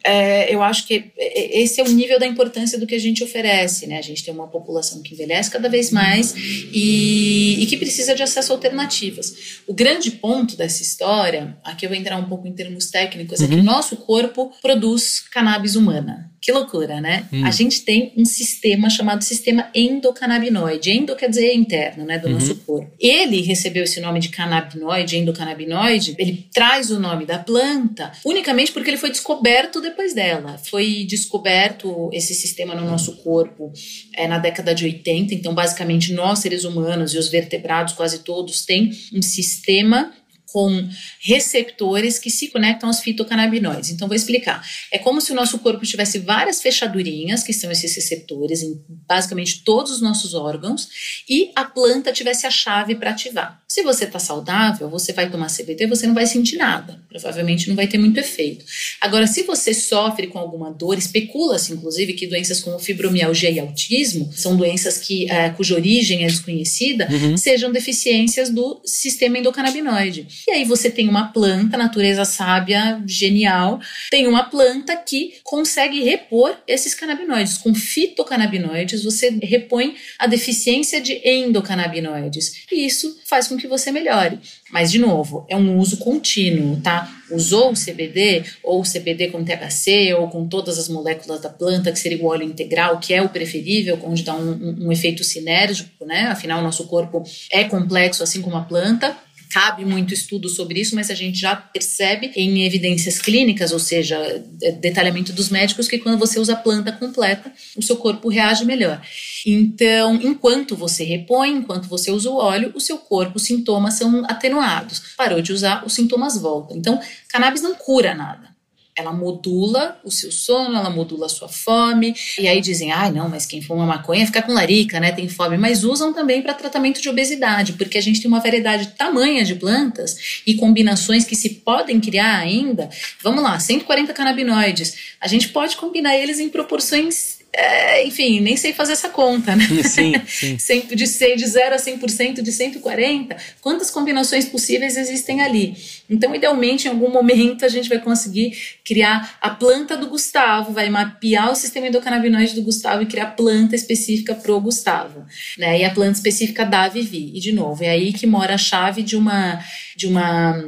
é, 0.03 0.53
eu 0.53 0.61
acho 0.61 0.88
que 0.88 1.12
esse 1.52 1.80
é 1.80 1.84
o 1.84 1.88
nível 1.88 2.18
da 2.18 2.26
importância 2.26 2.78
do 2.78 2.86
que 2.86 2.94
a 2.94 2.98
gente 2.98 3.22
oferece, 3.22 3.86
né? 3.86 3.98
A 3.98 4.02
gente 4.02 4.24
tem 4.24 4.32
uma 4.32 4.48
população 4.48 5.02
que 5.02 5.14
envelhece 5.14 5.50
cada 5.50 5.68
vez 5.68 5.90
mais 5.90 6.34
e, 6.36 7.62
e 7.62 7.66
que 7.66 7.76
precisa 7.76 8.14
de 8.14 8.22
acesso 8.22 8.52
a 8.52 8.56
alternativas. 8.56 9.60
O 9.66 9.74
grande 9.74 10.10
ponto 10.10 10.56
dessa 10.56 10.82
história, 10.82 11.56
aqui 11.62 11.84
eu 11.84 11.90
vou 11.90 11.98
entrar 11.98 12.16
um 12.16 12.28
pouco 12.28 12.48
em 12.48 12.52
termos 12.52 12.86
técnicos, 12.90 13.40
uhum. 13.40 13.46
é 13.46 13.48
que 13.48 13.54
o 13.54 13.58
uhum. 13.58 13.64
nosso 13.64 13.96
corpo 13.98 14.52
produz 14.62 15.20
cannabis 15.20 15.76
humana. 15.76 16.31
Que 16.42 16.50
loucura, 16.50 17.00
né? 17.00 17.24
Hum. 17.33 17.46
A 17.46 17.52
gente 17.52 17.83
tem 17.83 18.12
um 18.16 18.24
sistema 18.24 18.90
chamado 18.90 19.22
sistema 19.22 19.70
endocannabinoide. 19.72 20.90
Endo 20.90 21.14
quer 21.14 21.31
dizer 21.31 21.55
interno, 21.55 22.05
né, 22.05 22.18
do 22.18 22.26
uhum. 22.26 22.35
nosso 22.35 22.57
corpo. 22.57 22.90
Ele 22.98 23.40
recebeu 23.42 23.85
esse 23.85 24.00
nome 24.00 24.18
de 24.18 24.28
canabinoide, 24.28 25.16
endocannabinoide. 25.16 26.16
Ele 26.18 26.48
traz 26.52 26.90
o 26.90 26.98
nome 26.98 27.26
da 27.26 27.38
planta 27.38 28.11
unicamente 28.24 28.72
porque 28.72 28.90
ele 28.90 28.96
foi 28.96 29.11
descoberto 29.11 29.81
depois 29.81 30.14
dela. 30.14 30.59
Foi 30.68 31.07
descoberto 31.09 32.11
esse 32.12 32.35
sistema 32.35 32.74
no 32.74 32.85
nosso 32.85 33.18
corpo 33.18 33.72
é, 34.12 34.26
na 34.26 34.38
década 34.38 34.74
de 34.74 34.85
80. 34.85 35.35
Então, 35.35 35.55
basicamente, 35.55 36.12
nós 36.12 36.40
seres 36.40 36.64
humanos 36.64 37.14
e 37.14 37.18
os 37.18 37.28
vertebrados 37.28 37.94
quase 37.94 38.18
todos 38.18 38.66
têm 38.66 38.90
um 39.12 39.22
sistema 39.22 40.12
com 40.52 40.88
receptores 41.20 42.18
que 42.18 42.30
se 42.30 42.48
conectam 42.48 42.88
aos 42.88 43.00
fitocannabinoides. 43.00 43.90
Então, 43.90 44.06
vou 44.06 44.16
explicar. 44.16 44.64
É 44.90 44.98
como 44.98 45.20
se 45.20 45.32
o 45.32 45.34
nosso 45.34 45.58
corpo 45.58 45.84
tivesse 45.86 46.18
várias 46.18 46.60
fechadurinhas, 46.60 47.42
que 47.42 47.52
são 47.52 47.70
esses 47.70 47.94
receptores, 47.94 48.62
em 48.62 48.80
basicamente 49.08 49.62
todos 49.64 49.90
os 49.92 50.00
nossos 50.00 50.34
órgãos, 50.34 50.88
e 51.28 51.50
a 51.56 51.64
planta 51.64 52.12
tivesse 52.12 52.46
a 52.46 52.50
chave 52.50 52.94
para 52.94 53.10
ativar. 53.10 53.62
Se 53.66 53.82
você 53.82 54.04
está 54.04 54.18
saudável, 54.18 54.90
você 54.90 55.14
vai 55.14 55.30
tomar 55.30 55.46
CBD, 55.46 55.86
você 55.86 56.06
não 56.06 56.12
vai 56.12 56.26
sentir 56.26 56.56
nada. 56.56 57.00
Provavelmente 57.08 57.68
não 57.70 57.74
vai 57.74 57.86
ter 57.86 57.96
muito 57.96 58.20
efeito. 58.20 58.64
Agora, 59.00 59.26
se 59.26 59.44
você 59.44 59.72
sofre 59.72 60.26
com 60.26 60.38
alguma 60.38 60.70
dor, 60.70 60.98
especula-se, 60.98 61.72
inclusive, 61.72 62.12
que 62.12 62.26
doenças 62.26 62.60
como 62.60 62.78
fibromialgia 62.78 63.50
e 63.50 63.58
autismo 63.58 64.30
são 64.34 64.56
doenças 64.56 64.98
que, 64.98 65.30
é, 65.30 65.48
cuja 65.50 65.74
origem 65.74 66.24
é 66.24 66.26
desconhecida, 66.26 67.08
uhum. 67.10 67.36
sejam 67.36 67.72
deficiências 67.72 68.50
do 68.50 68.82
sistema 68.84 69.38
endocannabinoide. 69.38 70.26
E 70.46 70.50
aí 70.50 70.64
você 70.64 70.90
tem 70.90 71.09
uma 71.09 71.28
planta, 71.33 71.76
natureza 71.76 72.24
sábia, 72.24 73.02
genial, 73.07 73.81
tem 74.11 74.26
uma 74.26 74.44
planta 74.44 74.96
que 74.96 75.35
consegue 75.44 76.02
repor 76.02 76.57
esses 76.66 76.94
canabinoides. 76.94 77.59
Com 77.59 77.74
fitocannabinoides, 77.74 79.05
você 79.05 79.31
repõe 79.42 79.94
a 80.18 80.26
deficiência 80.26 81.00
de 81.00 81.20
endocannabinoides. 81.24 82.66
E 82.70 82.87
isso 82.87 83.16
faz 83.24 83.48
com 83.48 83.57
que 83.57 83.68
você 83.68 83.92
melhore. 83.92 84.38
Mas, 84.70 84.90
de 84.90 84.98
novo, 84.98 85.46
é 85.48 85.57
um 85.57 85.78
uso 85.78 85.98
contínuo, 85.98 86.81
tá? 86.81 87.11
Usou 87.31 87.72
o 87.72 87.74
CBD, 87.74 88.44
ou 88.62 88.81
o 88.81 88.85
CBD 88.85 89.28
com 89.28 89.44
THC, 89.44 90.14
ou 90.14 90.28
com 90.28 90.48
todas 90.48 90.78
as 90.78 90.88
moléculas 90.88 91.40
da 91.40 91.50
planta, 91.50 91.92
que 91.92 91.98
seria 91.98 92.22
o 92.22 92.26
óleo 92.26 92.44
integral, 92.44 92.98
que 92.98 93.12
é 93.12 93.22
o 93.22 93.28
preferível, 93.28 93.98
onde 94.02 94.22
dá 94.22 94.35
um, 94.35 94.50
um, 94.50 94.87
um 94.87 94.92
efeito 94.92 95.22
sinérgico, 95.22 96.05
né? 96.05 96.22
Afinal, 96.22 96.61
o 96.61 96.62
nosso 96.62 96.87
corpo 96.87 97.22
é 97.50 97.64
complexo, 97.64 98.22
assim 98.22 98.40
como 98.40 98.57
a 98.57 98.62
planta 98.62 99.16
cabe 99.52 99.84
muito 99.84 100.14
estudo 100.14 100.48
sobre 100.48 100.80
isso, 100.80 100.94
mas 100.94 101.10
a 101.10 101.14
gente 101.14 101.38
já 101.38 101.54
percebe 101.54 102.32
em 102.34 102.64
evidências 102.64 103.18
clínicas, 103.18 103.70
ou 103.70 103.78
seja, 103.78 104.16
é, 104.62 104.72
detalhamento 104.72 105.30
dos 105.32 105.50
médicos, 105.50 105.88
que 105.88 105.98
quando 105.98 106.18
você 106.18 106.40
usa 106.40 106.54
a 106.54 106.56
planta 106.56 106.90
completa, 106.90 107.52
o 107.76 107.82
seu 107.82 107.96
corpo 107.96 108.30
reage 108.30 108.64
melhor. 108.64 109.02
Então, 109.44 110.16
enquanto 110.22 110.74
você 110.74 111.04
repõe, 111.04 111.50
enquanto 111.50 111.86
você 111.86 112.10
usa 112.10 112.30
o 112.30 112.36
óleo, 112.36 112.72
o 112.74 112.80
seu 112.80 112.96
corpo, 112.96 113.36
os 113.36 113.42
sintomas 113.42 113.94
são 113.94 114.24
atenuados. 114.24 115.02
Parou 115.18 115.42
de 115.42 115.52
usar, 115.52 115.84
os 115.84 115.92
sintomas 115.92 116.40
voltam. 116.40 116.78
Então, 116.78 116.98
cannabis 117.28 117.60
não 117.60 117.74
cura 117.74 118.14
nada 118.14 118.51
ela 118.96 119.12
modula 119.12 119.98
o 120.05 120.11
seu 120.11 120.31
sono, 120.31 120.76
ela 120.76 120.90
modula 120.90 121.26
a 121.26 121.28
sua 121.28 121.48
fome. 121.48 122.14
E 122.38 122.46
aí 122.46 122.61
dizem, 122.61 122.92
ai, 122.92 123.09
ah, 123.09 123.12
não, 123.12 123.28
mas 123.28 123.46
quem 123.46 123.62
fuma 123.62 123.87
maconha 123.87 124.26
fica 124.26 124.42
com 124.42 124.52
larica, 124.52 125.00
né? 125.00 125.12
Tem 125.12 125.28
fome. 125.28 125.57
Mas 125.57 125.83
usam 125.85 126.12
também 126.12 126.42
para 126.42 126.55
tratamento 126.55 127.00
de 127.00 127.09
obesidade, 127.09 127.72
porque 127.74 127.98
a 127.98 128.02
gente 128.02 128.20
tem 128.20 128.28
uma 128.28 128.40
variedade 128.40 128.88
tamanha 128.96 129.44
de 129.44 129.55
plantas 129.55 130.42
e 130.46 130.55
combinações 130.55 131.24
que 131.24 131.35
se 131.35 131.50
podem 131.50 132.00
criar 132.00 132.38
ainda. 132.38 132.90
Vamos 133.22 133.42
lá, 133.42 133.59
140 133.59 134.12
canabinoides. 134.12 134.94
A 135.20 135.26
gente 135.26 135.48
pode 135.48 135.76
combinar 135.76 136.16
eles 136.16 136.38
em 136.38 136.48
proporções 136.48 137.41
é, 137.54 138.06
enfim, 138.06 138.40
nem 138.40 138.56
sei 138.56 138.72
fazer 138.72 138.92
essa 138.92 139.10
conta, 139.10 139.54
né? 139.54 139.66
Sim, 139.84 140.14
sim. 140.58 140.86
de, 140.94 141.06
100, 141.06 141.36
de 141.36 141.46
0 141.46 141.74
a 141.74 141.78
100% 141.78 142.40
de 142.40 142.50
140, 142.50 143.36
quantas 143.60 143.90
combinações 143.90 144.46
possíveis 144.46 144.96
existem 144.96 145.42
ali? 145.42 145.76
Então, 146.08 146.34
idealmente, 146.34 146.86
em 146.86 146.90
algum 146.90 147.10
momento, 147.10 147.66
a 147.66 147.68
gente 147.68 147.90
vai 147.90 147.98
conseguir 147.98 148.56
criar 148.82 149.36
a 149.38 149.50
planta 149.50 149.98
do 149.98 150.08
Gustavo, 150.08 150.72
vai 150.72 150.88
mapear 150.88 151.52
o 151.52 151.54
sistema 151.54 151.88
endocannabinoide 151.88 152.54
do 152.54 152.62
Gustavo 152.62 153.02
e 153.02 153.06
criar 153.06 153.24
a 153.24 153.32
planta 153.32 153.76
específica 153.76 154.34
pro 154.34 154.58
Gustavo, 154.58 155.26
né? 155.58 155.80
E 155.80 155.84
a 155.84 155.90
planta 155.90 156.12
específica 156.12 156.64
da 156.64 156.88
Vivi. 156.88 157.32
E, 157.34 157.40
de 157.40 157.52
novo, 157.52 157.84
é 157.84 157.90
aí 157.90 158.14
que 158.14 158.26
mora 158.26 158.54
a 158.54 158.58
chave 158.58 159.02
de 159.02 159.14
uma... 159.14 159.62
De 159.94 160.06
uma 160.06 160.58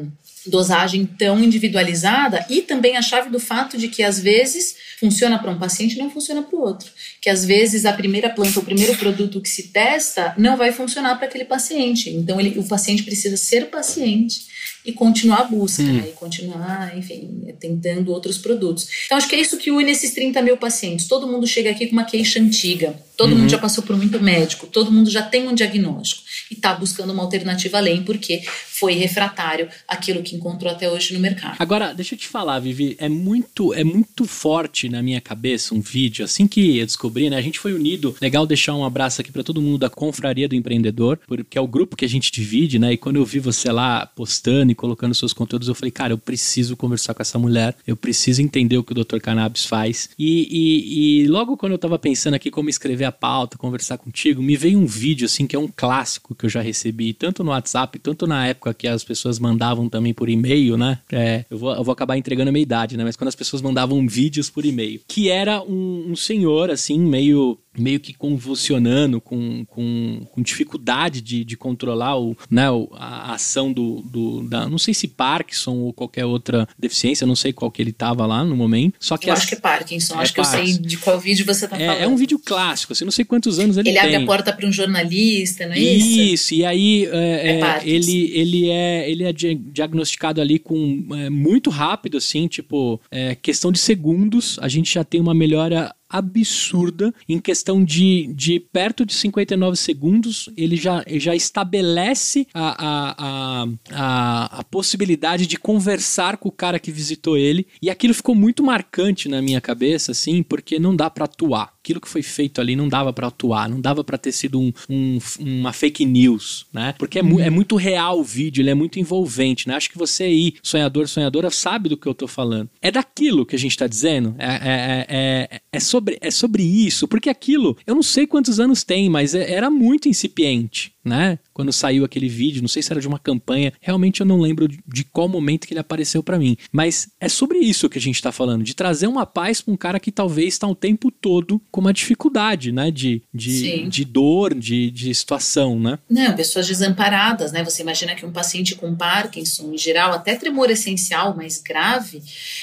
dosagem 0.46 1.06
tão 1.06 1.42
individualizada 1.42 2.44
e 2.48 2.62
também 2.62 2.96
a 2.96 3.02
chave 3.02 3.30
do 3.30 3.40
fato 3.40 3.76
de 3.78 3.88
que 3.88 4.02
às 4.02 4.18
vezes 4.20 4.76
funciona 4.98 5.38
para 5.38 5.50
um 5.50 5.58
paciente 5.58 5.94
e 5.94 5.98
não 5.98 6.10
funciona 6.10 6.42
para 6.42 6.56
o 6.56 6.62
outro. 6.62 6.90
Que 7.20 7.28
às 7.28 7.44
vezes 7.44 7.84
a 7.84 7.92
primeira 7.92 8.30
planta, 8.30 8.60
o 8.60 8.64
primeiro 8.64 8.96
produto 8.96 9.40
que 9.40 9.48
se 9.48 9.64
testa 9.68 10.34
não 10.38 10.56
vai 10.56 10.72
funcionar 10.72 11.16
para 11.16 11.26
aquele 11.26 11.44
paciente. 11.44 12.10
Então 12.10 12.40
ele, 12.40 12.58
o 12.58 12.64
paciente 12.64 13.02
precisa 13.02 13.36
ser 13.36 13.66
paciente 13.66 14.54
e 14.84 14.92
continuar 14.92 15.40
a 15.40 15.44
busca, 15.44 15.82
hum. 15.82 15.94
né? 15.94 16.08
E 16.08 16.12
continuar, 16.12 16.96
enfim, 16.96 17.54
tentando 17.58 18.12
outros 18.12 18.36
produtos. 18.36 18.86
Então, 19.06 19.16
acho 19.16 19.28
que 19.28 19.34
é 19.34 19.40
isso 19.40 19.56
que 19.56 19.70
une 19.70 19.90
esses 19.90 20.12
30 20.12 20.42
mil 20.42 20.56
pacientes. 20.56 21.08
Todo 21.08 21.26
mundo 21.26 21.46
chega 21.46 21.70
aqui 21.70 21.86
com 21.86 21.92
uma 21.92 22.04
queixa 22.04 22.38
antiga, 22.38 22.94
todo 23.16 23.32
uhum. 23.32 23.38
mundo 23.38 23.50
já 23.50 23.58
passou 23.58 23.82
por 23.82 23.96
muito 23.96 24.20
médico, 24.20 24.66
todo 24.66 24.92
mundo 24.92 25.10
já 25.10 25.22
tem 25.22 25.48
um 25.48 25.54
diagnóstico 25.54 26.23
e 26.50 26.54
está 26.54 26.74
buscando 26.74 27.12
uma 27.12 27.22
alternativa 27.22 27.78
além, 27.78 28.02
porque 28.02 28.42
foi 28.46 28.94
refratário 28.94 29.68
aquilo 29.86 30.22
que 30.22 30.34
encontrou 30.36 30.70
até 30.70 30.90
hoje 30.90 31.14
no 31.14 31.20
mercado. 31.20 31.56
Agora, 31.58 31.92
deixa 31.94 32.14
eu 32.14 32.18
te 32.18 32.26
falar, 32.26 32.58
Vivi, 32.60 32.96
é 32.98 33.08
muito, 33.08 33.72
é 33.74 33.84
muito 33.84 34.24
forte 34.24 34.88
na 34.88 35.02
minha 35.02 35.20
cabeça 35.20 35.74
um 35.74 35.80
vídeo, 35.80 36.24
assim 36.24 36.46
que 36.46 36.78
eu 36.78 36.86
descobri, 36.86 37.30
né? 37.30 37.36
A 37.36 37.42
gente 37.42 37.58
foi 37.58 37.72
unido, 37.72 38.16
legal 38.20 38.46
deixar 38.46 38.74
um 38.74 38.84
abraço 38.84 39.20
aqui 39.20 39.30
para 39.30 39.42
todo 39.42 39.60
mundo 39.60 39.78
da 39.78 39.90
Confraria 39.90 40.48
do 40.48 40.54
Empreendedor, 40.54 41.18
porque 41.26 41.58
é 41.58 41.60
o 41.60 41.66
grupo 41.66 41.96
que 41.96 42.04
a 42.04 42.08
gente 42.08 42.30
divide, 42.32 42.78
né? 42.78 42.92
E 42.92 42.96
quando 42.96 43.16
eu 43.16 43.24
vi 43.24 43.38
você 43.38 43.70
lá 43.70 44.06
postando 44.06 44.72
e 44.72 44.74
colocando 44.74 45.14
seus 45.14 45.32
conteúdos, 45.32 45.68
eu 45.68 45.74
falei, 45.74 45.90
cara, 45.90 46.12
eu 46.12 46.18
preciso 46.18 46.76
conversar 46.76 47.14
com 47.14 47.22
essa 47.22 47.38
mulher, 47.38 47.76
eu 47.86 47.96
preciso 47.96 48.42
entender 48.42 48.78
o 48.78 48.84
que 48.84 48.92
o 48.92 49.04
Dr. 49.04 49.18
Cannabis 49.18 49.64
faz. 49.64 50.10
E, 50.18 50.48
e, 50.50 51.22
e 51.22 51.26
logo 51.26 51.56
quando 51.56 51.72
eu 51.72 51.78
tava 51.78 51.98
pensando 51.98 52.34
aqui 52.34 52.50
como 52.50 52.68
escrever 52.68 53.04
a 53.04 53.12
pauta, 53.12 53.58
conversar 53.58 53.98
contigo, 53.98 54.42
me 54.42 54.56
veio 54.56 54.78
um 54.78 54.86
vídeo, 54.86 55.26
assim, 55.26 55.46
que 55.46 55.56
é 55.56 55.58
um 55.58 55.68
clássico 55.68 56.23
que 56.32 56.46
eu 56.46 56.50
já 56.50 56.60
recebi, 56.60 57.12
tanto 57.12 57.42
no 57.42 57.50
WhatsApp, 57.50 57.98
tanto 57.98 58.24
na 58.24 58.46
época 58.46 58.72
que 58.72 58.86
as 58.86 59.02
pessoas 59.02 59.40
mandavam 59.40 59.88
também 59.88 60.14
por 60.14 60.28
e-mail, 60.28 60.76
né? 60.76 61.00
É, 61.10 61.44
eu, 61.50 61.58
vou, 61.58 61.74
eu 61.74 61.82
vou 61.82 61.92
acabar 61.92 62.16
entregando 62.16 62.50
a 62.50 62.52
minha 62.52 62.62
idade, 62.62 62.96
né? 62.96 63.02
Mas 63.02 63.16
quando 63.16 63.28
as 63.28 63.34
pessoas 63.34 63.60
mandavam 63.60 64.06
vídeos 64.06 64.48
por 64.48 64.64
e-mail, 64.64 65.00
que 65.08 65.28
era 65.28 65.60
um, 65.60 66.12
um 66.12 66.16
senhor, 66.16 66.70
assim, 66.70 67.00
meio 67.00 67.58
meio 67.76 67.98
que 67.98 68.12
convulsionando, 68.12 69.20
com, 69.20 69.64
com, 69.66 70.20
com 70.30 70.42
dificuldade 70.42 71.20
de, 71.20 71.44
de 71.44 71.56
controlar 71.56 72.18
o, 72.18 72.36
né, 72.50 72.66
a 72.92 73.34
ação 73.34 73.72
do, 73.72 74.00
do 74.02 74.42
da, 74.48 74.68
não 74.68 74.78
sei 74.78 74.94
se 74.94 75.08
Parkinson 75.08 75.78
ou 75.78 75.92
qualquer 75.92 76.24
outra 76.24 76.68
deficiência, 76.78 77.26
não 77.26 77.34
sei 77.34 77.52
qual 77.52 77.70
que 77.70 77.82
ele 77.82 77.92
tava 77.92 78.26
lá 78.26 78.44
no 78.44 78.56
momento. 78.56 78.94
Só 79.00 79.16
que 79.16 79.28
eu 79.28 79.32
as, 79.32 79.40
acho 79.40 79.48
que 79.48 79.54
é 79.54 79.58
Parkinson, 79.58 80.14
é 80.14 80.22
acho 80.22 80.34
Parkinson. 80.34 80.56
que 80.56 80.62
eu 80.62 80.74
sei 80.74 80.78
de 80.78 80.98
qual 80.98 81.18
vídeo 81.18 81.44
você 81.44 81.66
tá 81.66 81.76
é, 81.76 81.86
falando. 81.86 82.02
É 82.02 82.08
um 82.08 82.16
vídeo 82.16 82.38
clássico, 82.38 82.92
assim, 82.92 83.04
não 83.04 83.12
sei 83.12 83.24
quantos 83.24 83.58
anos 83.58 83.76
ele, 83.76 83.88
ele 83.88 83.98
tem. 83.98 84.06
Ele 84.06 84.16
abre 84.16 84.24
a 84.24 84.26
porta 84.26 84.52
para 84.52 84.66
um 84.66 84.72
jornalista, 84.72 85.66
não 85.66 85.74
é 85.74 85.78
isso? 85.78 86.13
Isso, 86.18 86.54
e 86.54 86.64
aí 86.64 87.06
é, 87.06 87.60
é 87.60 87.82
ele, 87.84 88.30
ele, 88.34 88.70
é, 88.70 89.10
ele 89.10 89.24
é 89.24 89.32
diagnosticado 89.32 90.40
ali 90.40 90.58
com 90.58 91.06
é, 91.12 91.30
muito 91.30 91.70
rápido, 91.70 92.18
assim, 92.18 92.46
tipo, 92.46 93.00
é, 93.10 93.34
questão 93.34 93.70
de 93.70 93.78
segundos, 93.78 94.58
a 94.60 94.68
gente 94.68 94.92
já 94.92 95.04
tem 95.04 95.20
uma 95.20 95.34
melhora 95.34 95.94
absurda. 96.14 97.12
Em 97.28 97.38
questão 97.38 97.84
de, 97.84 98.32
de 98.34 98.60
perto 98.60 99.04
de 99.04 99.12
59 99.12 99.76
segundos, 99.76 100.48
ele 100.56 100.76
já, 100.76 101.04
já 101.08 101.34
estabelece 101.34 102.46
a, 102.54 102.86
a, 102.86 103.66
a, 103.92 104.60
a, 104.60 104.64
possibilidade 104.64 105.46
de 105.46 105.56
conversar 105.56 106.36
com 106.36 106.48
o 106.48 106.52
cara 106.52 106.78
que 106.78 106.92
visitou 106.92 107.36
ele. 107.36 107.66
E 107.82 107.90
aquilo 107.90 108.14
ficou 108.14 108.34
muito 108.34 108.62
marcante 108.62 109.28
na 109.28 109.42
minha 109.42 109.60
cabeça, 109.60 110.12
assim, 110.12 110.42
porque 110.42 110.78
não 110.78 110.94
dá 110.94 111.10
para 111.10 111.24
atuar 111.24 111.74
aquilo 111.84 112.00
que 112.00 112.08
foi 112.08 112.22
feito 112.22 112.62
ali 112.62 112.74
não 112.74 112.88
dava 112.88 113.12
para 113.12 113.26
atuar, 113.26 113.68
não 113.68 113.78
dava 113.78 114.02
para 114.02 114.16
ter 114.16 114.32
sido 114.32 114.58
um, 114.58 114.72
um, 114.88 115.18
uma 115.38 115.70
fake 115.70 116.06
news, 116.06 116.64
né? 116.72 116.94
Porque 116.98 117.18
é, 117.18 117.22
mu 117.22 117.38
é, 117.38 117.50
muito 117.50 117.76
real 117.76 118.20
o 118.20 118.24
vídeo, 118.24 118.62
ele 118.62 118.70
é 118.70 118.74
muito 118.74 118.98
envolvente, 118.98 119.68
né? 119.68 119.74
Acho 119.74 119.90
que 119.90 119.98
você 119.98 120.24
aí, 120.24 120.54
sonhador, 120.62 121.06
sonhadora, 121.06 121.50
sabe 121.50 121.90
do 121.90 121.96
que 121.96 122.06
eu 122.06 122.14
tô 122.14 122.26
falando. 122.26 122.70
É 122.80 122.90
daquilo 122.90 123.44
que 123.44 123.54
a 123.54 123.58
gente 123.58 123.76
tá 123.76 123.86
dizendo, 123.86 124.34
é, 124.38 124.46
é, 124.46 125.06
é, 125.08 125.60
é, 125.72 125.80
sobre, 126.04 126.18
é 126.20 126.30
sobre 126.30 126.62
isso, 126.62 127.08
porque 127.08 127.30
aquilo, 127.30 127.76
eu 127.86 127.94
não 127.94 128.02
sei 128.02 128.26
quantos 128.26 128.60
anos 128.60 128.84
tem, 128.84 129.08
mas 129.08 129.34
era 129.34 129.70
muito 129.70 130.08
incipiente 130.08 130.94
né? 131.04 131.38
Quando 131.52 131.72
saiu 131.72 132.04
aquele 132.04 132.28
vídeo, 132.28 132.62
não 132.62 132.68
sei 132.68 132.82
se 132.82 132.90
era 132.90 133.00
de 133.00 133.06
uma 133.06 133.18
campanha, 133.18 133.72
realmente 133.80 134.20
eu 134.20 134.26
não 134.26 134.40
lembro 134.40 134.66
de 134.66 135.04
qual 135.04 135.28
momento 135.28 135.66
que 135.66 135.74
ele 135.74 135.80
apareceu 135.80 136.22
para 136.22 136.38
mim. 136.38 136.56
Mas 136.72 137.08
é 137.20 137.28
sobre 137.28 137.58
isso 137.58 137.88
que 137.88 137.98
a 137.98 138.00
gente 138.00 138.22
tá 138.22 138.32
falando, 138.32 138.64
de 138.64 138.74
trazer 138.74 139.06
uma 139.06 139.26
paz 139.26 139.60
pra 139.60 139.74
um 139.74 139.76
cara 139.76 140.00
que 140.00 140.10
talvez 140.10 140.54
está 140.54 140.66
o 140.66 140.74
tempo 140.74 141.10
todo 141.10 141.60
com 141.70 141.80
uma 141.80 141.92
dificuldade, 141.92 142.72
né? 142.72 142.90
De, 142.90 143.22
de, 143.32 143.86
de 143.88 144.04
dor, 144.04 144.54
de, 144.54 144.90
de 144.90 145.14
situação, 145.14 145.78
né? 145.78 145.98
Não, 146.08 146.34
pessoas 146.34 146.66
desamparadas, 146.66 147.52
né? 147.52 147.62
Você 147.62 147.82
imagina 147.82 148.14
que 148.14 148.24
um 148.24 148.32
paciente 148.32 148.74
com 148.74 148.94
Parkinson, 148.94 149.72
em 149.72 149.78
geral, 149.78 150.12
até 150.12 150.34
tremor 150.34 150.70
essencial 150.70 151.36
mais 151.36 151.60
grave, 151.60 152.22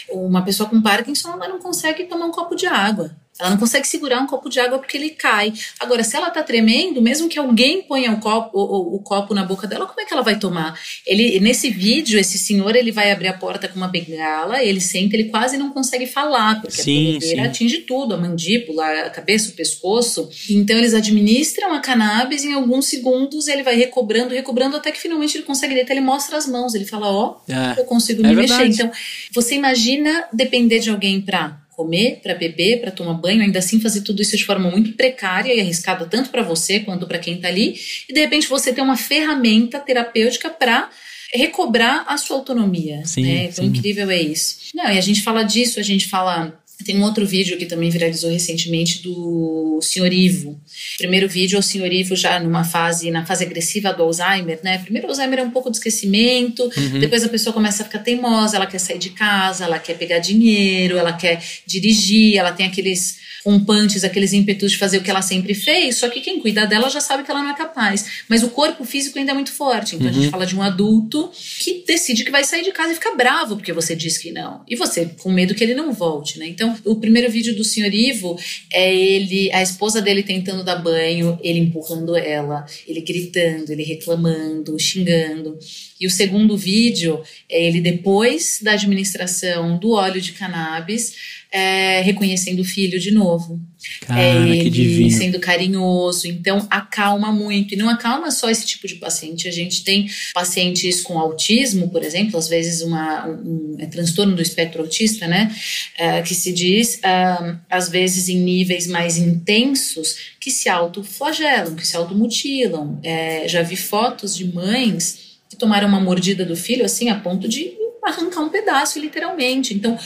uma 0.09 0.41
pessoa 0.41 0.67
com 0.67 0.81
Parkinson 0.81 1.33
ela 1.33 1.47
não 1.47 1.59
consegue 1.59 2.05
tomar 2.05 2.25
um 2.25 2.31
copo 2.31 2.55
de 2.55 2.65
água. 2.65 3.15
Ela 3.41 3.49
não 3.49 3.57
consegue 3.57 3.87
segurar 3.87 4.21
um 4.21 4.27
copo 4.27 4.49
de 4.49 4.59
água 4.59 4.77
porque 4.77 4.95
ele 4.95 5.09
cai. 5.09 5.51
Agora, 5.79 6.03
se 6.03 6.15
ela 6.15 6.29
tá 6.29 6.43
tremendo, 6.43 7.01
mesmo 7.01 7.27
que 7.27 7.39
alguém 7.39 7.81
ponha 7.81 8.11
o 8.11 8.19
copo, 8.19 8.57
o, 8.57 8.95
o, 8.95 8.99
copo 8.99 9.33
na 9.33 9.43
boca 9.43 9.65
dela, 9.65 9.87
como 9.87 9.99
é 9.99 10.05
que 10.05 10.13
ela 10.13 10.21
vai 10.21 10.37
tomar? 10.37 10.79
Ele, 11.05 11.39
nesse 11.39 11.69
vídeo, 11.71 12.19
esse 12.19 12.37
senhor 12.37 12.75
ele 12.75 12.91
vai 12.91 13.11
abrir 13.11 13.29
a 13.29 13.33
porta 13.33 13.67
com 13.67 13.77
uma 13.77 13.87
bengala, 13.87 14.63
ele 14.63 14.79
senta, 14.79 15.15
ele 15.15 15.29
quase 15.29 15.57
não 15.57 15.71
consegue 15.71 16.05
falar, 16.05 16.61
porque 16.61 16.83
sim, 16.83 17.17
a 17.17 17.19
poeira 17.19 17.45
atinge 17.45 17.79
tudo, 17.79 18.13
a 18.13 18.17
mandíbula, 18.17 18.85
a 19.05 19.09
cabeça, 19.09 19.49
o 19.49 19.53
pescoço. 19.53 20.29
Então, 20.49 20.77
eles 20.77 20.93
administram 20.93 21.73
a 21.73 21.79
cannabis 21.79 22.45
em 22.45 22.53
alguns 22.53 22.85
segundos 22.85 23.47
ele 23.47 23.63
vai 23.63 23.75
recobrando, 23.75 24.33
recobrando, 24.33 24.77
até 24.77 24.91
que 24.91 24.99
finalmente 24.99 25.37
ele 25.37 25.43
consegue 25.43 25.73
deitar, 25.73 25.93
ele 25.93 26.01
mostra 26.01 26.37
as 26.37 26.47
mãos, 26.47 26.75
ele 26.75 26.85
fala, 26.85 27.07
ó, 27.07 27.37
oh, 27.47 27.51
é, 27.51 27.79
eu 27.79 27.85
consigo 27.85 28.23
é 28.23 28.29
me 28.29 28.35
verdade. 28.35 28.69
mexer. 28.69 28.83
Então, 28.83 28.91
você 29.33 29.55
imagina 29.55 30.27
depender 30.31 30.79
de 30.79 30.89
alguém 30.89 31.21
para 31.21 31.60
comer, 31.81 32.19
para 32.21 32.35
beber, 32.35 32.79
para 32.79 32.91
tomar 32.91 33.15
banho, 33.15 33.41
ainda 33.41 33.57
assim 33.59 33.81
fazer 33.81 34.01
tudo 34.01 34.21
isso 34.21 34.37
de 34.37 34.45
forma 34.45 34.69
muito 34.69 34.93
precária 34.93 35.51
e 35.53 35.59
arriscada 35.59 36.05
tanto 36.05 36.29
para 36.29 36.43
você 36.43 36.79
quanto 36.79 37.07
para 37.07 37.17
quem 37.17 37.35
está 37.35 37.47
ali, 37.47 37.75
e 38.07 38.13
de 38.13 38.19
repente 38.19 38.47
você 38.47 38.71
tem 38.71 38.83
uma 38.83 38.97
ferramenta 38.97 39.79
terapêutica 39.79 40.49
para 40.49 40.89
recobrar 41.33 42.05
a 42.07 42.17
sua 42.17 42.37
autonomia. 42.37 43.01
Sim, 43.05 43.23
né? 43.23 43.45
Então, 43.45 43.63
sim. 43.63 43.71
incrível 43.71 44.09
é 44.11 44.21
isso. 44.21 44.57
Não, 44.75 44.91
e 44.91 44.97
a 44.97 45.01
gente 45.01 45.21
fala 45.21 45.43
disso, 45.43 45.79
a 45.79 45.83
gente 45.83 46.07
fala 46.07 46.60
Tem 46.83 46.97
um 46.97 47.03
outro 47.03 47.25
vídeo 47.25 47.57
que 47.57 47.65
também 47.65 47.89
viralizou 47.89 48.29
recentemente 48.29 49.01
do 49.01 49.79
Sr. 49.81 50.11
Ivo. 50.11 50.59
Primeiro 50.97 51.27
vídeo 51.27 51.57
é 51.57 51.59
o 51.59 51.63
Sr. 51.63 51.91
Ivo 51.91 52.15
já 52.15 52.39
numa 52.39 52.63
fase, 52.63 53.11
na 53.11 53.25
fase 53.25 53.43
agressiva 53.43 53.93
do 53.93 54.03
Alzheimer, 54.03 54.59
né? 54.63 54.77
Primeiro 54.79 55.07
o 55.07 55.11
Alzheimer 55.11 55.39
é 55.39 55.43
um 55.43 55.51
pouco 55.51 55.69
de 55.69 55.77
esquecimento, 55.77 56.63
uhum. 56.63 56.99
depois 56.99 57.23
a 57.23 57.29
pessoa 57.29 57.53
começa 57.53 57.83
a 57.83 57.85
ficar 57.85 57.99
teimosa, 57.99 58.55
ela 58.55 58.65
quer 58.65 58.79
sair 58.79 58.99
de 58.99 59.11
casa, 59.11 59.65
ela 59.65 59.79
quer 59.79 59.97
pegar 59.97 60.19
dinheiro, 60.19 60.97
ela 60.97 61.13
quer 61.13 61.41
dirigir, 61.65 62.37
ela 62.37 62.51
tem 62.51 62.65
aqueles 62.65 63.19
rompantes, 63.45 64.03
aqueles 64.03 64.33
ímpetos 64.33 64.71
de 64.71 64.77
fazer 64.77 64.97
o 64.97 65.01
que 65.01 65.09
ela 65.09 65.21
sempre 65.21 65.53
fez, 65.53 65.97
só 65.97 66.09
que 66.09 66.21
quem 66.21 66.39
cuida 66.39 66.65
dela 66.67 66.89
já 66.89 67.01
sabe 67.01 67.23
que 67.23 67.31
ela 67.31 67.41
não 67.41 67.49
é 67.49 67.55
capaz. 67.55 68.23
Mas 68.27 68.43
o 68.43 68.49
corpo 68.49 68.85
físico 68.85 69.17
ainda 69.17 69.31
é 69.31 69.33
muito 69.33 69.51
forte. 69.51 69.95
Então 69.95 70.07
uhum. 70.07 70.11
a 70.11 70.13
gente 70.13 70.25
uhum. 70.25 70.31
fala 70.31 70.45
de 70.45 70.55
um 70.55 70.61
adulto 70.61 71.31
que 71.59 71.83
decide 71.85 72.23
que 72.23 72.31
vai 72.31 72.43
sair 72.43 72.63
de 72.63 72.71
casa 72.71 72.91
e 72.91 72.95
fica 72.95 73.15
bravo 73.15 73.55
porque 73.55 73.73
você 73.73 73.95
diz 73.95 74.17
que 74.17 74.31
não. 74.31 74.61
E 74.67 74.75
você 74.75 75.09
com 75.19 75.31
medo 75.31 75.55
que 75.55 75.63
ele 75.63 75.73
não 75.73 75.91
volte, 75.91 76.37
né? 76.39 76.47
Então, 76.47 76.70
o 76.85 76.95
primeiro 76.95 77.31
vídeo 77.31 77.55
do 77.55 77.63
senhor 77.63 77.93
Ivo 77.93 78.37
é 78.71 78.93
ele, 78.93 79.51
a 79.51 79.61
esposa 79.61 80.01
dele 80.01 80.23
tentando 80.23 80.63
dar 80.63 80.77
banho, 80.77 81.39
ele 81.41 81.59
empurrando 81.59 82.15
ela, 82.15 82.65
ele 82.87 83.01
gritando, 83.01 83.71
ele 83.71 83.83
reclamando, 83.83 84.77
xingando. 84.79 85.57
E 85.99 86.07
o 86.07 86.11
segundo 86.11 86.57
vídeo 86.57 87.21
é 87.49 87.67
ele 87.67 87.81
depois 87.81 88.59
da 88.61 88.73
administração 88.73 89.77
do 89.77 89.91
óleo 89.91 90.19
de 90.19 90.31
cannabis, 90.33 91.40
é, 91.51 92.01
reconhecendo 92.01 92.61
o 92.61 92.65
filho 92.65 92.97
de 92.97 93.11
novo. 93.11 93.59
Cara, 94.05 94.21
é 94.21 94.57
ele 94.57 95.11
sendo 95.11 95.39
carinhoso, 95.39 96.27
então 96.27 96.65
acalma 96.69 97.31
muito. 97.31 97.73
E 97.73 97.77
não 97.77 97.89
acalma 97.89 98.31
só 98.31 98.49
esse 98.49 98.65
tipo 98.65 98.87
de 98.87 98.95
paciente. 98.95 99.47
A 99.47 99.51
gente 99.51 99.83
tem 99.83 100.09
pacientes 100.33 101.01
com 101.01 101.19
autismo, 101.19 101.89
por 101.89 102.03
exemplo, 102.03 102.37
às 102.37 102.47
vezes 102.47 102.81
uma, 102.81 103.27
um, 103.27 103.75
é 103.79 103.85
transtorno 103.85 104.35
do 104.35 104.41
espectro 104.41 104.81
autista, 104.81 105.27
né? 105.27 105.53
É, 105.97 106.21
que 106.21 106.33
se 106.33 106.53
diz, 106.53 107.01
um, 107.03 107.57
às 107.69 107.89
vezes 107.89 108.29
em 108.29 108.37
níveis 108.37 108.87
mais 108.87 109.17
intensos, 109.17 110.15
que 110.39 110.51
se 110.51 110.69
autoflagelam, 110.69 111.75
que 111.75 111.85
se 111.85 111.97
automutilam. 111.97 112.99
É, 113.03 113.47
já 113.47 113.61
vi 113.61 113.75
fotos 113.75 114.37
de 114.37 114.45
mães 114.45 115.31
que 115.49 115.57
tomaram 115.57 115.87
uma 115.87 115.99
mordida 115.99 116.45
do 116.45 116.55
filho, 116.55 116.85
assim, 116.85 117.09
a 117.09 117.19
ponto 117.19 117.47
de 117.47 117.73
arrancar 118.03 118.41
um 118.41 118.49
pedaço, 118.49 118.99
literalmente. 118.99 119.73
Então, 119.73 119.97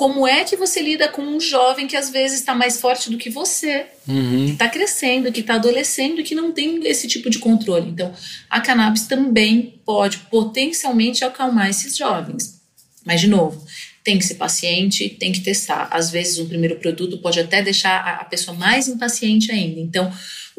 como 0.00 0.26
é 0.26 0.44
que 0.44 0.56
você 0.56 0.80
lida 0.80 1.08
com 1.08 1.20
um 1.20 1.38
jovem 1.38 1.86
que 1.86 1.94
às 1.94 2.08
vezes 2.08 2.40
está 2.40 2.54
mais 2.54 2.80
forte 2.80 3.10
do 3.10 3.18
que 3.18 3.28
você, 3.28 3.84
uhum. 4.08 4.46
que 4.46 4.52
está 4.52 4.66
crescendo, 4.66 5.30
que 5.30 5.40
está 5.40 5.56
adolescendo 5.56 6.22
e 6.22 6.24
que 6.24 6.34
não 6.34 6.52
tem 6.52 6.80
esse 6.86 7.06
tipo 7.06 7.28
de 7.28 7.38
controle? 7.38 7.90
Então, 7.90 8.10
a 8.48 8.62
cannabis 8.62 9.06
também 9.06 9.78
pode 9.84 10.16
potencialmente 10.30 11.22
acalmar 11.22 11.68
esses 11.68 11.98
jovens. 11.98 12.62
Mas, 13.04 13.20
de 13.20 13.26
novo, 13.26 13.62
tem 14.02 14.16
que 14.16 14.24
ser 14.24 14.36
paciente, 14.36 15.06
tem 15.06 15.32
que 15.32 15.40
testar. 15.40 15.86
Às 15.90 16.10
vezes, 16.10 16.38
um 16.38 16.48
primeiro 16.48 16.76
produto 16.76 17.18
pode 17.18 17.38
até 17.38 17.60
deixar 17.60 18.00
a 18.22 18.24
pessoa 18.24 18.56
mais 18.56 18.88
impaciente 18.88 19.52
ainda. 19.52 19.80
Então, 19.80 20.10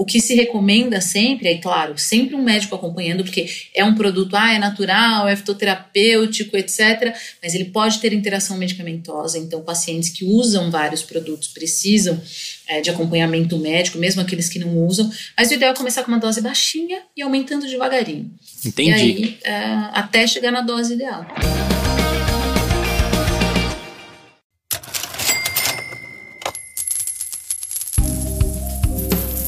o 0.02 0.06
que 0.06 0.20
se 0.20 0.34
recomenda 0.34 1.00
sempre, 1.00 1.50
é 1.50 1.58
claro, 1.60 1.96
sempre 1.96 2.34
um 2.34 2.42
médico 2.42 2.74
acompanhando, 2.74 3.24
porque 3.24 3.48
é 3.72 3.86
um 3.86 3.94
produto, 3.94 4.36
ah, 4.36 4.52
é 4.52 4.58
natural, 4.58 5.28
é 5.28 5.36
fitoterapêutico, 5.36 6.58
etc. 6.58 7.16
Mas 7.42 7.54
ele 7.54 7.66
pode 7.66 8.00
ter 8.00 8.12
interação 8.12 8.58
medicamentosa. 8.58 9.38
Então, 9.38 9.62
pacientes 9.62 10.10
que 10.10 10.26
usam 10.26 10.72
vários 10.72 11.04
produtos 11.04 11.50
precisam 11.50 12.20
é, 12.68 12.82
de 12.82 12.90
acompanhamento 12.90 13.56
médico, 13.60 14.00
mesmo 14.00 14.24
aqueles 14.24 14.50
que 14.50 14.58
não 14.58 14.76
usam. 14.88 15.08
Mas 15.38 15.52
o 15.52 15.54
ideal 15.54 15.72
é 15.72 15.76
começar 15.76 16.02
com 16.02 16.12
uma 16.12 16.20
dose 16.20 16.42
baixinha 16.42 17.04
e 17.16 17.22
aumentando 17.22 17.68
devagarinho. 17.68 18.32
Entendi. 18.66 18.90
E 18.90 18.94
aí, 18.94 19.38
é, 19.44 19.54
até 19.94 20.26
chegar 20.26 20.52
na 20.52 20.62
dose 20.62 20.96
ideal. 20.96 21.28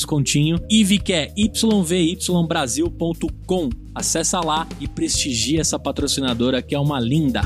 descontinho. 0.00 0.58
Que 1.04 1.12
é 1.12 1.30
yvybrasil.com. 1.36 3.68
Acessa 3.94 4.40
lá 4.40 4.66
e 4.80 4.88
prestigia 4.88 5.60
essa 5.60 5.78
patrocinadora 5.78 6.62
que 6.62 6.74
é 6.74 6.78
uma 6.78 6.98
linda. 6.98 7.42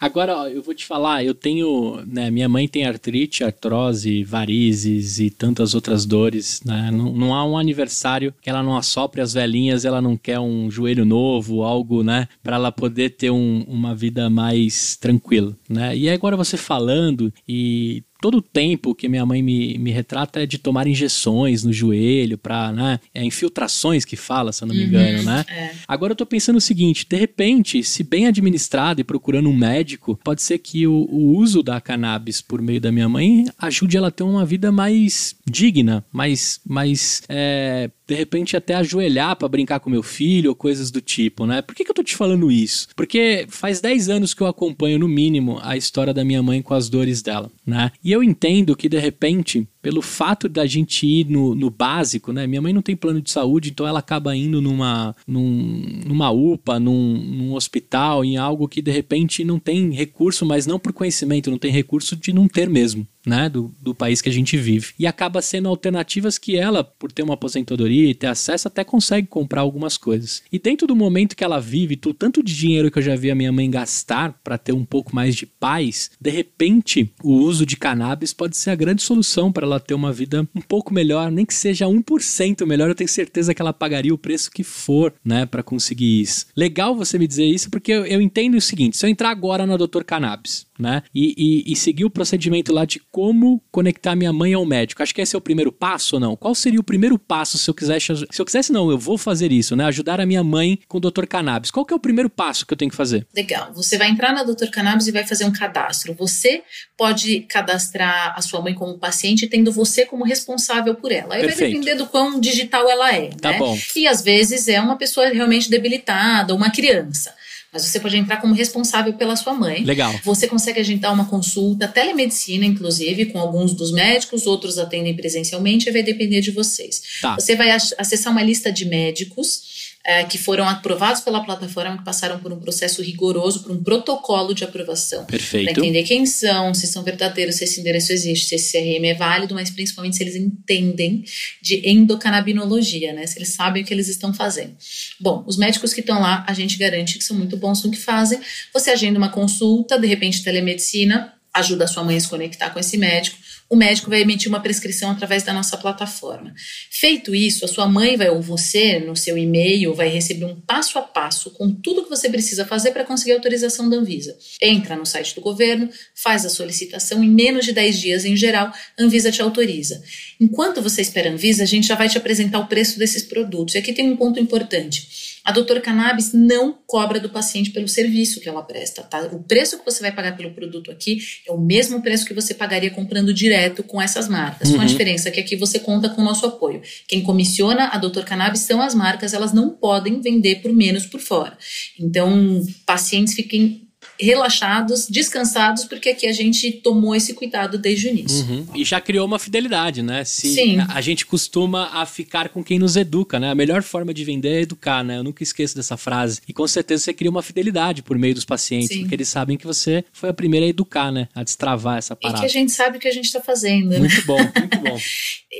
Agora, 0.00 0.34
ó, 0.34 0.48
eu 0.48 0.62
vou 0.62 0.74
te 0.74 0.86
falar, 0.86 1.22
eu 1.22 1.34
tenho, 1.34 2.02
né, 2.06 2.30
minha 2.30 2.48
mãe 2.48 2.66
tem 2.66 2.86
artrite, 2.86 3.44
artrose, 3.44 4.24
varizes 4.24 5.20
e 5.20 5.28
tantas 5.28 5.74
outras 5.74 6.06
dores, 6.06 6.62
né? 6.64 6.90
Não, 6.90 7.12
não 7.12 7.34
há 7.34 7.44
um 7.44 7.58
aniversário 7.58 8.32
que 8.40 8.48
ela 8.48 8.62
não 8.62 8.78
assopre 8.78 9.20
as 9.20 9.34
velhinhas, 9.34 9.84
ela 9.84 10.00
não 10.00 10.16
quer 10.16 10.40
um 10.40 10.70
joelho 10.70 11.04
novo, 11.04 11.62
algo, 11.62 12.02
né, 12.02 12.28
para 12.42 12.56
ela 12.56 12.72
poder 12.72 13.10
ter 13.10 13.30
um, 13.30 13.62
uma 13.68 13.94
vida 13.94 14.30
mais 14.30 14.96
tranquila, 14.96 15.54
né? 15.68 15.94
E 15.94 16.08
agora 16.08 16.34
você 16.34 16.56
falando 16.56 17.30
e 17.46 18.02
todo 18.20 18.38
o 18.38 18.42
tempo 18.42 18.94
que 18.94 19.08
minha 19.08 19.24
mãe 19.24 19.42
me, 19.42 19.78
me 19.78 19.90
retrata 19.90 20.42
é 20.42 20.46
de 20.46 20.58
tomar 20.58 20.86
injeções 20.86 21.64
no 21.64 21.72
joelho 21.72 22.36
para, 22.36 22.72
né, 22.72 23.00
é 23.14 23.24
infiltrações 23.24 24.04
que 24.04 24.16
fala, 24.16 24.52
se 24.52 24.62
eu 24.62 24.68
não 24.68 24.74
me 24.74 24.84
engano, 24.84 25.18
uhum, 25.18 25.24
né? 25.24 25.44
É. 25.48 25.70
Agora 25.88 26.12
eu 26.12 26.16
tô 26.16 26.26
pensando 26.26 26.56
o 26.56 26.60
seguinte, 26.60 27.06
de 27.08 27.16
repente, 27.16 27.82
se 27.82 28.04
bem 28.04 28.26
administrado 28.26 29.00
e 29.00 29.04
procurando 29.04 29.48
um 29.48 29.56
médico, 29.56 30.18
pode 30.22 30.42
ser 30.42 30.58
que 30.58 30.86
o, 30.86 31.06
o 31.10 31.36
uso 31.36 31.62
da 31.62 31.80
cannabis 31.80 32.40
por 32.40 32.60
meio 32.60 32.80
da 32.80 32.92
minha 32.92 33.08
mãe 33.08 33.46
ajude 33.58 33.96
ela 33.96 34.08
a 34.08 34.10
ter 34.10 34.22
uma 34.22 34.44
vida 34.44 34.70
mais 34.70 35.34
digna, 35.48 36.04
mais, 36.12 36.60
mais 36.66 37.22
é, 37.28 37.90
de 38.10 38.16
repente 38.16 38.56
até 38.56 38.74
ajoelhar 38.74 39.36
para 39.36 39.46
brincar 39.46 39.78
com 39.78 39.88
meu 39.88 40.02
filho 40.02 40.50
ou 40.50 40.56
coisas 40.56 40.90
do 40.90 41.00
tipo, 41.00 41.46
né? 41.46 41.62
Por 41.62 41.76
que, 41.76 41.84
que 41.84 41.90
eu 41.92 41.94
tô 41.94 42.02
te 42.02 42.16
falando 42.16 42.50
isso? 42.50 42.88
Porque 42.96 43.46
faz 43.48 43.80
10 43.80 44.08
anos 44.08 44.34
que 44.34 44.42
eu 44.42 44.48
acompanho, 44.48 44.98
no 44.98 45.06
mínimo, 45.06 45.60
a 45.62 45.76
história 45.76 46.12
da 46.12 46.24
minha 46.24 46.42
mãe 46.42 46.60
com 46.60 46.74
as 46.74 46.88
dores 46.88 47.22
dela, 47.22 47.48
né? 47.64 47.92
E 48.02 48.10
eu 48.10 48.20
entendo 48.20 48.74
que 48.74 48.88
de 48.88 48.98
repente 48.98 49.64
pelo 49.82 50.02
fato 50.02 50.48
da 50.48 50.66
gente 50.66 51.06
ir 51.06 51.26
no, 51.28 51.54
no, 51.54 51.70
básico, 51.70 52.32
né? 52.32 52.46
Minha 52.46 52.60
mãe 52.60 52.72
não 52.72 52.82
tem 52.82 52.96
plano 52.96 53.20
de 53.20 53.30
saúde, 53.30 53.70
então 53.70 53.86
ela 53.86 53.98
acaba 53.98 54.36
indo 54.36 54.60
numa, 54.60 55.14
num, 55.26 56.02
numa 56.06 56.30
UPA, 56.30 56.78
num, 56.78 57.14
num, 57.16 57.54
hospital, 57.54 58.24
em 58.24 58.36
algo 58.36 58.68
que 58.68 58.82
de 58.82 58.90
repente 58.90 59.44
não 59.44 59.58
tem 59.58 59.92
recurso, 59.92 60.44
mas 60.44 60.66
não 60.66 60.78
por 60.78 60.92
conhecimento, 60.92 61.50
não 61.50 61.58
tem 61.58 61.72
recurso 61.72 62.16
de 62.16 62.32
não 62.32 62.46
ter 62.46 62.68
mesmo. 62.68 63.06
Né, 63.26 63.50
do, 63.50 63.70
do 63.82 63.94
país 63.94 64.22
que 64.22 64.30
a 64.30 64.32
gente 64.32 64.56
vive. 64.56 64.94
E 64.98 65.06
acaba 65.06 65.42
sendo 65.42 65.68
alternativas 65.68 66.38
que 66.38 66.56
ela, 66.56 66.82
por 66.82 67.12
ter 67.12 67.22
uma 67.22 67.34
aposentadoria 67.34 68.08
e 68.08 68.14
ter 68.14 68.28
acesso, 68.28 68.66
até 68.66 68.82
consegue 68.82 69.26
comprar 69.26 69.60
algumas 69.60 69.98
coisas. 69.98 70.42
E 70.50 70.58
dentro 70.58 70.86
do 70.86 70.96
momento 70.96 71.36
que 71.36 71.44
ela 71.44 71.60
vive, 71.60 71.96
tu, 71.96 72.14
tanto 72.14 72.42
de 72.42 72.56
dinheiro 72.56 72.90
que 72.90 72.98
eu 72.98 73.02
já 73.02 73.14
vi 73.14 73.30
a 73.30 73.34
minha 73.34 73.52
mãe 73.52 73.70
gastar 73.70 74.40
para 74.42 74.56
ter 74.56 74.72
um 74.72 74.86
pouco 74.86 75.14
mais 75.14 75.36
de 75.36 75.44
paz, 75.44 76.10
de 76.18 76.30
repente 76.30 77.12
o 77.22 77.34
uso 77.34 77.66
de 77.66 77.76
cannabis 77.76 78.32
pode 78.32 78.56
ser 78.56 78.70
a 78.70 78.74
grande 78.74 79.02
solução 79.02 79.52
para 79.52 79.66
ela 79.70 79.80
ter 79.80 79.94
uma 79.94 80.12
vida 80.12 80.48
um 80.54 80.60
pouco 80.60 80.92
melhor, 80.92 81.30
nem 81.30 81.46
que 81.46 81.54
seja 81.54 81.86
1% 81.86 82.66
melhor, 82.66 82.88
eu 82.88 82.94
tenho 82.94 83.08
certeza 83.08 83.54
que 83.54 83.62
ela 83.62 83.72
pagaria 83.72 84.14
o 84.14 84.18
preço 84.18 84.50
que 84.50 84.62
for, 84.62 85.12
né, 85.24 85.46
para 85.46 85.62
conseguir 85.62 86.20
isso. 86.20 86.46
Legal 86.56 86.94
você 86.94 87.18
me 87.18 87.26
dizer 87.26 87.44
isso, 87.44 87.70
porque 87.70 87.92
eu, 87.92 88.06
eu 88.06 88.20
entendo 88.20 88.56
o 88.56 88.60
seguinte: 88.60 88.96
se 88.96 89.06
eu 89.06 89.10
entrar 89.10 89.30
agora 89.30 89.66
na 89.66 89.76
Doutor 89.76 90.04
Cannabis, 90.04 90.66
né? 90.80 91.02
E, 91.14 91.34
e, 91.36 91.72
e, 91.72 91.76
seguir 91.76 92.04
o 92.04 92.10
procedimento 92.10 92.72
lá 92.72 92.84
de 92.84 93.00
como 93.10 93.62
conectar 93.70 94.16
minha 94.16 94.32
mãe 94.32 94.54
ao 94.54 94.64
médico. 94.66 95.02
Acho 95.02 95.14
que 95.14 95.20
esse 95.20 95.34
é 95.34 95.38
o 95.38 95.42
primeiro 95.42 95.72
passo 95.72 96.16
ou 96.16 96.20
não? 96.20 96.36
Qual 96.36 96.54
seria 96.54 96.80
o 96.80 96.84
primeiro 96.84 97.18
passo 97.18 97.58
se 97.58 97.68
eu 97.68 97.74
quisesse. 97.74 98.26
Se 98.30 98.40
eu 98.40 98.44
quisesse, 98.44 98.72
não, 98.72 98.90
eu 98.90 98.98
vou 98.98 99.16
fazer 99.16 99.52
isso, 99.52 99.76
né? 99.76 99.84
Ajudar 99.84 100.20
a 100.20 100.26
minha 100.26 100.42
mãe 100.42 100.78
com 100.88 100.98
o 100.98 101.00
Dr. 101.00 101.26
Cannabis. 101.26 101.70
Qual 101.70 101.84
que 101.84 101.92
é 101.92 101.96
o 101.96 102.00
primeiro 102.00 102.28
passo 102.28 102.66
que 102.66 102.72
eu 102.72 102.76
tenho 102.76 102.90
que 102.90 102.96
fazer? 102.96 103.26
Legal. 103.34 103.72
Você 103.74 103.96
vai 103.96 104.08
entrar 104.08 104.32
na 104.32 104.42
Dr. 104.42 104.68
Cannabis 104.70 105.06
e 105.06 105.12
vai 105.12 105.24
fazer 105.24 105.44
um 105.44 105.52
cadastro. 105.52 106.14
Você 106.14 106.62
pode 106.96 107.40
cadastrar 107.42 108.34
a 108.36 108.42
sua 108.42 108.60
mãe 108.60 108.74
como 108.74 108.98
paciente, 108.98 109.46
tendo 109.46 109.70
você 109.72 110.04
como 110.04 110.24
responsável 110.24 110.94
por 110.94 111.12
ela. 111.12 111.34
Aí 111.34 111.40
Perfeito. 111.42 111.58
vai 111.58 111.68
depender 111.68 111.94
do 111.94 112.06
quão 112.06 112.40
digital 112.40 112.88
ela 112.90 113.14
é. 113.14 113.30
Tá 113.40 113.52
né? 113.52 113.58
bom. 113.58 113.78
E 113.94 114.06
às 114.06 114.22
vezes 114.22 114.68
é 114.68 114.80
uma 114.80 114.96
pessoa 114.96 115.28
realmente 115.28 115.70
debilitada, 115.70 116.54
uma 116.54 116.70
criança. 116.70 117.34
Mas 117.72 117.84
você 117.84 118.00
pode 118.00 118.16
entrar 118.16 118.38
como 118.38 118.52
responsável 118.52 119.12
pela 119.12 119.36
sua 119.36 119.54
mãe. 119.54 119.84
Legal. 119.84 120.12
Você 120.24 120.48
consegue 120.48 120.80
agendar 120.80 121.12
uma 121.12 121.26
consulta, 121.26 121.86
telemedicina, 121.86 122.64
inclusive, 122.66 123.26
com 123.26 123.38
alguns 123.38 123.72
dos 123.74 123.92
médicos, 123.92 124.46
outros 124.46 124.76
atendem 124.76 125.14
presencialmente, 125.14 125.88
e 125.88 125.92
vai 125.92 126.02
depender 126.02 126.40
de 126.40 126.50
vocês. 126.50 127.00
Tá. 127.20 127.36
Você 127.36 127.54
vai 127.54 127.70
acessar 127.70 128.32
uma 128.32 128.42
lista 128.42 128.72
de 128.72 128.84
médicos 128.84 129.69
é, 130.04 130.24
que 130.24 130.38
foram 130.38 130.66
aprovados 130.66 131.20
pela 131.20 131.44
plataforma, 131.44 131.98
que 131.98 132.04
passaram 132.04 132.38
por 132.38 132.52
um 132.52 132.58
processo 132.58 133.02
rigoroso, 133.02 133.62
por 133.62 133.72
um 133.72 133.82
protocolo 133.82 134.54
de 134.54 134.64
aprovação. 134.64 135.26
Perfeito. 135.26 135.72
Para 135.72 135.80
entender 135.80 136.04
quem 136.04 136.24
são, 136.24 136.72
se 136.72 136.86
são 136.86 137.02
verdadeiros, 137.02 137.56
se 137.56 137.64
esse 137.64 137.80
endereço 137.80 138.12
existe, 138.12 138.46
se 138.46 138.54
esse 138.54 138.72
CRM 138.72 139.04
é 139.04 139.14
válido, 139.14 139.54
mas 139.54 139.70
principalmente 139.70 140.16
se 140.16 140.22
eles 140.22 140.36
entendem 140.36 141.22
de 141.60 141.86
endocannabinologia, 141.88 143.12
né? 143.12 143.26
Se 143.26 143.38
eles 143.38 143.50
sabem 143.50 143.82
o 143.82 143.86
que 143.86 143.92
eles 143.92 144.08
estão 144.08 144.32
fazendo. 144.32 144.74
Bom, 145.20 145.44
os 145.46 145.58
médicos 145.58 145.92
que 145.92 146.00
estão 146.00 146.20
lá, 146.20 146.44
a 146.48 146.54
gente 146.54 146.78
garante 146.78 147.18
que 147.18 147.24
são 147.24 147.36
muito 147.36 147.56
bons 147.56 147.84
no 147.84 147.90
que 147.90 147.98
fazem. 147.98 148.40
Você 148.72 148.90
agenda 148.90 149.18
uma 149.18 149.28
consulta, 149.28 149.98
de 149.98 150.06
repente 150.06 150.42
telemedicina, 150.42 151.34
ajuda 151.52 151.84
a 151.84 151.88
sua 151.88 152.04
mãe 152.04 152.16
a 152.16 152.20
se 152.20 152.28
conectar 152.28 152.70
com 152.70 152.78
esse 152.78 152.96
médico 152.96 153.36
o 153.70 153.76
médico 153.76 154.10
vai 154.10 154.20
emitir 154.20 154.48
uma 154.48 154.58
prescrição 154.58 155.12
através 155.12 155.44
da 155.44 155.52
nossa 155.52 155.76
plataforma. 155.76 156.52
Feito 156.90 157.32
isso, 157.32 157.64
a 157.64 157.68
sua 157.68 157.88
mãe 157.88 158.16
vai 158.16 158.28
ou 158.28 158.42
você, 158.42 158.98
no 158.98 159.14
seu 159.14 159.38
e-mail, 159.38 159.94
vai 159.94 160.08
receber 160.08 160.44
um 160.44 160.60
passo 160.60 160.98
a 160.98 161.02
passo 161.02 161.52
com 161.52 161.70
tudo 161.72 162.02
que 162.02 162.10
você 162.10 162.28
precisa 162.28 162.66
fazer 162.66 162.90
para 162.90 163.04
conseguir 163.04 163.30
autorização 163.32 163.88
da 163.88 163.96
Anvisa. 163.96 164.36
Entra 164.60 164.96
no 164.96 165.06
site 165.06 165.36
do 165.36 165.40
governo, 165.40 165.88
faz 166.16 166.44
a 166.44 166.48
solicitação, 166.48 167.22
em 167.22 167.30
menos 167.30 167.64
de 167.64 167.72
10 167.72 168.00
dias, 168.00 168.24
em 168.24 168.36
geral, 168.36 168.72
a 168.98 169.02
Anvisa 169.02 169.30
te 169.30 169.40
autoriza. 169.40 170.02
Enquanto 170.40 170.82
você 170.82 171.00
espera 171.00 171.30
a 171.30 171.32
Anvisa, 171.32 171.62
a 171.62 171.66
gente 171.66 171.86
já 171.86 171.94
vai 171.94 172.08
te 172.08 172.18
apresentar 172.18 172.58
o 172.58 172.66
preço 172.66 172.98
desses 172.98 173.22
produtos. 173.22 173.76
E 173.76 173.78
aqui 173.78 173.92
tem 173.92 174.10
um 174.10 174.16
ponto 174.16 174.40
importante. 174.40 175.29
A 175.44 175.52
doutora 175.52 175.80
Cannabis 175.80 176.32
não 176.32 176.78
cobra 176.86 177.18
do 177.18 177.30
paciente 177.30 177.70
pelo 177.70 177.88
serviço 177.88 178.40
que 178.40 178.48
ela 178.48 178.62
presta, 178.62 179.02
tá? 179.02 179.22
O 179.32 179.42
preço 179.42 179.78
que 179.78 179.84
você 179.84 180.00
vai 180.00 180.12
pagar 180.12 180.36
pelo 180.36 180.52
produto 180.52 180.90
aqui 180.90 181.18
é 181.46 181.52
o 181.52 181.58
mesmo 181.58 182.02
preço 182.02 182.26
que 182.26 182.34
você 182.34 182.54
pagaria 182.54 182.90
comprando 182.90 183.32
direto 183.32 183.82
com 183.82 184.00
essas 184.00 184.28
marcas. 184.28 184.68
Uhum. 184.68 184.76
Com 184.76 184.82
a 184.82 184.86
diferença 184.86 185.30
que 185.30 185.40
aqui 185.40 185.56
você 185.56 185.78
conta 185.78 186.08
com 186.08 186.20
o 186.22 186.24
nosso 186.24 186.46
apoio. 186.46 186.82
Quem 187.08 187.22
comissiona 187.22 187.88
a 187.88 187.98
doutor 187.98 188.24
Cannabis 188.24 188.60
são 188.60 188.80
as 188.80 188.94
marcas, 188.94 189.32
elas 189.32 189.52
não 189.52 189.70
podem 189.70 190.20
vender 190.20 190.62
por 190.62 190.72
menos 190.72 191.06
por 191.06 191.20
fora. 191.20 191.56
Então, 191.98 192.62
pacientes 192.86 193.34
fiquem 193.34 193.89
relaxados, 194.20 195.08
descansados, 195.08 195.84
porque 195.84 196.10
aqui 196.10 196.26
a 196.26 196.32
gente 196.32 196.70
tomou 196.72 197.14
esse 197.14 197.34
cuidado 197.34 197.78
desde 197.78 198.08
o 198.08 198.10
início. 198.10 198.46
Uhum. 198.46 198.66
E 198.74 198.84
já 198.84 199.00
criou 199.00 199.26
uma 199.26 199.38
fidelidade, 199.38 200.02
né? 200.02 200.24
Se 200.24 200.54
Sim. 200.54 200.78
A, 200.88 201.00
gente 201.00 201.26
costuma 201.26 201.88
a 201.92 202.06
ficar 202.06 202.48
com 202.50 202.62
quem 202.62 202.78
nos 202.78 202.96
educa, 202.96 203.38
né? 203.40 203.50
A 203.50 203.54
melhor 203.54 203.82
forma 203.82 204.12
de 204.12 204.24
vender 204.24 204.58
é 204.58 204.60
educar, 204.62 205.02
né? 205.02 205.18
Eu 205.18 205.24
nunca 205.24 205.42
esqueço 205.42 205.74
dessa 205.74 205.96
frase. 205.96 206.40
E 206.46 206.52
com 206.52 206.66
certeza 206.66 207.04
você 207.04 207.12
cria 207.12 207.30
uma 207.30 207.42
fidelidade 207.42 208.02
por 208.02 208.18
meio 208.18 208.34
dos 208.34 208.44
pacientes, 208.44 208.88
Sim. 208.88 209.00
porque 209.00 209.14
eles 209.14 209.28
sabem 209.28 209.56
que 209.56 209.66
você 209.66 210.04
foi 210.12 210.28
a 210.28 210.34
primeira 210.34 210.66
a 210.66 210.68
educar, 210.68 211.10
né? 211.10 211.28
A 211.34 211.42
destravar 211.42 211.98
essa 211.98 212.14
parada. 212.14 212.38
E 212.38 212.40
que 212.40 212.46
a 212.46 212.60
gente 212.60 212.72
sabe 212.72 212.98
o 212.98 213.00
que 213.00 213.08
a 213.08 213.12
gente 213.12 213.26
está 213.26 213.40
fazendo. 213.40 213.90
Né? 213.90 213.98
Muito 213.98 214.24
bom, 214.26 214.38
muito 214.58 214.78
bom. 214.78 214.98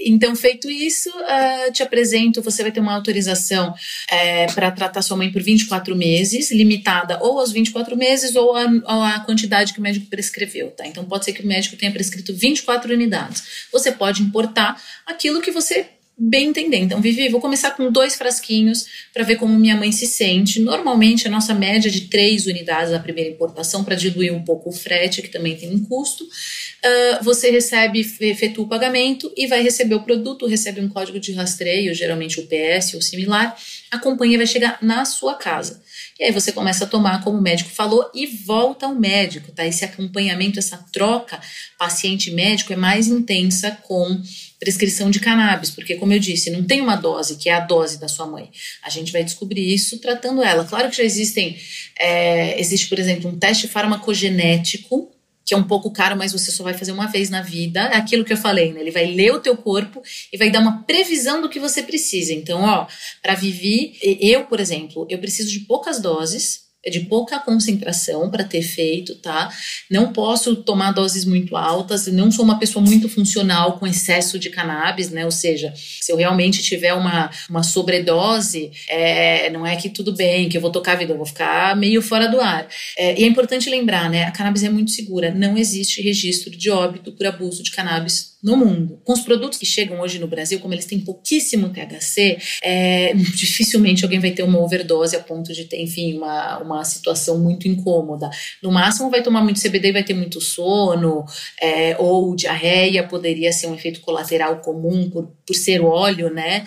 então, 0.04 0.36
feito 0.36 0.70
isso, 0.70 1.08
uh, 1.10 1.72
te 1.72 1.82
apresento, 1.82 2.42
você 2.42 2.62
vai 2.62 2.72
ter 2.72 2.80
uma 2.80 2.94
autorização 2.94 3.74
é, 4.10 4.46
para 4.46 4.70
tratar 4.70 5.02
sua 5.02 5.16
mãe 5.16 5.30
por 5.30 5.42
24 5.42 5.96
meses, 5.96 6.50
limitada 6.50 7.18
ou 7.22 7.38
aos 7.38 7.52
24 7.52 7.96
meses 7.96 8.34
ou 8.36 8.49
a, 8.56 9.16
a 9.16 9.20
quantidade 9.20 9.72
que 9.72 9.78
o 9.78 9.82
médico 9.82 10.06
prescreveu, 10.06 10.70
tá? 10.70 10.86
Então 10.86 11.04
pode 11.04 11.24
ser 11.24 11.32
que 11.32 11.42
o 11.42 11.46
médico 11.46 11.76
tenha 11.76 11.92
prescrito 11.92 12.34
24 12.34 12.92
unidades. 12.92 13.66
Você 13.72 13.92
pode 13.92 14.22
importar 14.22 14.80
aquilo 15.06 15.40
que 15.40 15.50
você 15.50 15.86
bem 16.22 16.48
entender. 16.48 16.76
Então, 16.76 17.00
Vivi, 17.00 17.30
vou 17.30 17.40
começar 17.40 17.70
com 17.70 17.90
dois 17.90 18.14
frasquinhos 18.14 18.84
para 19.14 19.24
ver 19.24 19.36
como 19.36 19.58
minha 19.58 19.74
mãe 19.74 19.90
se 19.90 20.06
sente. 20.06 20.60
Normalmente, 20.60 21.26
a 21.26 21.30
nossa 21.30 21.54
média 21.54 21.88
é 21.88 21.90
de 21.90 22.02
três 22.02 22.46
unidades 22.46 22.92
na 22.92 22.98
primeira 22.98 23.30
importação 23.30 23.82
para 23.82 23.94
diluir 23.94 24.34
um 24.34 24.44
pouco 24.44 24.68
o 24.68 24.72
frete, 24.72 25.22
que 25.22 25.28
também 25.28 25.56
tem 25.56 25.74
um 25.74 25.82
custo. 25.82 26.24
Uh, 26.24 27.24
você 27.24 27.50
recebe, 27.50 28.00
efetua 28.20 28.64
o 28.64 28.68
pagamento 28.68 29.32
e 29.34 29.46
vai 29.46 29.62
receber 29.62 29.94
o 29.94 30.02
produto, 30.02 30.46
recebe 30.46 30.82
um 30.82 30.90
código 30.90 31.18
de 31.18 31.32
rastreio, 31.32 31.94
geralmente 31.94 32.38
o 32.38 32.46
PS 32.46 32.94
ou 32.94 33.00
similar. 33.00 33.56
A 33.90 33.98
companhia 33.98 34.36
vai 34.36 34.46
chegar 34.46 34.78
na 34.82 35.06
sua 35.06 35.34
casa. 35.34 35.82
E 36.20 36.24
aí 36.24 36.32
você 36.32 36.52
começa 36.52 36.84
a 36.84 36.86
tomar 36.86 37.24
como 37.24 37.38
o 37.38 37.40
médico 37.40 37.70
falou 37.70 38.10
e 38.14 38.26
volta 38.26 38.84
ao 38.84 38.94
médico, 38.94 39.50
tá? 39.52 39.66
Esse 39.66 39.86
acompanhamento, 39.86 40.58
essa 40.58 40.76
troca 40.92 41.40
paciente-médico 41.78 42.74
é 42.74 42.76
mais 42.76 43.08
intensa 43.08 43.70
com 43.88 44.20
prescrição 44.58 45.10
de 45.10 45.18
cannabis, 45.18 45.70
porque 45.70 45.94
como 45.94 46.12
eu 46.12 46.18
disse, 46.18 46.50
não 46.50 46.62
tem 46.62 46.82
uma 46.82 46.94
dose 46.94 47.36
que 47.36 47.48
é 47.48 47.54
a 47.54 47.60
dose 47.60 47.98
da 47.98 48.06
sua 48.06 48.26
mãe. 48.26 48.50
A 48.82 48.90
gente 48.90 49.10
vai 49.10 49.24
descobrir 49.24 49.72
isso 49.72 49.98
tratando 49.98 50.42
ela. 50.42 50.66
Claro 50.66 50.90
que 50.90 50.98
já 50.98 51.04
existem, 51.04 51.58
é, 51.98 52.60
existe 52.60 52.88
por 52.88 52.98
exemplo 52.98 53.30
um 53.30 53.38
teste 53.38 53.66
farmacogenético 53.66 55.10
que 55.50 55.54
é 55.54 55.56
um 55.56 55.64
pouco 55.64 55.90
caro, 55.90 56.16
mas 56.16 56.30
você 56.30 56.52
só 56.52 56.62
vai 56.62 56.74
fazer 56.74 56.92
uma 56.92 57.08
vez 57.08 57.28
na 57.28 57.42
vida. 57.42 57.80
É 57.80 57.96
aquilo 57.96 58.24
que 58.24 58.32
eu 58.32 58.36
falei, 58.36 58.72
né? 58.72 58.82
Ele 58.82 58.92
vai 58.92 59.06
ler 59.06 59.32
o 59.32 59.40
teu 59.40 59.56
corpo 59.56 60.00
e 60.32 60.38
vai 60.38 60.48
dar 60.48 60.60
uma 60.60 60.84
previsão 60.84 61.42
do 61.42 61.48
que 61.48 61.58
você 61.58 61.82
precisa. 61.82 62.32
Então, 62.32 62.62
ó, 62.62 62.86
para 63.20 63.34
Vivi, 63.34 63.98
eu, 64.00 64.44
por 64.44 64.60
exemplo, 64.60 65.08
eu 65.10 65.18
preciso 65.18 65.50
de 65.50 65.58
poucas 65.66 66.00
doses 66.00 66.69
de 66.88 67.00
pouca 67.00 67.38
concentração 67.38 68.30
para 68.30 68.44
ter 68.44 68.62
feito, 68.62 69.14
tá? 69.16 69.52
Não 69.90 70.12
posso 70.12 70.56
tomar 70.56 70.92
doses 70.92 71.24
muito 71.24 71.56
altas, 71.56 72.06
não 72.06 72.30
sou 72.30 72.44
uma 72.44 72.58
pessoa 72.58 72.84
muito 72.84 73.08
funcional 73.08 73.78
com 73.78 73.86
excesso 73.86 74.38
de 74.38 74.48
cannabis, 74.48 75.10
né? 75.10 75.24
Ou 75.24 75.30
seja, 75.30 75.72
se 75.76 76.10
eu 76.10 76.16
realmente 76.16 76.62
tiver 76.62 76.94
uma, 76.94 77.30
uma 77.48 77.62
sobredose, 77.62 78.70
é, 78.88 79.50
não 79.50 79.66
é 79.66 79.76
que 79.76 79.90
tudo 79.90 80.14
bem, 80.14 80.48
que 80.48 80.56
eu 80.56 80.60
vou 80.60 80.70
tocar 80.70 80.92
a 80.92 80.96
vida, 80.96 81.12
eu 81.12 81.16
vou 81.16 81.26
ficar 81.26 81.76
meio 81.76 82.00
fora 82.00 82.28
do 82.28 82.40
ar. 82.40 82.66
É, 82.96 83.20
e 83.20 83.24
é 83.24 83.26
importante 83.26 83.68
lembrar, 83.68 84.08
né? 84.08 84.24
A 84.24 84.30
cannabis 84.30 84.62
é 84.62 84.70
muito 84.70 84.90
segura, 84.90 85.34
não 85.34 85.58
existe 85.58 86.00
registro 86.00 86.50
de 86.50 86.70
óbito 86.70 87.12
por 87.12 87.26
abuso 87.26 87.62
de 87.62 87.70
cannabis 87.70 88.30
no 88.42 88.56
mundo. 88.56 89.00
Com 89.04 89.12
os 89.12 89.20
produtos 89.20 89.58
que 89.58 89.66
chegam 89.66 90.00
hoje 90.00 90.18
no 90.18 90.26
Brasil, 90.26 90.58
como 90.60 90.72
eles 90.72 90.86
têm 90.86 91.00
pouquíssimo 91.00 91.68
THC, 91.68 92.38
é, 92.62 93.12
dificilmente 93.36 94.04
alguém 94.04 94.18
vai 94.18 94.30
ter 94.30 94.42
uma 94.42 94.60
overdose 94.60 95.14
a 95.14 95.20
ponto 95.20 95.52
de 95.52 95.64
ter, 95.64 95.80
enfim, 95.80 96.16
uma, 96.16 96.58
uma 96.58 96.69
situação 96.84 97.38
muito 97.38 97.68
incômoda. 97.68 98.30
No 98.62 98.70
máximo, 98.70 99.10
vai 99.10 99.22
tomar 99.22 99.42
muito 99.42 99.60
CBD 99.60 99.88
e 99.88 99.92
vai 99.92 100.04
ter 100.04 100.14
muito 100.14 100.40
sono, 100.40 101.24
é, 101.60 101.96
ou 101.98 102.34
diarreia, 102.34 103.06
poderia 103.06 103.52
ser 103.52 103.66
um 103.66 103.74
efeito 103.74 104.00
colateral 104.00 104.60
comum 104.60 105.10
por, 105.10 105.30
por 105.46 105.54
ser 105.54 105.82
óleo, 105.82 106.32
né? 106.32 106.66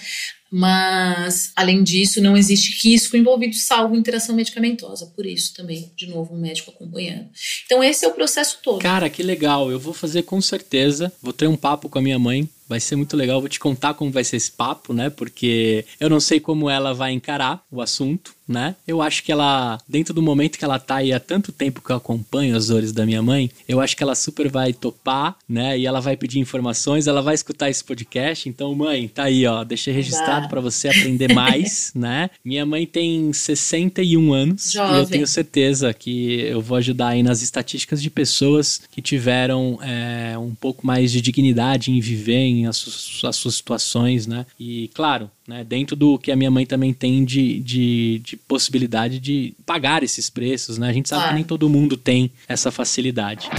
Mas, 0.55 1.51
além 1.55 1.81
disso, 1.81 2.21
não 2.21 2.37
existe 2.37 2.87
risco 2.87 3.17
envolvido, 3.17 3.55
salvo 3.55 3.95
interação 3.95 4.35
medicamentosa. 4.35 5.07
Por 5.15 5.25
isso, 5.25 5.51
também, 5.55 5.91
de 5.95 6.05
novo, 6.05 6.35
um 6.35 6.39
médico 6.39 6.69
acompanhando. 6.69 7.27
Então, 7.65 7.83
esse 7.83 8.05
é 8.05 8.07
o 8.07 8.13
processo 8.13 8.59
todo. 8.61 8.79
Cara, 8.79 9.09
que 9.09 9.23
legal. 9.23 9.71
Eu 9.71 9.79
vou 9.79 9.95
fazer 9.95 10.21
com 10.21 10.39
certeza. 10.39 11.11
Vou 11.19 11.33
ter 11.33 11.47
um 11.47 11.55
papo 11.55 11.89
com 11.89 11.97
a 11.97 12.01
minha 12.03 12.19
mãe 12.19 12.47
Vai 12.67 12.79
ser 12.79 12.95
muito 12.95 13.15
legal. 13.15 13.39
Vou 13.39 13.49
te 13.49 13.59
contar 13.59 13.93
como 13.93 14.11
vai 14.11 14.23
ser 14.23 14.37
esse 14.37 14.51
papo, 14.51 14.93
né? 14.93 15.09
Porque 15.09 15.85
eu 15.99 16.09
não 16.09 16.19
sei 16.19 16.39
como 16.39 16.69
ela 16.69 16.93
vai 16.93 17.11
encarar 17.11 17.63
o 17.71 17.81
assunto, 17.81 18.33
né? 18.47 18.75
Eu 18.87 19.01
acho 19.01 19.23
que 19.23 19.31
ela, 19.31 19.79
dentro 19.87 20.13
do 20.13 20.21
momento 20.21 20.57
que 20.57 20.65
ela 20.65 20.79
tá 20.79 20.97
aí 20.97 21.13
há 21.13 21.19
tanto 21.19 21.51
tempo 21.51 21.81
que 21.81 21.91
eu 21.91 21.95
acompanho 21.95 22.55
as 22.55 22.67
dores 22.67 22.91
da 22.91 23.05
minha 23.05 23.21
mãe, 23.21 23.49
eu 23.67 23.79
acho 23.79 23.95
que 23.95 24.03
ela 24.03 24.15
super 24.15 24.49
vai 24.49 24.73
topar, 24.73 25.35
né? 25.47 25.77
E 25.77 25.85
ela 25.85 25.99
vai 25.99 26.17
pedir 26.17 26.39
informações, 26.39 27.07
ela 27.07 27.21
vai 27.21 27.35
escutar 27.35 27.69
esse 27.69 27.83
podcast. 27.83 28.47
Então, 28.47 28.73
mãe, 28.75 29.07
tá 29.07 29.23
aí, 29.23 29.45
ó. 29.45 29.63
Deixei 29.63 29.93
registrado 29.93 30.49
para 30.49 30.61
você 30.61 30.89
aprender 30.89 31.33
mais, 31.33 31.91
né? 31.95 32.29
Minha 32.43 32.65
mãe 32.65 32.85
tem 32.85 33.31
61 33.31 34.33
anos 34.33 34.71
Jovem. 34.71 34.95
e 34.95 34.99
eu 34.99 35.05
tenho 35.05 35.27
certeza 35.27 35.93
que 35.93 36.41
eu 36.41 36.61
vou 36.61 36.77
ajudar 36.77 37.09
aí 37.09 37.23
nas 37.23 37.41
estatísticas 37.41 38.01
de 38.01 38.09
pessoas 38.09 38.81
que 38.91 39.01
tiveram 39.01 39.79
é, 39.81 40.37
um 40.37 40.53
pouco 40.53 40.85
mais 40.85 41.11
de 41.11 41.21
dignidade 41.21 41.91
em 41.91 41.99
viver 41.99 42.52
as, 42.67 42.77
suas, 42.77 43.29
as 43.29 43.35
suas 43.35 43.55
situações, 43.55 44.27
né? 44.27 44.45
E 44.59 44.89
claro, 44.93 45.29
né, 45.47 45.63
dentro 45.63 45.95
do 45.95 46.17
que 46.17 46.31
a 46.31 46.35
minha 46.35 46.51
mãe 46.51 46.65
também 46.65 46.93
tem 46.93 47.25
de, 47.25 47.59
de, 47.59 48.21
de 48.23 48.37
possibilidade 48.37 49.19
de 49.19 49.53
pagar 49.65 50.03
esses 50.03 50.29
preços, 50.29 50.77
né? 50.77 50.89
A 50.89 50.93
gente 50.93 51.09
sabe 51.09 51.29
que 51.29 51.33
nem 51.33 51.43
todo 51.43 51.69
mundo 51.69 51.97
tem 51.97 52.31
essa 52.47 52.71
facilidade. 52.71 53.49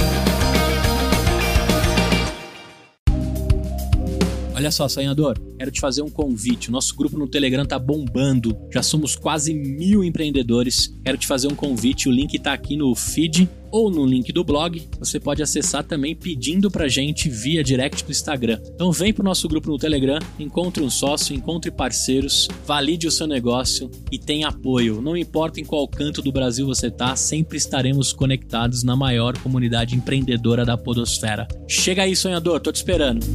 Olha 4.55 4.71
só, 4.71 4.89
sonhador, 4.89 5.37
quero 5.59 5.71
te 5.73 5.81
fazer 5.81 6.03
um 6.03 6.09
convite. 6.09 6.69
O 6.69 6.73
nosso 6.73 6.95
grupo 6.95 7.19
no 7.19 7.27
Telegram 7.27 7.67
tá 7.67 7.77
bombando. 7.77 8.57
Já 8.73 8.85
somos 8.85 9.17
quase 9.17 9.53
mil 9.53 10.05
empreendedores. 10.05 10.95
Quero 11.05 11.19
te 11.19 11.27
fazer 11.27 11.49
um 11.49 11.57
convite. 11.57 12.09
O 12.09 12.13
link 12.13 12.39
tá 12.39 12.53
aqui 12.53 12.77
no 12.77 12.95
feed 12.95 13.49
ou 13.73 13.91
no 13.91 14.07
link 14.07 14.33
do 14.33 14.45
blog. 14.45 14.81
Você 15.01 15.19
pode 15.19 15.43
acessar 15.43 15.83
também 15.83 16.15
pedindo 16.15 16.71
pra 16.71 16.87
gente 16.87 17.29
via 17.29 17.65
direct 17.65 18.05
do 18.05 18.13
Instagram. 18.13 18.61
Então 18.73 18.93
vem 18.93 19.13
pro 19.13 19.25
nosso 19.25 19.49
grupo 19.49 19.69
no 19.69 19.77
Telegram, 19.77 20.21
encontre 20.39 20.85
um 20.85 20.89
sócio, 20.89 21.35
encontre 21.35 21.73
parceiros, 21.73 22.47
valide 22.65 23.09
o 23.09 23.11
seu 23.11 23.27
negócio 23.27 23.91
e 24.13 24.21
tenha 24.21 24.47
apoio. 24.47 25.03
Não 25.03 25.17
importa 25.17 25.61
em 25.61 25.65
qual 25.65 25.89
canto 25.89 26.23
do 26.23 26.31
Brasil 26.31 26.65
você 26.65 26.89
tá, 26.89 27.17
sempre 27.17 27.59
estaremos 27.59 28.13
conectados 28.13 28.85
na 28.85 28.95
maior 28.95 29.37
comunidade 29.39 29.97
empreendedora 29.97 30.65
da 30.65 30.79
podosfera. 30.79 31.49
Chega 31.67 32.05
aí, 32.05 32.15
sonhador, 32.15 32.61
tô 32.61 32.71
te 32.71 32.77
esperando. 32.77 33.27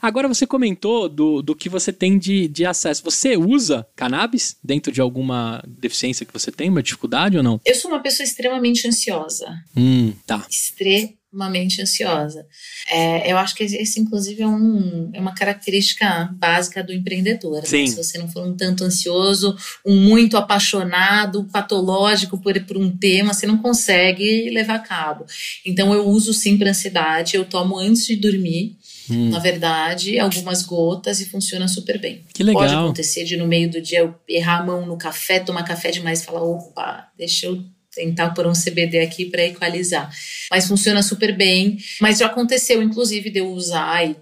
Agora 0.00 0.28
você 0.28 0.46
comentou 0.46 1.08
do, 1.08 1.42
do 1.42 1.54
que 1.54 1.68
você 1.68 1.92
tem 1.92 2.18
de, 2.18 2.48
de 2.48 2.64
acesso. 2.64 3.02
Você 3.04 3.36
usa 3.36 3.86
cannabis 3.94 4.56
dentro 4.62 4.90
de 4.90 5.00
alguma 5.00 5.62
deficiência 5.66 6.26
que 6.26 6.32
você 6.32 6.50
tem, 6.50 6.68
uma 6.68 6.82
dificuldade 6.82 7.36
ou 7.36 7.42
não? 7.42 7.60
Eu 7.64 7.74
sou 7.74 7.90
uma 7.90 8.00
pessoa 8.00 8.24
extremamente 8.24 8.86
ansiosa. 8.88 9.46
Hum, 9.76 10.12
tá. 10.26 10.46
Extremamente 10.48 11.19
uma 11.32 11.48
mente 11.48 11.80
ansiosa. 11.80 12.44
É, 12.90 13.30
eu 13.30 13.38
acho 13.38 13.54
que 13.54 13.62
esse, 13.62 14.00
inclusive, 14.00 14.42
é, 14.42 14.46
um, 14.46 15.10
é 15.12 15.20
uma 15.20 15.34
característica 15.34 16.28
básica 16.34 16.82
do 16.82 16.92
empreendedor. 16.92 17.62
Né? 17.62 17.86
Se 17.86 17.94
você 17.94 18.18
não 18.18 18.28
for 18.28 18.44
um 18.46 18.56
tanto 18.56 18.84
ansioso, 18.84 19.56
um 19.86 19.96
muito 19.96 20.36
apaixonado, 20.36 21.44
patológico 21.44 22.36
por, 22.38 22.60
por 22.64 22.76
um 22.76 22.90
tema, 22.90 23.32
você 23.32 23.46
não 23.46 23.58
consegue 23.58 24.50
levar 24.50 24.76
a 24.76 24.80
cabo. 24.80 25.24
Então, 25.64 25.94
eu 25.94 26.06
uso 26.08 26.32
sim 26.32 26.58
para 26.58 26.70
ansiedade, 26.70 27.36
eu 27.36 27.44
tomo 27.44 27.78
antes 27.78 28.06
de 28.06 28.16
dormir. 28.16 28.76
Hum. 29.08 29.30
Na 29.30 29.40
verdade, 29.40 30.18
algumas 30.18 30.62
gotas 30.62 31.20
e 31.20 31.26
funciona 31.26 31.66
super 31.66 31.98
bem. 32.00 32.24
Que 32.32 32.44
legal. 32.44 32.62
Pode 32.62 32.74
acontecer 32.74 33.24
de 33.24 33.36
no 33.36 33.46
meio 33.46 33.68
do 33.68 33.80
dia 33.80 34.00
eu 34.00 34.14
errar 34.28 34.60
a 34.60 34.64
mão 34.64 34.86
no 34.86 34.96
café, 34.96 35.40
tomar 35.40 35.64
café 35.64 35.90
demais 35.90 36.22
e 36.22 36.26
falar: 36.26 36.42
opa, 36.42 37.08
deixa 37.18 37.46
eu 37.46 37.64
tentar 37.94 38.30
por 38.30 38.46
um 38.46 38.52
CBD 38.52 39.00
aqui 39.00 39.26
para 39.26 39.44
equalizar. 39.44 40.10
Mas 40.50 40.66
funciona 40.66 41.02
super 41.02 41.36
bem. 41.36 41.78
Mas 42.00 42.18
já 42.18 42.26
aconteceu, 42.26 42.82
inclusive, 42.82 43.30
de 43.30 43.38
eu 43.38 43.50
usar 43.50 44.08
e 44.08 44.16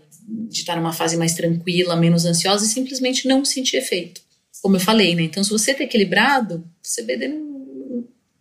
de 0.48 0.60
estar 0.60 0.76
numa 0.76 0.92
fase 0.92 1.16
mais 1.16 1.34
tranquila, 1.34 1.96
menos 1.96 2.24
ansiosa 2.24 2.64
e 2.64 2.68
simplesmente 2.68 3.26
não 3.26 3.44
sentir 3.44 3.76
efeito. 3.76 4.20
Como 4.62 4.76
eu 4.76 4.80
falei, 4.80 5.14
né? 5.14 5.22
Então, 5.22 5.42
se 5.42 5.50
você 5.50 5.70
está 5.70 5.84
equilibrado, 5.84 6.56
o 6.56 7.02
CBD 7.02 7.28
não. 7.28 7.48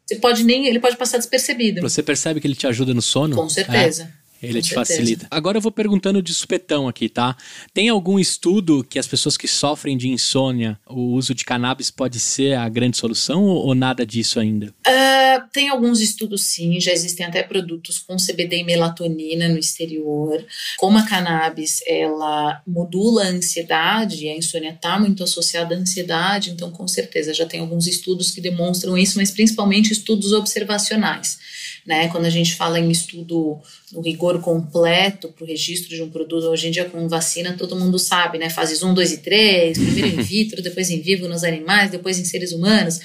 Você 0.06 0.16
pode 0.16 0.44
nem. 0.44 0.68
Ele 0.68 0.80
pode 0.80 0.98
passar 0.98 1.18
despercebido. 1.18 1.82
Você 1.82 2.02
percebe 2.02 2.40
que 2.40 2.48
ele 2.48 2.56
te 2.56 2.66
ajuda 2.66 2.94
no 2.94 3.02
sono? 3.02 3.36
Com 3.36 3.50
certeza. 3.50 4.04
É. 4.04 4.27
Ele 4.42 4.62
te 4.62 4.74
facilita. 4.74 5.28
Agora 5.32 5.58
eu 5.58 5.62
vou 5.62 5.72
perguntando 5.72 6.22
de 6.22 6.34
supetão 6.34 6.88
aqui, 6.88 7.10
tá? 7.10 7.36
Tem 7.74 7.90
algum 7.90 8.20
estudo 8.20 8.84
que 8.84 9.00
as 9.00 9.08
pessoas 9.08 9.36
que 9.36 9.48
sofrem 9.48 9.98
de 9.98 10.08
insônia, 10.10 10.80
o 10.88 11.14
uso 11.14 11.34
de 11.34 11.44
cannabis 11.44 11.90
pode 11.90 12.20
ser 12.20 12.54
a 12.54 12.70
grande 12.70 12.98
solução 12.98 13.44
ou, 13.44 13.68
ou 13.68 13.76
nada 13.76 14.06
disso 14.06 14.40
ainda? 14.40 14.68
Uh, 14.88 15.48
tem 15.52 15.70
alguns 15.70 16.00
estudos 16.02 16.44
sim, 16.44 16.80
já 16.80 16.92
existem 16.92 17.26
até 17.26 17.44
produtos 17.44 18.00
com 18.00 18.16
CBD 18.16 18.58
e 18.58 18.64
melatonina 18.64 19.48
no 19.48 19.58
exterior. 19.58 20.46
Como 20.78 20.98
a 20.98 21.04
cannabis, 21.04 21.82
ela 21.88 22.62
modula 22.66 23.24
a 23.24 23.30
ansiedade, 23.30 24.28
a 24.30 24.36
insônia 24.36 24.72
está 24.72 25.00
muito 25.00 25.24
associada 25.24 25.76
à 25.76 25.78
ansiedade, 25.78 26.52
então 26.52 26.72
com 26.72 26.88
certeza 26.88 27.34
já 27.34 27.46
tem 27.46 27.60
alguns 27.60 27.88
estudos 27.88 28.32
que 28.32 28.42
demonstram 28.42 28.98
isso, 28.98 29.18
mas 29.18 29.32
principalmente 29.32 29.92
estudos 29.92 30.32
observacionais. 30.32 31.38
Né? 31.86 32.10
Quando 32.10 32.26
a 32.26 32.30
gente 32.30 32.56
fala 32.56 32.80
em 32.80 32.92
estudo 32.92 33.62
no 33.94 34.02
rigor 34.02 34.42
completo 34.42 35.30
para 35.30 35.44
o 35.44 35.48
registro 35.48 35.96
de 35.96 36.02
um 36.02 36.10
produto, 36.10 36.48
hoje 36.48 36.68
em 36.68 36.72
dia 36.72 36.86
com 36.86 37.08
vacina, 37.08 37.56
todo 37.58 37.76
mundo 37.76 37.98
sabe, 37.98 38.38
né? 38.38 38.50
Fases 38.50 38.84
1, 38.84 38.94
2 38.94 39.12
e 39.14 39.18
3, 39.20 39.78
primeiro 39.78 40.08
in 40.20 40.22
vitro, 40.24 40.62
depois 40.62 40.90
em 40.90 41.00
vivo 41.00 41.28
nos 41.28 41.44
animais, 41.44 41.92
depois 41.92 42.20
em 42.20 42.26
seres 42.26 42.52
humanos. 42.52 43.00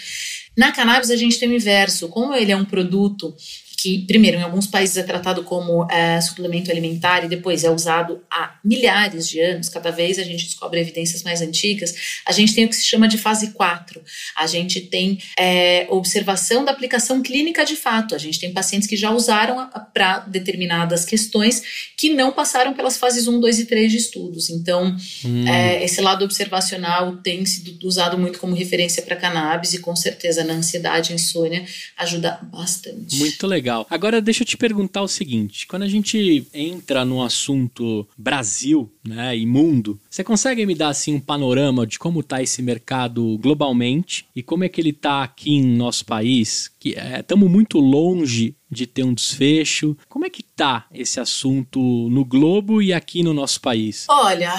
Na 0.57 0.73
cannabis 0.73 1.11
a 1.11 1.17
gente 1.17 1.39
tem 1.39 1.49
o 1.49 1.55
inverso. 1.55 2.09
Como 2.09 2.35
ele 2.35 2.53
é 2.53 2.57
um 2.57 2.65
produto 2.65 3.35
que, 3.83 4.05
primeiro, 4.07 4.39
em 4.39 4.43
alguns 4.43 4.69
países 4.69 4.97
é 4.97 5.03
tratado 5.03 5.43
como 5.43 5.91
é, 5.91 6.21
suplemento 6.21 6.71
alimentar 6.71 7.25
e 7.25 7.29
depois 7.29 7.65
é 7.65 7.71
usado 7.71 8.23
há 8.31 8.55
milhares 8.65 9.29
de 9.29 9.41
anos, 9.41 9.69
cada 9.69 9.91
vez 9.91 10.21
a 10.21 10.23
gente 10.23 10.45
descobre 10.45 10.79
evidências 10.79 11.25
mais 11.25 11.43
antigas, 11.43 11.93
a 12.25 12.31
gente 12.31 12.55
tem 12.55 12.65
o 12.65 12.69
que 12.69 12.77
se 12.77 12.85
chama 12.85 13.09
de 13.09 13.19
fase 13.19 13.51
4. 13.51 14.01
A 14.37 14.47
gente 14.47 14.83
tem 14.83 15.19
é, 15.37 15.89
observação 15.91 16.65
da 16.65 16.71
aplicação 16.71 17.21
clínica 17.23 17.65
de 17.65 17.75
fato. 17.75 18.15
A 18.15 18.19
gente 18.19 18.39
tem 18.39 18.53
pacientes 18.53 18.87
que 18.87 18.97
já 18.97 19.11
usaram 19.11 19.69
para 19.93 20.21
determinadas 20.21 21.05
questões 21.05 21.93
que 21.97 22.15
não 22.15 22.31
passaram 22.31 22.75
pelas 22.75 22.97
fases 22.97 23.27
1, 23.27 23.41
2 23.41 23.59
e 23.59 23.65
3 23.65 23.91
de 23.91 23.99
estudos. 23.99 24.49
Então, 24.49 24.97
hum. 25.25 25.49
é, 25.49 25.83
esse 25.83 26.01
lado 26.01 26.25
observacional 26.25 27.17
tem 27.17 27.45
sido 27.45 27.85
usado 27.85 28.17
muito 28.17 28.39
como 28.39 28.55
referência 28.55 29.03
para 29.03 29.17
cannabis 29.17 29.75
e 29.75 29.81
com 29.81 29.97
certeza 29.97 30.45
na 30.45 30.55
ansiedade 30.55 31.11
e 31.11 31.17
insônia 31.17 31.65
ajuda 31.97 32.39
bastante. 32.45 33.17
Muito 33.17 33.45
legal 33.45 33.72
legal. 33.73 33.87
Agora 33.89 34.21
deixa 34.21 34.43
eu 34.43 34.47
te 34.47 34.57
perguntar 34.57 35.03
o 35.03 35.09
seguinte: 35.09 35.67
quando 35.67 35.83
a 35.83 35.89
gente 35.89 36.47
entra 36.53 37.05
no 37.05 37.23
assunto 37.23 38.07
Brasil, 38.17 38.93
né, 39.07 39.37
e 39.37 39.47
mundo, 39.47 39.99
você 40.09 40.23
consegue 40.23 40.65
me 40.67 40.75
dar 40.75 40.89
assim 40.89 41.15
um 41.15 41.21
panorama 41.21 41.87
de 41.87 41.99
como 41.99 42.21
está 42.21 42.43
esse 42.43 42.63
mercado 42.63 43.39
globalmente 43.39 44.27
e 44.37 44.43
como 44.43 44.65
é 44.65 44.69
que 44.69 44.81
ele 44.81 44.91
está 44.91 45.23
aqui 45.23 45.53
em 45.53 45.65
nosso 45.77 46.05
país? 46.05 46.71
Que 46.79 46.95
estamos 47.19 47.49
é, 47.49 47.51
muito 47.51 47.79
longe 47.79 48.55
de 48.71 48.87
ter 48.87 49.05
um 49.05 49.15
desfecho. 49.15 49.97
Como 50.09 50.25
é 50.25 50.31
que 50.31 50.43
tá 50.43 50.87
esse 50.93 51.21
assunto 51.21 51.81
no 52.11 52.25
globo 52.25 52.81
e 52.81 52.93
aqui 52.93 53.23
no 53.23 53.35
nosso 53.35 53.61
país? 53.61 54.07
Olha, 54.09 54.55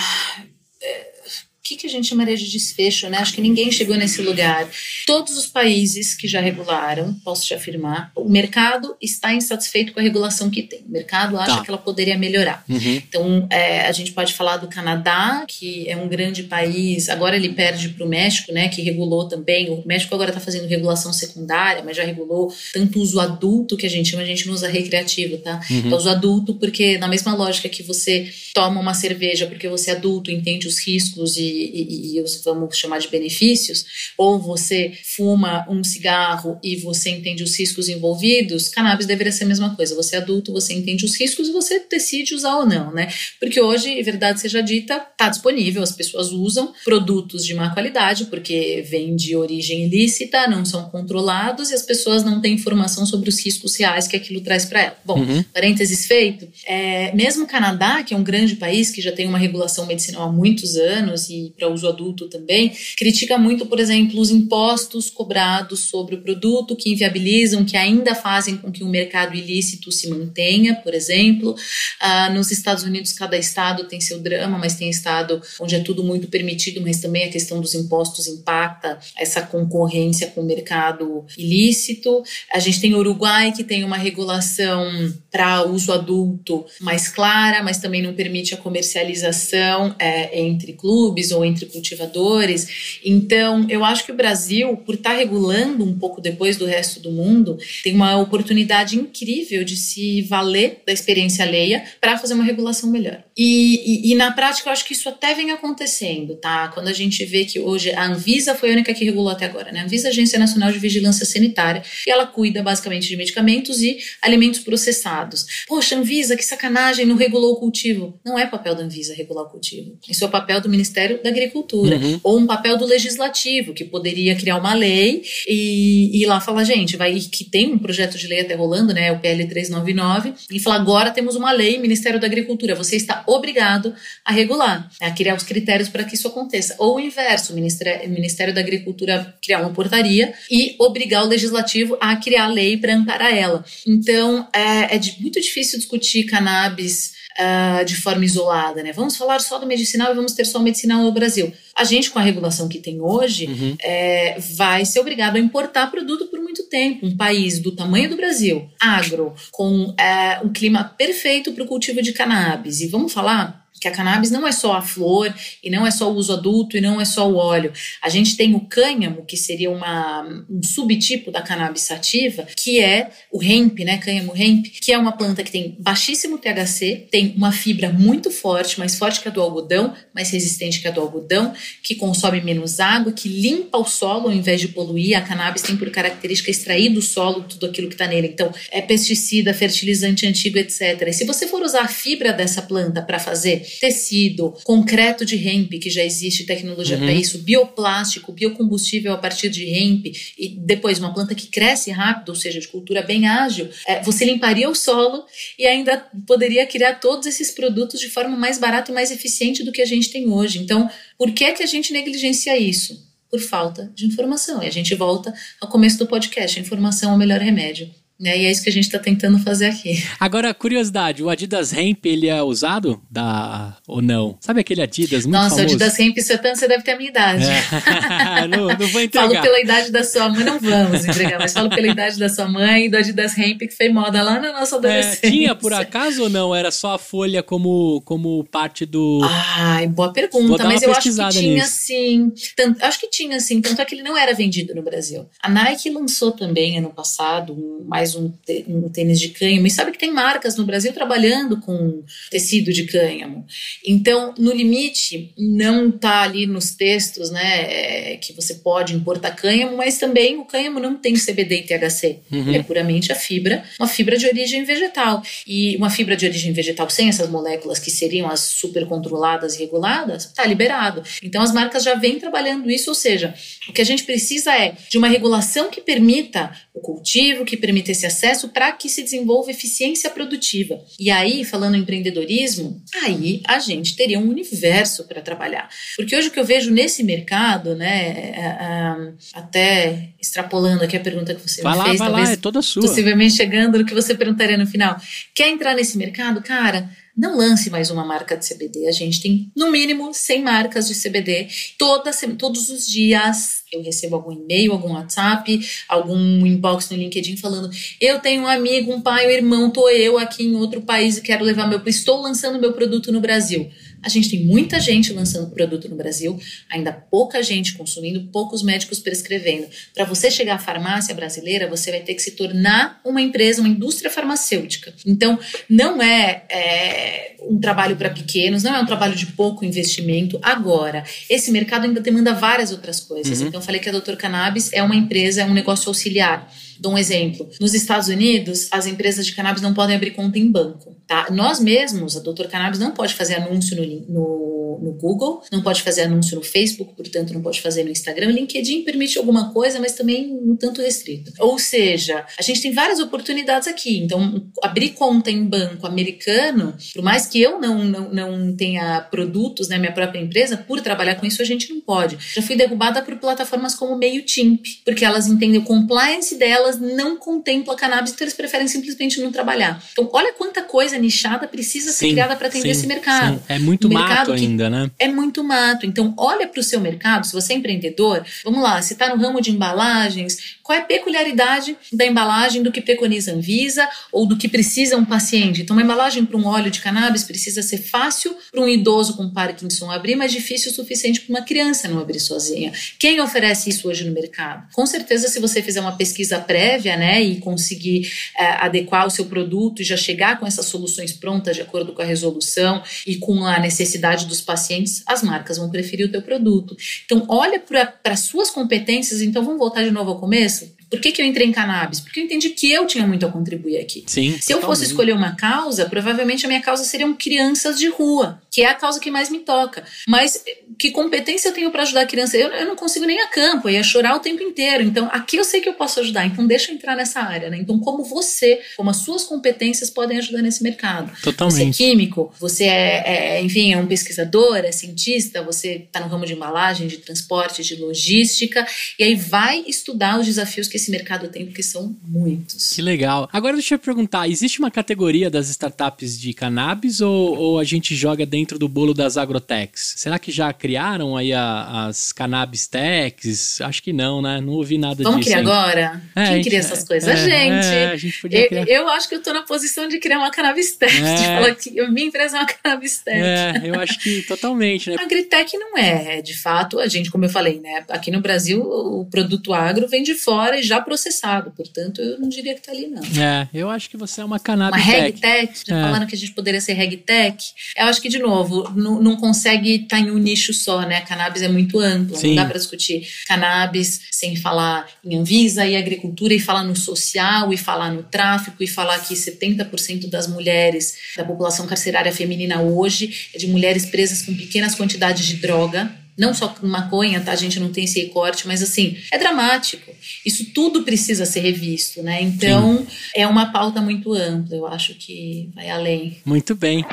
que, 1.64 1.78
que 1.78 1.88
a 1.88 1.89
gente 1.89 2.07
chamaria 2.07 2.36
de 2.36 2.49
desfecho, 2.49 3.07
né? 3.09 3.20
Acho 3.20 3.34
que 3.34 3.41
ninguém 3.41 3.72
chegou 3.72 3.95
nesse 3.95 4.22
lugar. 4.22 4.68
Todos 5.07 5.38
os 5.38 5.47
países 5.47 6.14
que 6.14 6.28
já 6.28 6.41
regularam, 6.41 7.14
posso 7.24 7.45
te 7.45 7.53
afirmar, 7.53 8.11
o 8.16 8.28
mercado 8.28 8.95
está 9.01 9.34
insatisfeito 9.34 9.93
com 9.93 9.99
a 10.01 10.03
regulação 10.03 10.49
que 10.49 10.61
tem. 10.61 10.82
O 10.86 10.91
mercado 10.91 11.38
acha 11.38 11.57
tá. 11.57 11.64
que 11.64 11.72
ela 11.72 11.78
poderia 11.78 12.18
melhorar. 12.18 12.66
Uhum. 12.68 12.95
Então, 12.95 13.47
é, 13.49 13.82
a 13.82 13.91
gente 13.93 14.11
pode 14.11 14.34
falar 14.34 14.57
do 14.57 14.68
Canadá, 14.68 15.45
que 15.47 15.88
é 15.88 15.95
um 15.95 16.09
grande 16.09 16.43
país, 16.43 17.07
agora 17.07 17.38
ele 17.38 17.49
perde 17.49 17.89
para 17.89 18.05
o 18.05 18.09
México, 18.09 18.51
né? 18.51 18.68
Que 18.68 18.82
regulou 18.82 19.30
também. 19.30 19.70
O 19.70 19.88
México 19.88 20.14
agora 20.14 20.32
está 20.32 20.41
fazendo 20.41 20.68
regulação 20.68 21.14
secundária, 21.14 21.82
mas 21.82 21.95
já 21.95 22.03
regulou 22.03 22.53
tanto 22.74 22.99
uso 22.99 23.22
adulto, 23.22 23.78
que 23.78 23.86
a 23.86 23.89
gente 23.89 24.09
chama, 24.09 24.24
a 24.24 24.26
gente 24.26 24.47
não 24.47 24.53
usa 24.53 24.68
recreativo, 24.68 25.38
tá? 25.38 25.61
Uhum. 25.70 25.78
Então, 25.78 25.97
uso 25.97 26.09
adulto, 26.09 26.55
porque 26.55 26.97
na 26.97 27.07
mesma 27.07 27.34
lógica 27.34 27.70
que 27.70 27.82
você 27.82 28.30
toma 28.53 28.82
uma 28.82 28.93
cerveja 28.93 29.47
porque 29.47 29.70
você 29.70 29.91
é 29.91 29.93
adulto, 29.93 30.30
entende 30.30 30.68
os 30.68 30.78
riscos 30.78 31.38
e 31.38 31.53
e, 31.54 32.16
e, 32.16 32.22
os 32.22 32.41
vamos 32.43 32.78
chamar 32.78 32.99
de 32.99 33.08
benefícios, 33.08 33.86
ou 34.18 34.39
você 34.39 34.93
fuma 35.16 35.66
um 35.70 35.84
cigarro 35.84 36.60
e 36.64 36.76
você 36.78 37.10
entende 37.10 37.43
os 37.43 37.58
riscos 37.58 37.89
envolvidos, 37.89 38.68
cannabis 38.68 39.06
deveria 39.06 39.32
ser 39.32 39.45
a 39.45 39.47
mesma 39.47 39.76
coisa. 39.76 39.95
Você 39.95 40.16
é 40.16 40.20
adulto, 40.20 40.51
você 40.51 40.74
entende 40.74 41.06
os 41.06 41.20
riscos 41.20 41.47
e 41.49 41.51
você 41.51 41.86
decide 41.89 42.34
usar 42.34 42.58
ou 42.58 42.66
não, 42.66 42.93
né? 42.93 43.08
Porque 43.39 43.62
hoje, 43.62 44.01
verdade 44.04 44.41
seja 44.41 44.62
dita, 44.62 44.95
está 44.95 45.30
disponível, 45.30 45.82
as 45.82 45.91
pessoas 45.91 46.32
usam 46.32 46.74
produtos 46.84 47.45
de 47.45 47.54
má 47.54 47.74
qualidade 47.74 48.26
porque 48.26 48.86
vêm 48.89 49.16
de 49.16 49.36
origem 49.36 49.86
ilícita, 49.86 50.47
não 50.47 50.66
são 50.66 50.89
controlados 50.89 51.72
e 51.72 51.74
as 51.74 51.82
pessoas 51.82 52.24
não 52.24 52.41
têm 52.41 52.54
informação 52.54 53.06
sobre 53.06 53.30
os 53.30 53.43
riscos 53.43 53.76
reais 53.76 54.08
que 54.08 54.16
aquilo 54.16 54.41
traz 54.41 54.66
para 54.66 54.82
ela. 54.82 54.97
Bom, 55.06 55.20
uhum. 55.20 55.43
parênteses 55.54 56.06
feito, 56.06 56.47
é, 56.66 57.14
mesmo 57.16 57.43
o 57.43 57.47
Canadá, 57.47 58.04
que 58.04 58.14
é 58.14 58.18
um 58.18 58.24
grande 58.24 58.56
país 58.56 58.91
que 58.91 59.01
já 59.01 59.12
tem 59.12 59.28
uma 59.28 59.38
regulação 59.38 59.86
medicinal 59.86 60.30
há 60.30 60.32
muitos 60.32 60.76
anos 60.76 61.30
e 61.30 61.43
para 61.52 61.70
uso 61.70 61.88
adulto 61.88 62.28
também, 62.28 62.72
critica 62.98 63.38
muito, 63.38 63.66
por 63.66 63.80
exemplo, 63.80 64.20
os 64.20 64.30
impostos 64.32 65.10
cobrados 65.10 65.82
sobre 65.82 66.16
o 66.16 66.22
produto 66.22 66.76
que 66.76 66.91
inviabilizam, 66.91 67.66
que 67.66 67.78
ainda 67.78 68.16
fazem 68.16 68.58
com 68.58 68.72
que 68.72 68.84
o 68.84 68.89
mercado 68.89 69.36
ilícito 69.36 69.91
se 69.91 70.10
mantenha, 70.10 70.76
por 70.76 70.94
exemplo. 70.94 71.56
Ah, 72.00 72.30
nos 72.30 72.52
Estados 72.52 72.84
Unidos, 72.84 73.14
cada 73.14 73.38
estado 73.38 73.86
tem 73.86 74.00
seu 74.00 74.20
drama, 74.20 74.58
mas 74.58 74.76
tem 74.76 74.89
estado 74.89 75.41
onde 75.60 75.76
é 75.76 75.80
tudo 75.80 76.04
muito 76.04 76.28
permitido, 76.28 76.82
mas 76.82 77.00
também 77.00 77.26
a 77.26 77.32
questão 77.32 77.60
dos 77.62 77.74
impostos 77.74 78.28
impacta 78.28 79.00
essa 79.18 79.41
concorrência 79.41 80.28
com 80.28 80.41
o 80.41 80.46
mercado 80.46 81.26
ilícito. 81.38 82.24
A 82.52 82.60
gente 82.60 82.80
tem 82.80 82.94
Uruguai, 82.94 83.52
que 83.52 83.64
tem 83.64 83.84
uma 83.84 83.98
regulação 83.98 85.14
para 85.32 85.66
uso 85.66 85.91
adulto 85.91 86.66
mais 86.80 87.08
clara, 87.08 87.64
mas 87.64 87.78
também 87.78 88.02
não 88.02 88.14
permite 88.14 88.54
a 88.54 88.58
comercialização 88.58 89.96
é, 90.00 90.39
entre 90.39 90.74
clubes 90.74 91.32
ou 91.34 91.44
entre 91.44 91.66
cultivadores. 91.66 93.00
Então, 93.04 93.66
eu 93.70 93.84
acho 93.84 94.06
que 94.06 94.12
o 94.12 94.16
Brasil, 94.16 94.78
por 94.78 94.96
estar 94.96 95.12
tá 95.12 95.18
regulando 95.18 95.84
um 95.84 95.98
pouco 95.98 96.22
depois 96.22 96.58
do 96.58 96.66
resto 96.66 97.00
do 97.00 97.12
mundo, 97.12 97.58
tem 97.84 97.94
uma 97.94 98.18
oportunidade 98.18 98.98
incrível 98.98 99.64
de 99.64 99.76
se 99.76 100.22
valer 100.22 100.82
da 100.86 100.94
experiência 100.94 101.44
alheia 101.44 101.84
para 102.00 102.18
fazer 102.18 102.34
uma 102.34 102.44
regulação 102.44 102.90
melhor. 102.90 103.24
E, 103.36 104.10
e, 104.10 104.12
e, 104.12 104.16
na 104.16 104.32
prática, 104.32 104.70
eu 104.70 104.74
acho 104.74 104.86
que 104.86 104.94
isso 104.94 105.10
até 105.10 105.34
vem 105.34 105.52
acontecendo, 105.52 106.36
tá? 106.36 106.68
Quando 106.70 106.88
a 106.88 106.94
gente 106.94 107.26
vê 107.26 107.46
que 107.46 107.60
hoje 107.60 107.92
a 107.92 108.06
Anvisa 108.06 108.54
foi 108.54 108.70
a 108.70 108.74
única 108.74 108.94
que 108.94 109.04
regulou 109.04 109.30
até 109.30 109.46
agora, 109.46 109.72
né? 109.72 109.80
A 109.80 109.84
Anvisa, 109.84 110.08
é 110.08 110.10
a 110.10 110.12
Agência 110.12 110.38
Nacional 110.38 110.72
de 110.72 110.80
Vigilância 110.80 111.26
Sanitária, 111.26 111.84
e 112.06 112.12
ela 112.12 112.28
cuida 112.28 112.62
basicamente 112.62 113.08
de 113.08 113.18
medicamentos 113.18 113.82
e 113.82 113.98
alimentos 114.22 114.60
processados. 114.60 115.46
Poxa, 115.68 115.96
Anvisa, 115.96 116.36
que 116.36 116.46
sacanagem, 116.46 117.06
não 117.06 117.16
regulou 117.16 117.54
o 117.54 117.56
cultivo. 117.56 118.20
Não 118.24 118.38
é 118.38 118.46
papel 118.46 118.76
da 118.76 118.84
Anvisa 118.84 119.16
regular 119.16 119.46
o 119.46 119.50
cultivo. 119.50 119.98
Isso 120.08 120.24
é 120.24 120.28
o 120.28 120.32
papel 120.32 120.62
do 120.62 120.70
Ministério 120.70 121.20
da 121.24 121.30
Agricultura. 121.30 121.96
Uhum. 121.98 122.20
Ou 122.24 122.40
um 122.40 122.46
papel 122.46 122.78
do 122.78 122.86
Legislativo, 122.86 123.74
que 123.74 123.84
poderia 123.84 124.36
criar 124.36 124.58
uma 124.58 124.74
lei 124.74 125.24
e, 125.48 126.22
ir 126.22 126.26
lá 126.26 126.40
falar, 126.40 126.64
gente, 126.64 126.98
vai 126.98 127.14
que 127.14 127.44
tem 127.44 127.74
um 127.74 127.80
projeto 127.80 128.18
de 128.18 128.28
lei 128.28 128.42
até 128.42 128.56
rolando, 128.56 128.94
né? 128.94 129.12
O 129.12 129.20
PL 129.20 129.46
399, 129.48 130.34
e 130.52 130.60
falar, 130.60 130.76
agora 130.76 131.12
temos 131.12 131.36
uma 131.36 131.52
lei, 131.52 131.78
Ministério 131.78 132.20
da 132.20 132.28
Agricultura, 132.28 132.76
você 132.76 132.96
está 132.96 133.24
obrigado 133.28 133.94
a 134.26 134.32
regular, 134.32 134.90
a 135.02 135.12
criar 135.12 135.36
os 135.36 135.44
critérios 135.44 135.90
para 135.90 136.04
que 136.04 136.16
isso 136.16 136.28
aconteça. 136.28 136.76
Ou 136.78 136.98
o 136.98 137.00
inverso, 137.00 137.54
o 137.54 137.56
Ministério, 137.56 138.10
Ministério 138.10 138.54
da 138.54 138.62
Agricultura 138.62 139.34
criar 139.42 139.62
uma 139.62 139.72
portaria 139.72 140.34
e 140.52 140.76
obrigar 140.80 141.24
o 141.24 141.28
legislativo 141.28 141.98
a 142.00 142.16
criar 142.16 142.46
a 142.46 142.48
lei 142.48 142.78
para 142.78 142.96
amparar 142.96 143.34
ela. 143.34 143.64
Então, 143.88 144.48
é, 144.54 144.96
é 144.96 145.00
muito 145.20 145.40
difícil 145.40 145.80
discutir 145.80 146.26
cannabis 146.26 147.23
uh, 147.40 147.86
de 147.86 147.96
forma 147.96 148.26
isolada, 148.26 148.84
né? 148.84 148.92
Vamos 148.92 149.18
falar 149.18 149.40
só 149.40 149.58
do 149.58 149.66
medicinal 149.66 150.12
e 150.12 150.16
vamos 150.16 150.34
ter 150.34 150.46
só 150.46 150.60
o 150.60 150.64
medicinal 150.64 151.04
no 151.04 151.12
Brasil. 151.12 151.54
A 151.76 151.84
gente, 151.84 152.12
com 152.12 152.20
a 152.20 152.22
regulação 152.22 152.68
que 152.68 152.80
tem 152.80 153.02
hoje, 153.02 153.48
uhum. 153.48 153.76
é, 153.82 154.38
vai 154.56 154.86
ser 154.86 155.00
obrigado 155.00 155.36
a 155.36 155.40
importar 155.40 155.90
produto 155.90 156.28
por 156.28 156.40
muito 156.40 156.64
tempo. 156.64 157.06
Um 157.06 157.18
país 157.18 157.60
do 157.60 157.72
tamanho 157.72 158.10
do 158.10 158.16
Brasil, 158.16 158.70
agro, 158.80 159.34
com 159.52 159.94
é, 159.98 160.40
um 160.44 160.52
clima 160.52 160.84
perfeito 160.98 161.52
para 161.52 161.64
o 161.64 161.68
cultivo 161.68 162.02
de 162.02 162.14
cannabis. 162.14 162.82
E 162.82 162.88
vamos 162.88 163.12
falar 163.12 163.62
que 163.84 163.88
a 163.90 163.92
cannabis 163.92 164.32
não 164.32 164.48
é 164.48 164.52
só 164.54 164.74
a 164.74 164.82
flor 164.82 165.34
e 165.62 165.70
não 165.70 165.86
é 165.86 165.92
só 165.92 166.10
o 166.10 166.16
uso 166.16 166.32
adulto 166.32 166.78
e 166.78 166.82
não 166.82 167.02
é 167.02 167.06
só 167.06 167.30
o 167.30 167.36
óleo. 167.36 167.74
A 168.02 168.08
gente 168.08 168.38
tem 168.38 168.56
o 168.56 168.62
cânhamo, 168.62 169.26
que 169.26 169.36
seria 169.36 169.70
uma, 169.70 170.24
um 170.50 170.64
subtipo 170.64 171.32
da 171.32 171.42
cannabis 171.42 171.82
sativa, 171.82 172.48
que 172.56 172.80
é 172.80 173.10
o 173.30 173.44
hemp, 173.44 173.80
né, 173.80 173.98
cânhamo 173.98 174.32
hemp, 174.36 174.68
que 174.82 174.94
é 174.94 174.98
uma 174.98 175.12
planta 175.12 175.44
que 175.44 175.52
tem 175.52 175.76
baixíssimo 175.80 176.38
THC, 176.38 177.08
tem 177.12 177.34
uma 177.36 177.52
fibra 177.52 177.92
muito 177.92 178.32
forte, 178.32 178.80
mais 178.80 178.98
forte 178.98 179.20
que 179.20 179.28
a 179.28 179.32
do 179.32 179.42
algodão, 179.42 179.94
mais 180.16 180.30
resistente 180.30 180.80
que 180.80 180.88
a 180.88 180.92
do 180.92 181.02
algodão, 181.02 181.54
que 181.84 181.96
consome 181.96 182.40
menos 182.40 182.80
água, 182.80 183.12
que 183.12 183.28
limpa 183.28 183.78
o 183.78 183.86
solo 183.86 184.28
ao 184.28 184.34
invés 184.34 184.62
de 184.62 184.70
poluir. 184.70 185.18
A 185.18 185.22
cannabis 185.22 185.62
tem 185.62 185.76
por 185.76 185.90
característica 185.92 186.50
extrair 186.50 186.90
do 186.90 187.02
solo 187.02 187.44
tudo 187.44 187.66
aquilo 187.66 187.90
que 187.90 187.96
está 187.96 188.08
nele. 188.08 188.28
Então, 188.28 188.50
é 188.72 188.82
pesticida, 188.82 189.54
fertilizante 189.54 190.26
antigo, 190.26 190.58
etc. 190.58 191.04
E 191.08 191.14
se 191.14 191.26
você 191.26 191.48
for 191.48 191.62
usar 191.62 191.82
a 191.82 191.88
fibra 191.90 192.32
dessa 192.32 192.62
planta 192.62 193.02
para 193.02 193.20
fazer 193.20 193.73
tecido, 193.80 194.56
concreto 194.64 195.26
de 195.26 195.36
hemp, 195.36 195.72
que 195.74 195.90
já 195.90 196.04
existe 196.04 196.46
tecnologia 196.46 196.98
uhum. 196.98 197.04
para 197.04 197.14
isso, 197.14 197.40
bioplástico, 197.40 198.32
biocombustível 198.32 199.14
a 199.14 199.18
partir 199.18 199.50
de 199.50 199.66
hemp, 199.66 200.06
e 200.38 200.50
depois 200.50 201.00
uma 201.00 201.14
planta 201.14 201.36
que 201.36 201.48
cresce 201.48 201.92
rápido, 201.92 202.30
ou 202.30 202.36
seja, 202.36 202.60
de 202.60 202.68
cultura 202.68 203.02
bem 203.02 203.28
ágil, 203.28 203.70
é, 203.88 204.02
você 204.02 204.26
limparia 204.26 204.70
o 204.70 204.76
solo 204.76 205.26
e 205.58 205.66
ainda 205.66 205.98
poderia 206.26 206.66
criar 206.66 206.96
todos 206.96 207.28
esses 207.28 207.52
produtos 207.52 208.00
de 208.00 208.10
forma 208.10 208.36
mais 208.36 208.58
barata 208.58 208.92
e 208.92 208.94
mais 208.94 209.12
eficiente 209.12 209.64
do 209.64 209.72
que 209.72 209.82
a 209.82 209.86
gente 209.86 210.10
tem 210.10 210.30
hoje. 210.30 210.60
Então, 210.60 210.90
por 211.18 211.32
que, 211.32 211.52
que 211.54 211.64
a 211.64 211.68
gente 211.68 211.94
negligencia 211.94 212.58
isso? 212.58 213.12
Por 213.30 213.40
falta 213.40 213.92
de 213.96 214.06
informação. 214.06 214.62
E 214.62 214.68
a 214.68 214.72
gente 214.72 214.94
volta 214.94 215.34
ao 215.60 215.68
começo 215.68 215.98
do 215.98 216.06
podcast: 216.06 216.60
informação 216.60 217.12
é 217.12 217.16
o 217.16 217.18
melhor 217.18 217.40
remédio. 217.40 217.90
Né? 218.20 218.38
E 218.38 218.45
é 218.45 218.51
isso 218.51 218.64
que 218.64 218.70
a 218.70 218.72
gente 218.72 218.86
está 218.86 218.99
tentando 218.99 219.39
fazer 219.39 219.66
aqui. 219.66 220.03
Agora, 220.20 220.53
curiosidade, 220.53 221.24
o 221.24 221.30
Adidas 221.30 221.74
Hemp, 221.74 222.05
ele 222.05 222.28
é 222.28 222.41
usado 222.41 223.01
da... 223.09 223.76
ou 223.88 224.01
não? 224.01 224.38
Sabe 224.39 224.61
aquele 224.61 224.82
Adidas 224.82 225.26
muito 225.26 225.36
Nossa, 225.36 225.55
famoso? 225.55 225.76
Adidas 225.76 225.99
Hemp, 225.99 226.18
você, 226.18 226.38
você 226.38 226.68
deve 226.68 226.84
ter 226.84 226.91
a 226.91 226.97
minha 226.97 227.09
idade. 227.09 227.43
É. 227.43 228.47
não, 228.47 228.68
não 228.68 228.88
vou 228.88 229.01
entregar. 229.01 229.28
Falo 229.28 229.41
pela 229.41 229.59
idade 229.59 229.91
da 229.91 230.03
sua 230.03 230.30
mãe, 230.30 230.43
não 230.43 230.59
vamos 230.59 231.05
entregar, 231.05 231.39
mas 231.39 231.53
falo 231.53 231.70
pela 231.70 231.88
idade 231.88 232.20
da 232.20 232.30
sua 232.30 232.47
mãe 232.47 232.86
e 232.86 232.89
do 232.89 232.97
Adidas 232.97 233.38
Hemp, 233.38 233.59
que 233.59 233.72
foi 233.72 233.89
moda 233.89 234.22
lá 234.22 234.39
na 234.39 234.53
nossa 234.53 234.76
é, 234.76 234.78
adolescência. 234.78 235.28
É, 235.28 235.30
tinha 235.32 235.55
por 235.55 235.74
acaso 235.74 236.24
ou 236.24 236.30
não? 236.30 236.55
Era 236.55 236.72
só 236.72 236.93
a 236.93 236.99
folha 236.99 237.41
como, 237.41 238.01
como 238.05 238.43
parte 238.45 238.86
do... 238.86 239.22
Ai, 239.24 239.88
boa 239.88 240.14
pergunta, 240.14 240.64
mas 240.64 240.82
eu 240.82 240.91
acho 240.91 241.09
que 241.09 241.30
tinha 241.30 241.55
nisso. 241.55 241.70
sim. 241.72 242.32
Tanto, 242.55 242.84
acho 242.84 242.99
que 242.99 243.09
tinha 243.09 243.39
sim, 243.39 243.59
tanto 243.59 243.82
é 243.82 243.86
que 243.86 243.95
ele 243.95 244.03
não 244.03 244.18
era 244.18 244.34
vendido 244.34 244.74
no 244.76 244.84
Brasil. 244.84 245.26
A 245.41 245.49
Nike 245.49 245.89
lançou 245.89 246.32
também 246.32 246.78
ano 246.78 246.89
passado 246.89 247.84
mais 247.86 248.03
um, 248.16 248.32
um 248.68 248.89
tênis 248.89 249.20
de 249.20 249.30
cânhamo. 249.30 249.66
E 249.66 249.72
sabe 249.72 249.91
que 249.91 249.97
tem 249.97 250.12
marcas 250.12 250.58
no 250.58 250.66
Brasil 250.66 250.93
trabalhando 250.93 251.60
com 251.62 252.04
tecido 252.30 252.72
de 252.74 252.84
cânhamo. 252.84 253.45
Então, 253.86 254.34
no 254.38 254.51
limite, 254.51 255.34
não 255.38 255.89
está 255.89 256.22
ali 256.22 256.45
nos 256.45 256.72
textos 256.72 257.32
né, 257.32 258.14
é, 258.14 258.18
que 258.18 258.34
você 258.34 258.56
pode 258.56 258.95
importar 258.95 259.32
cânhamo, 259.32 259.78
mas 259.78 259.97
também 259.97 260.38
o 260.38 260.45
cânhamo 260.45 260.80
não 260.80 260.95
tem 260.95 261.14
CBD 261.14 261.60
e 261.60 261.64
THC. 261.64 262.20
Uhum. 262.32 262.54
É 262.54 262.64
puramente 262.64 263.12
a 263.12 263.16
fibra, 263.16 263.64
uma 263.80 263.88
fibra 263.88 264.18
de 264.18 264.28
origem 264.28 264.64
vegetal. 264.64 265.24
E 265.47 265.76
uma 265.78 265.89
fibra 265.89 266.16
de 266.16 266.26
origem 266.26 266.51
vegetal 266.51 266.89
sem 266.89 267.10
essas 267.10 267.30
moléculas 267.30 267.80
que 267.80 267.89
seriam 267.89 268.30
as 268.30 268.41
super 268.41 268.86
controladas 268.86 269.56
e 269.56 269.60
reguladas, 269.60 270.26
está 270.26 270.45
liberado. 270.45 271.04
Então, 271.22 271.41
as 271.41 271.54
marcas 271.54 271.84
já 271.84 271.95
vêm 271.95 272.20
trabalhando 272.20 272.70
isso, 272.70 272.89
ou 272.89 272.95
seja, 272.95 273.34
o 273.70 273.74
que 273.74 273.82
a 273.82 273.86
gente 273.86 274.04
precisa 274.04 274.54
é 274.54 274.74
de 274.89 274.97
uma 274.97 275.08
regulação 275.08 275.70
que 275.70 275.82
permita 275.82 276.51
o 276.74 276.80
cultivo, 276.80 277.45
que 277.45 277.56
permita 277.56 277.91
esse 277.94 278.06
acesso 278.06 278.50
para 278.50 278.72
que 278.72 278.89
se 278.89 279.02
desenvolva 279.02 279.52
eficiência 279.52 280.10
produtiva. 280.10 280.80
E 281.00 281.10
aí, 281.10 281.46
falando 281.46 281.76
em 281.76 281.80
empreendedorismo, 281.80 282.82
aí 283.04 283.41
a 283.48 283.60
gente 283.60 283.96
teria 283.96 284.20
um 284.20 284.28
universo 284.28 285.06
para 285.06 285.22
trabalhar. 285.22 285.70
Porque 285.96 286.16
hoje 286.16 286.28
o 286.28 286.32
que 286.32 286.39
eu 286.39 286.46
vejo 286.46 286.72
nesse 286.72 287.04
mercado, 287.04 287.76
né, 287.76 288.10
é, 288.10 288.39
é, 288.39 289.14
até 289.34 290.10
extrapolando 290.20 290.84
aqui 290.84 290.98
a 290.98 291.00
pergunta 291.00 291.34
que 291.34 291.48
você 291.48 291.62
vai 291.62 291.74
me 291.74 291.78
lá, 291.78 291.86
fez, 291.86 292.00
vai 292.00 292.08
talvez 292.08 292.30
lá, 292.30 292.34
é 292.34 292.38
toda 292.38 292.62
sua. 292.62 292.82
possivelmente 292.82 293.36
chegando 293.36 293.78
no 293.78 293.86
que 293.86 293.94
você 293.94 294.16
perguntaria 294.16 294.58
no 294.58 294.68
final. 294.68 295.00
Quer 295.34 295.50
entrar 295.50 295.76
nesse 295.76 295.98
mercado? 295.98 296.41
Cara, 296.41 296.89
não 297.16 297.38
lance 297.38 297.70
mais 297.70 297.91
uma 297.91 298.03
marca 298.03 298.36
de 298.36 298.47
CBD. 298.47 298.88
A 298.88 298.91
gente 298.91 299.22
tem, 299.22 299.51
no 299.55 299.72
mínimo, 299.72 300.14
100 300.14 300.41
marcas 300.41 300.88
de 300.88 300.95
CBD. 300.95 301.47
Toda, 301.78 302.11
todos 302.38 302.70
os 302.70 302.88
dias 302.88 303.64
eu 303.72 303.82
recebo 303.82 304.16
algum 304.16 304.32
e-mail, 304.32 304.72
algum 304.72 304.93
WhatsApp, 304.93 305.59
algum 305.88 306.45
inbox 306.45 306.89
no 306.89 306.97
LinkedIn 306.97 307.38
falando: 307.38 307.70
eu 308.01 308.20
tenho 308.20 308.43
um 308.43 308.47
amigo, 308.47 308.91
um 308.91 309.01
pai, 309.01 309.28
um 309.28 309.32
irmão, 309.32 309.70
tô 309.70 309.88
eu 309.89 310.18
aqui 310.18 310.43
em 310.43 310.55
outro 310.55 310.82
país 310.82 311.18
e 311.18 311.22
quero 311.22 311.45
levar 311.45 311.68
meu. 311.68 311.82
Estou 311.86 312.22
lançando 312.22 312.59
meu 312.59 312.74
produto 312.74 313.11
no 313.11 313.22
Brasil. 313.22 313.70
A 314.04 314.10
gente 314.10 314.30
tem 314.30 314.45
muita 314.45 314.80
gente 314.80 315.14
lançando 315.14 315.49
produto 315.51 315.89
no 315.89 315.95
Brasil, 315.95 316.39
ainda 316.70 316.91
pouca 316.91 317.41
gente 317.41 317.74
consumindo, 317.74 318.28
poucos 318.32 318.62
médicos 318.62 318.99
prescrevendo. 318.99 319.68
Para 319.93 320.06
você 320.06 320.30
chegar 320.30 320.56
à 320.56 320.60
farmácia 320.60 321.16
brasileira, 321.16 321.68
você 321.68 321.91
vai 321.91 322.01
ter 322.01 322.14
que 322.14 322.22
se 322.22 322.32
tornar 322.32 322.99
uma 323.06 323.22
empresa, 323.22 323.62
uma 323.62 323.70
indústria 323.70 324.12
farmacêutica. 324.12 324.93
Então, 325.06 325.39
não 325.70 326.01
é, 326.01 326.43
é 326.49 327.36
um 327.41 327.60
trabalho 327.60 327.95
para 327.95 328.10
pequenos, 328.10 328.64
não 328.64 328.76
é 328.76 328.80
um 328.80 328.86
trabalho 328.86 329.16
de 329.16 329.28
pouco 329.28 329.66
investimento. 329.66 330.39
Agora, 330.41 331.04
esse 331.30 331.51
mercado 331.51 331.86
ainda 331.86 332.01
demanda 332.01 332.34
várias 332.34 332.72
outras 332.72 332.99
coisas. 332.99 333.39
Uhum. 333.39 333.47
Então, 333.47 333.62
eu 333.62 333.66
falei 333.66 333.80
que 333.80 333.89
a 333.89 333.91
Doutor 333.91 334.18
Cannabis 334.18 334.72
é 334.74 334.84
uma 334.84 334.95
empresa, 334.95 335.41
é 335.41 335.45
um 335.45 335.54
negócio 335.54 335.88
auxiliar. 335.88 336.51
Dou 336.84 336.92
um 336.92 336.98
exemplo. 336.98 337.50
Nos 337.62 337.74
Estados 337.74 338.10
Unidos, 338.10 338.68
as 338.70 338.86
empresas 338.86 339.26
de 339.26 339.34
cannabis 339.34 339.62
não 339.62 339.74
podem 339.74 339.96
abrir 339.96 340.12
conta 340.12 340.38
em 340.38 340.52
banco. 340.52 340.98
Tá? 341.08 341.28
Nós 341.32 341.58
mesmos, 341.58 342.18
a 342.18 342.20
Doutor 342.20 342.50
Cannabis 342.50 342.78
não 342.78 342.92
pode 342.92 343.14
fazer 343.14 343.36
anúncio 343.36 343.78
no, 343.78 343.86
no, 344.14 344.53
no, 344.82 344.94
Google, 344.94 345.42
não 345.52 345.62
pode 345.62 345.82
fazer 345.82 346.04
anúncio 346.04 346.36
no 346.36 346.44
Facebook, 346.44 346.94
portanto 346.96 347.34
não 347.34 347.42
pode 347.42 347.62
fazer 347.62 347.84
no 347.84 347.90
Instagram. 347.90 348.32
LinkedIn 348.32 348.84
permite 348.84 349.18
alguma 349.18 349.52
coisa, 349.52 349.80
mas 349.80 349.94
também 349.94 350.32
um 350.32 350.56
tanto 350.56 350.82
restrito. 350.82 351.32
Ou 351.40 351.60
seja, 351.60 352.26
a 352.38 352.42
gente 352.42 352.62
tem 352.62 352.74
várias 352.74 353.00
oportunidades 353.00 353.68
aqui. 353.68 354.00
Então, 354.00 354.46
abrir 354.62 354.90
conta 354.90 355.30
em 355.32 355.44
banco 355.46 355.86
americano, 355.86 356.76
por 356.94 357.04
mais 357.04 357.26
que 357.26 357.42
eu 357.42 357.60
não, 357.60 357.84
não, 357.84 358.14
não 358.14 358.56
tenha 358.56 359.02
produtos 359.02 359.68
na 359.68 359.76
né, 359.76 359.82
minha 359.82 359.92
própria 359.92 360.20
empresa, 360.20 360.58
por 360.58 360.82
trabalhar 360.82 361.16
com 361.16 361.26
isso 361.26 361.42
a 361.42 361.46
gente 361.46 361.74
não 361.74 361.82
pode. 361.82 362.18
Já 362.34 362.42
fui 362.42 362.56
derrubada 362.56 363.02
por 363.02 363.16
plataformas 363.18 363.76
como 363.76 363.98
MailChimp, 363.98 364.66
porque 364.86 365.06
elas 365.06 365.28
entendem 365.28 365.60
o 365.60 365.64
compliance 365.64 366.36
delas 366.36 366.80
não 366.80 367.18
contempla 367.18 367.76
cannabis, 367.76 368.14
então 368.14 368.26
eles 368.26 368.34
preferem 368.34 368.68
simplesmente 368.68 369.20
não 369.22 369.32
trabalhar. 369.32 369.84
Então, 369.92 370.10
olha 370.14 370.34
quanta 370.34 370.62
coisa 370.62 370.98
nichada 370.98 371.48
precisa 371.48 371.92
sim, 371.92 372.08
ser 372.08 372.12
criada 372.14 372.36
para 372.36 372.48
atender 372.48 372.74
sim, 372.74 372.80
esse 372.80 372.88
mercado. 372.88 373.38
Sim. 373.38 373.44
É 373.48 373.60
muito 373.60 373.90
mato 373.90 374.32
ainda, 374.32 374.62
né? 374.70 374.91
É 374.99 375.07
muito 375.07 375.43
mato. 375.43 375.86
Então, 375.86 376.14
olha 376.18 376.47
para 376.47 376.59
o 376.59 376.64
seu 376.64 376.80
mercado, 376.80 377.26
se 377.26 377.34
você 377.34 377.53
é 377.53 377.55
empreendedor, 377.57 378.26
vamos 378.43 378.61
lá, 378.61 378.82
se 378.82 378.93
está 378.93 379.14
no 379.14 379.22
ramo 379.22 379.41
de 379.41 379.51
embalagens, 379.51 380.57
qual 380.64 380.78
é 380.78 380.82
a 380.82 380.86
peculiaridade 380.86 381.76
da 381.91 382.05
embalagem 382.05 382.64
do 382.64 382.72
que 382.72 382.82
preconiza 382.82 383.32
a 383.32 383.36
Anvisa 383.36 383.88
ou 384.14 384.26
do 384.26 384.38
que 384.38 384.47
precisa 384.47 384.95
um 384.95 385.03
paciente? 385.03 385.61
Então, 385.61 385.76
uma 385.76 385.84
embalagem 385.84 386.26
para 386.26 386.38
um 386.38 386.45
óleo 386.45 386.72
de 386.72 386.80
cannabis 386.80 387.24
precisa 387.24 387.61
ser 387.61 387.80
fácil 387.80 388.34
para 388.49 388.61
um 388.61 388.68
idoso 388.68 389.18
com 389.18 389.30
Parkinson 389.30 389.91
abrir, 389.91 390.16
mas 390.16 390.32
difícil 390.32 390.72
o 390.72 390.74
suficiente 390.74 391.20
para 391.20 391.34
uma 391.34 391.41
criança 391.41 391.89
não 391.89 391.99
abrir 391.99 392.22
sozinha. 392.22 392.72
Quem 392.97 393.20
oferece 393.20 393.70
isso 393.70 393.89
hoje 393.89 394.05
no 394.05 394.14
mercado? 394.14 394.66
Com 394.72 394.86
certeza, 394.86 395.28
se 395.28 395.38
você 395.38 395.61
fizer 395.61 395.82
uma 395.82 395.97
pesquisa 395.97 396.39
prévia, 396.39 396.95
né, 396.95 397.22
e 397.22 397.41
conseguir 397.41 398.09
é, 398.39 398.45
adequar 398.66 399.05
o 399.05 399.09
seu 399.09 399.26
produto 399.26 399.82
e 399.82 399.86
já 399.86 399.97
chegar 399.97 400.39
com 400.39 400.47
essa 400.47 400.64
soluções 400.64 401.11
prontas 401.11 401.57
de 401.57 401.61
acordo 401.61 401.91
com 401.91 402.01
a 402.01 402.05
resolução 402.05 402.82
e 403.05 403.18
com 403.18 403.45
a 403.45 403.59
necessidade 403.59 404.26
dos 404.28 404.39
pacientes, 404.39 405.03
as 405.05 405.22
marcas 405.22 405.57
vão 405.57 405.70
preferir 405.70 406.07
o 406.07 406.11
teu 406.11 406.22
produto. 406.22 406.78
Então, 407.03 407.26
olha 407.28 407.59
para 407.59 408.16
suas 408.16 408.49
competências. 408.49 409.22
Então, 409.22 409.43
vamos 409.43 409.59
voltar 409.59 409.84
de 409.84 409.91
novo 409.91 410.11
ao 410.11 410.20
começo 410.20 410.53
por 410.94 411.02
que, 411.02 411.12
que 411.12 411.22
eu 411.22 411.26
entrei 411.26 411.48
em 411.48 411.52
cannabis? 411.52 412.00
Porque 412.00 412.20
eu 412.20 412.24
entendi 412.24 412.50
que 412.52 412.72
eu 412.72 412.86
tinha 412.86 413.08
muito 413.08 413.26
a 413.26 413.32
contribuir 413.32 413.80
aqui. 413.80 414.04
Sim, 414.06 414.38
Se 414.39 414.54
eu 414.54 414.62
fosse 414.62 414.86
escolher 414.86 415.14
uma 415.14 415.36
causa, 415.36 415.89
provavelmente 415.89 416.46
a 416.46 416.48
minha 416.48 416.62
causa 416.62 416.84
seriam 416.84 417.16
crianças 417.16 417.80
de 417.80 417.89
rua, 417.89 418.39
que 418.52 418.62
é 418.62 418.68
a 418.68 418.76
causa 418.76 419.00
que 419.00 419.10
mais 419.10 419.30
me 419.30 419.39
toca. 419.39 419.84
Mas 420.08 420.44
que 420.78 420.92
competência 420.92 421.50
eu 421.50 421.54
tenho 421.54 421.72
para 421.72 421.84
ajudar 421.84 422.02
a 422.02 422.06
criança? 422.06 422.38
Eu, 422.38 422.50
eu, 422.50 422.66
não 422.66 422.76
consigo 422.76 423.06
nem 423.06 423.20
a 423.22 423.28
campo, 423.28 423.68
eu 423.68 423.74
ia 423.74 423.84
chorar 423.84 424.16
o 424.16 424.20
tempo 424.20 424.42
inteiro. 424.44 424.84
Então, 424.84 425.10
aqui 425.12 425.38
eu 425.38 425.44
sei 425.44 425.62
que 425.62 425.70
eu 425.70 425.74
posso 425.74 426.00
ajudar, 426.00 426.26
então 426.26 426.46
deixa 426.46 426.72
eu 426.72 426.76
entrar 426.76 426.96
nessa 426.96 427.22
área. 427.22 427.50
Né? 427.50 427.58
Então, 427.58 427.80
como 427.80 428.04
você, 428.04 428.62
como 428.76 428.90
as 428.90 428.98
suas 428.98 429.24
competências 429.24 429.90
podem 429.90 430.18
ajudar 430.18 430.42
nesse 430.42 430.64
mercado? 430.64 431.12
Totalmente. 431.22 431.78
Você 431.78 431.84
é 431.84 431.88
químico, 431.88 432.34
você 432.40 432.64
é, 432.66 433.38
é 433.38 433.42
enfim, 433.42 433.74
é 433.74 433.78
um 433.78 433.88
pesquisador, 433.88 434.58
é 434.58 434.72
cientista, 434.72 435.42
você 435.44 435.84
está 435.86 436.00
no 436.00 436.08
ramo 436.08 436.26
de 436.26 436.34
embalagem, 436.34 436.88
de 436.88 436.98
transporte, 436.98 437.64
de 437.64 437.76
logística, 437.76 438.66
e 438.98 439.04
aí 439.04 439.16
vai 439.16 439.64
estudar 439.68 440.20
os 440.20 440.26
desafios 440.26 440.68
que 440.68 440.78
esse 440.78 440.92
mercado 440.92 441.28
tem, 441.28 441.46
porque 441.46 441.64
são 441.64 441.96
muitos. 442.04 442.74
Que 442.74 442.82
legal. 442.82 443.30
Agora 443.32 443.54
deixa 443.54 443.76
eu 443.76 443.80
perguntar, 443.80 444.28
existe 444.28 444.60
uma 444.60 444.72
categoria 444.72 445.30
das 445.30 445.50
startups 445.50 446.20
de 446.20 446.34
cannabis 446.34 447.02
ou, 447.02 447.38
ou 447.38 447.60
a 447.60 447.64
gente 447.64 447.96
joga 447.96 448.26
dentro 448.26 448.58
do 448.58 448.68
bolo 448.68 448.94
das 448.94 449.18
agrotechs? 449.18 449.94
Será 449.98 450.18
que 450.18 450.32
já 450.32 450.52
criaram 450.64 451.18
aí 451.18 451.34
a, 451.34 451.88
as 451.88 452.14
cannabis 452.14 452.68
techs? 452.68 453.59
Acho 453.59 453.84
que 453.84 453.91
não, 453.91 454.22
né? 454.22 454.39
Não 454.39 454.53
ouvi 454.53 454.78
nada 454.78 455.03
Vamos 455.03 455.26
disso. 455.26 455.36
Vamos 455.36 455.45
criar 455.51 455.61
agora? 455.61 456.01
É, 456.16 456.24
Quem 456.28 456.36
gente, 456.38 456.45
cria 456.45 456.59
essas 456.59 456.84
coisas? 456.86 457.09
é, 457.09 457.11
a 457.11 457.16
gente. 457.18 457.66
é, 457.76 457.86
a 457.91 457.97
gente 457.97 458.22
podia 458.22 458.39
eu, 458.43 458.47
criar. 458.47 458.66
eu 458.70 458.88
acho 458.88 459.09
que 459.09 459.16
eu 459.16 459.22
tô 459.22 459.34
na 459.34 459.41
posição 459.41 459.89
de 459.89 459.99
criar 459.99 460.20
uma 460.20 460.32
cannabis 460.32 460.72
tech, 460.78 460.93
de 460.95 461.01
É. 461.01 461.36
falar 461.36 461.55
que 461.55 461.70
minha 461.89 462.07
empresa 462.07 462.38
é 462.38 462.39
uma 462.39 462.45
cannabis 462.47 462.99
tech. 462.99 463.20
É, 463.20 463.61
eu 463.66 463.78
acho 463.78 463.99
que 463.99 464.22
totalmente, 464.22 464.89
né? 464.89 464.95
A 464.97 465.03
Agritech 465.03 465.57
não 465.57 465.78
é, 465.78 466.22
de 466.22 466.34
fato, 466.34 466.80
a 466.80 466.88
gente, 466.88 467.11
como 467.11 467.26
eu 467.26 467.30
falei, 467.30 467.59
né? 467.59 467.84
Aqui 467.89 468.09
no 468.09 468.22
Brasil, 468.22 468.61
o 468.61 469.05
produto 469.11 469.53
agro 469.53 469.86
vem 469.89 470.01
de 470.01 470.16
fora 470.16 470.57
e 470.57 470.64
já 470.64 470.80
processado, 470.80 471.51
portanto, 471.51 471.99
eu 472.01 472.20
não 472.22 472.30
diria 472.30 472.55
que 472.55 472.61
tá 472.61 472.72
ali, 472.72 472.88
não. 472.88 473.01
É, 473.22 473.49
eu 473.53 473.70
acho 473.70 473.89
que 473.89 473.97
você 473.97 474.22
é 474.22 474.24
uma 474.24 474.34
Uma 474.38 474.39
cannabis 474.39 474.86
tech. 474.86 475.01
regtech, 475.01 475.64
já 475.68 475.78
É. 475.78 475.82
falando 475.82 476.07
que 476.07 476.16
a 476.16 476.18
gente 476.18 476.32
poderia 476.32 476.61
ser 476.61 476.74
regtech, 476.74 477.53
eu 477.78 477.86
acho 477.88 478.01
que, 478.01 478.07
de 478.07 478.20
novo, 478.20 478.72
não, 478.76 479.01
não 479.01 479.18
consegue 479.18 479.76
estar 479.84 479.99
em 479.99 480.09
um 480.09 480.18
nicho 480.18 480.53
só, 480.54 480.82
né? 480.82 480.97
A 480.97 481.01
cannabis 481.01 481.41
é 481.41 481.47
muito 481.47 481.80
ampla, 481.80 482.18
Sim. 482.18 482.30
não 482.30 482.36
dá 482.36 482.45
para 482.45 482.58
discutir 482.58 483.08
cannabis 483.28 484.01
sem 484.12 484.36
falar 484.36 484.88
em 485.04 485.18
Anvisa 485.18 485.66
e 485.66 485.76
agricultura 485.76 486.34
e 486.34 486.39
falar 486.39 486.64
no 486.64 486.76
social 486.76 487.51
e 487.54 487.58
falar 487.58 487.91
no 487.91 488.04
tráfico 488.04 488.64
e 488.64 488.68
falar 488.68 488.99
que 488.99 489.14
70% 489.14 490.10
das 490.10 490.28
mulheres 490.28 490.95
da 491.18 491.24
população 491.24 491.66
carcerária 491.66 492.12
feminina 492.12 492.62
hoje 492.62 493.30
é 493.34 493.38
de 493.38 493.47
mulheres 493.47 493.86
presas 493.86 494.22
com 494.22 494.34
pequenas 494.36 494.76
quantidades 494.76 495.26
de 495.26 495.38
droga. 495.38 495.91
Não 496.16 496.32
só 496.32 496.47
com 496.47 496.68
maconha, 496.68 497.20
tá? 497.22 497.32
A 497.32 497.36
gente 497.36 497.60
não 497.60 497.72
tem 497.72 497.86
esse 497.86 497.99
recorte, 497.99 498.47
mas 498.47 498.62
assim, 498.62 498.97
é 499.12 499.18
dramático. 499.18 499.91
Isso 500.24 500.51
tudo 500.54 500.84
precisa 500.84 501.26
ser 501.26 501.39
revisto, 501.39 502.04
né? 502.04 502.22
Então, 502.22 502.86
é 503.16 503.26
uma 503.26 503.51
pauta 503.51 503.82
muito 503.82 504.14
ampla. 504.14 504.56
Eu 504.56 504.68
acho 504.68 504.93
que 504.93 505.49
vai 505.56 505.72
além. 505.72 506.18
Muito 506.24 506.54
bem. 506.56 506.86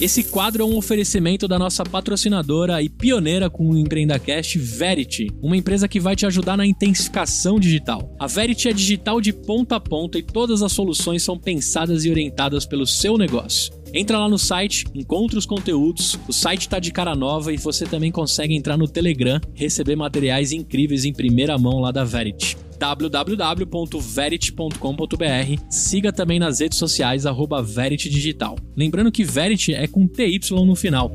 Esse 0.00 0.24
quadro 0.24 0.62
é 0.62 0.66
um 0.66 0.78
oferecimento 0.78 1.46
da 1.46 1.58
nossa 1.58 1.84
patrocinadora 1.84 2.82
e 2.82 2.88
pioneira 2.88 3.50
com 3.50 3.68
o 3.68 3.76
EmpreendaCast, 3.76 4.58
Verity, 4.58 5.26
uma 5.42 5.58
empresa 5.58 5.86
que 5.86 6.00
vai 6.00 6.16
te 6.16 6.24
ajudar 6.24 6.56
na 6.56 6.64
intensificação 6.64 7.60
digital. 7.60 8.16
A 8.18 8.26
Verity 8.26 8.70
é 8.70 8.72
digital 8.72 9.20
de 9.20 9.30
ponta 9.30 9.76
a 9.76 9.80
ponta 9.80 10.18
e 10.18 10.22
todas 10.22 10.62
as 10.62 10.72
soluções 10.72 11.22
são 11.22 11.38
pensadas 11.38 12.06
e 12.06 12.10
orientadas 12.10 12.64
pelo 12.64 12.86
seu 12.86 13.18
negócio. 13.18 13.79
Entra 13.92 14.18
lá 14.18 14.28
no 14.28 14.38
site, 14.38 14.84
encontra 14.94 15.38
os 15.38 15.46
conteúdos, 15.46 16.18
o 16.28 16.32
site 16.32 16.68
tá 16.68 16.78
de 16.78 16.92
cara 16.92 17.14
nova 17.14 17.52
e 17.52 17.56
você 17.56 17.84
também 17.84 18.12
consegue 18.12 18.54
entrar 18.54 18.76
no 18.76 18.86
Telegram, 18.86 19.40
receber 19.54 19.96
materiais 19.96 20.52
incríveis 20.52 21.04
em 21.04 21.12
primeira 21.12 21.58
mão 21.58 21.80
lá 21.80 21.90
da 21.90 22.04
Verity 22.04 22.56
www.verity.com.br. 22.80 25.62
Siga 25.68 26.10
também 26.10 26.38
nas 26.38 26.60
redes 26.60 26.78
sociais, 26.78 27.26
Verity 27.62 28.08
Digital. 28.08 28.56
Lembrando 28.74 29.12
que 29.12 29.22
Verity 29.22 29.74
é 29.74 29.86
com 29.86 30.08
TY 30.08 30.40
no 30.64 30.74
final. 30.74 31.12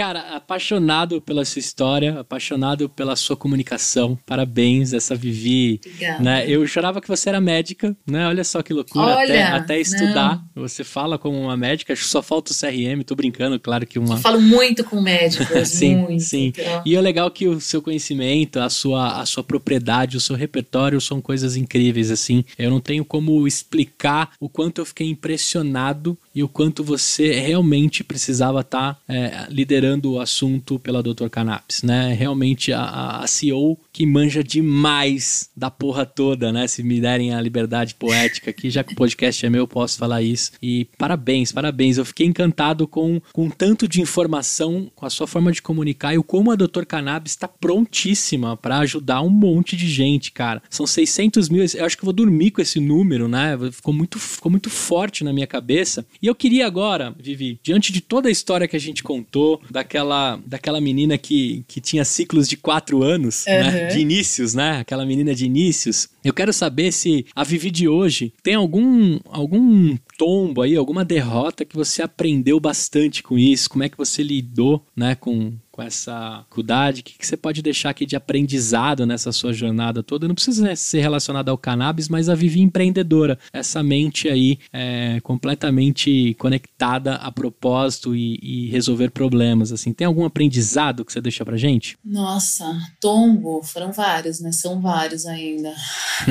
Cara, 0.00 0.34
apaixonado 0.34 1.20
pela 1.20 1.44
sua 1.44 1.60
história, 1.60 2.20
apaixonado 2.20 2.88
pela 2.88 3.14
sua 3.14 3.36
comunicação. 3.36 4.18
Parabéns, 4.24 4.94
essa 4.94 5.14
Vivi. 5.14 5.78
Obrigada. 5.84 6.24
Né? 6.24 6.44
Eu 6.48 6.66
chorava 6.66 7.02
que 7.02 7.06
você 7.06 7.28
era 7.28 7.38
médica, 7.38 7.94
né? 8.06 8.26
Olha 8.26 8.42
só 8.42 8.62
que 8.62 8.72
loucura. 8.72 9.16
Olha, 9.16 9.48
até, 9.48 9.56
até 9.56 9.78
estudar. 9.78 10.42
Você 10.54 10.84
fala 10.84 11.18
como 11.18 11.38
uma 11.38 11.54
médica, 11.54 11.94
só 11.94 12.22
falta 12.22 12.50
o 12.50 12.54
CRM, 12.54 13.02
tô 13.04 13.14
brincando, 13.14 13.60
claro 13.60 13.86
que 13.86 13.98
uma. 13.98 14.14
Eu 14.14 14.18
falo 14.20 14.40
muito 14.40 14.82
com 14.84 15.02
médicos, 15.02 15.68
Sim, 15.68 15.96
muito. 15.96 16.22
sim. 16.22 16.46
então. 16.46 16.82
E 16.86 16.96
é 16.96 17.00
legal 17.02 17.30
que 17.30 17.46
o 17.46 17.60
seu 17.60 17.82
conhecimento, 17.82 18.58
a 18.58 18.70
sua, 18.70 19.20
a 19.20 19.26
sua 19.26 19.44
propriedade, 19.44 20.16
o 20.16 20.20
seu 20.20 20.34
repertório 20.34 20.98
são 20.98 21.20
coisas 21.20 21.56
incríveis, 21.56 22.10
assim. 22.10 22.42
Eu 22.58 22.70
não 22.70 22.80
tenho 22.80 23.04
como 23.04 23.46
explicar 23.46 24.30
o 24.40 24.48
quanto 24.48 24.80
eu 24.80 24.86
fiquei 24.86 25.10
impressionado 25.10 26.16
e 26.34 26.42
o 26.42 26.48
quanto 26.48 26.82
você 26.82 27.32
realmente 27.32 28.02
precisava 28.02 28.60
estar 28.60 28.98
é, 29.06 29.46
liderando 29.50 29.89
o 29.98 30.20
assunto 30.20 30.78
pela 30.78 31.02
Dr. 31.02 31.28
Cannabis, 31.30 31.82
né? 31.82 32.12
Realmente 32.14 32.72
a, 32.72 33.20
a, 33.22 33.26
CEO 33.26 33.78
que 33.92 34.06
manja 34.06 34.42
demais 34.42 35.50
da 35.56 35.70
porra 35.70 36.06
toda, 36.06 36.52
né? 36.52 36.66
Se 36.66 36.82
me 36.82 37.00
derem 37.00 37.34
a 37.34 37.40
liberdade 37.40 37.94
poética 37.94 38.50
aqui, 38.50 38.70
já 38.70 38.84
que 38.84 38.92
o 38.92 38.96
podcast 38.96 39.44
é 39.44 39.50
meu, 39.50 39.62
eu 39.62 39.68
posso 39.68 39.98
falar 39.98 40.22
isso. 40.22 40.52
E 40.62 40.86
parabéns, 40.96 41.52
parabéns. 41.52 41.98
Eu 41.98 42.04
fiquei 42.04 42.26
encantado 42.26 42.86
com, 42.86 43.20
com 43.32 43.50
tanto 43.50 43.88
de 43.88 44.00
informação, 44.00 44.90
com 44.94 45.06
a 45.06 45.10
sua 45.10 45.26
forma 45.26 45.52
de 45.52 45.62
comunicar 45.62 46.14
e 46.14 46.18
o 46.18 46.22
como 46.22 46.50
a 46.50 46.56
Dr. 46.56 46.84
Cannabis 46.86 47.32
está 47.32 47.48
prontíssima 47.48 48.56
para 48.56 48.78
ajudar 48.78 49.22
um 49.22 49.30
monte 49.30 49.76
de 49.76 49.88
gente, 49.88 50.32
cara. 50.32 50.62
São 50.70 50.86
600 50.86 51.48
mil, 51.48 51.64
eu 51.74 51.84
acho 51.84 51.96
que 51.96 52.04
vou 52.04 52.12
dormir 52.12 52.50
com 52.50 52.60
esse 52.60 52.80
número, 52.80 53.28
né? 53.28 53.58
Ficou 53.72 53.92
muito, 53.92 54.18
ficou 54.18 54.50
muito 54.50 54.70
forte 54.70 55.24
na 55.24 55.32
minha 55.32 55.46
cabeça. 55.46 56.06
E 56.22 56.26
eu 56.26 56.34
queria 56.34 56.66
agora, 56.66 57.14
Vivi, 57.18 57.58
diante 57.62 57.92
de 57.92 58.00
toda 58.00 58.28
a 58.28 58.32
história 58.32 58.68
que 58.68 58.76
a 58.76 58.80
gente 58.80 59.02
contou, 59.02 59.60
daquela, 59.80 60.38
daquela 60.46 60.80
menina 60.80 61.16
que, 61.16 61.64
que 61.66 61.80
tinha 61.80 62.04
ciclos 62.04 62.48
de 62.48 62.56
quatro 62.56 63.02
anos, 63.02 63.44
né? 63.46 63.86
De 63.86 63.98
inícios, 63.98 64.54
né? 64.54 64.78
Aquela 64.78 65.04
menina 65.04 65.34
de 65.34 65.46
inícios. 65.46 66.08
Eu 66.22 66.34
quero 66.34 66.52
saber 66.52 66.92
se 66.92 67.26
a 67.34 67.42
Vivi 67.42 67.70
de 67.70 67.88
hoje 67.88 68.32
tem 68.42 68.54
algum, 68.54 69.18
algum 69.26 69.96
tombo 70.18 70.62
aí, 70.62 70.76
alguma 70.76 71.04
derrota 71.04 71.64
que 71.64 71.74
você 71.74 72.02
aprendeu 72.02 72.60
bastante 72.60 73.22
com 73.22 73.38
isso, 73.38 73.70
como 73.70 73.82
é 73.82 73.88
que 73.88 73.96
você 73.96 74.22
lidou, 74.22 74.84
né, 74.94 75.14
com, 75.14 75.54
com 75.80 75.82
essa 75.82 76.40
dificuldade, 76.40 77.00
o 77.00 77.04
que, 77.04 77.16
que 77.16 77.26
você 77.26 77.36
pode 77.36 77.62
deixar 77.62 77.90
aqui 77.90 78.04
de 78.04 78.14
aprendizado 78.14 79.06
nessa 79.06 79.32
sua 79.32 79.52
jornada 79.52 80.02
toda? 80.02 80.28
Não 80.28 80.34
precisa 80.34 80.76
ser 80.76 81.00
relacionado 81.00 81.48
ao 81.48 81.56
cannabis, 81.56 82.08
mas 82.08 82.28
a 82.28 82.34
Vivi 82.34 82.60
empreendedora, 82.60 83.38
essa 83.52 83.82
mente 83.82 84.28
aí 84.28 84.58
é, 84.72 85.20
completamente 85.22 86.34
conectada 86.38 87.14
a 87.14 87.32
propósito 87.32 88.14
e, 88.14 88.38
e 88.42 88.70
resolver 88.70 89.10
problemas, 89.10 89.72
assim. 89.72 89.92
Tem 89.92 90.06
algum 90.06 90.24
aprendizado 90.24 91.04
que 91.04 91.12
você 91.12 91.20
deixa 91.20 91.44
pra 91.44 91.56
gente? 91.56 91.96
Nossa, 92.04 92.66
tombo, 93.00 93.62
foram 93.62 93.90
vários, 93.90 94.40
né? 94.40 94.52
São 94.52 94.80
vários 94.80 95.24
ainda. 95.24 95.74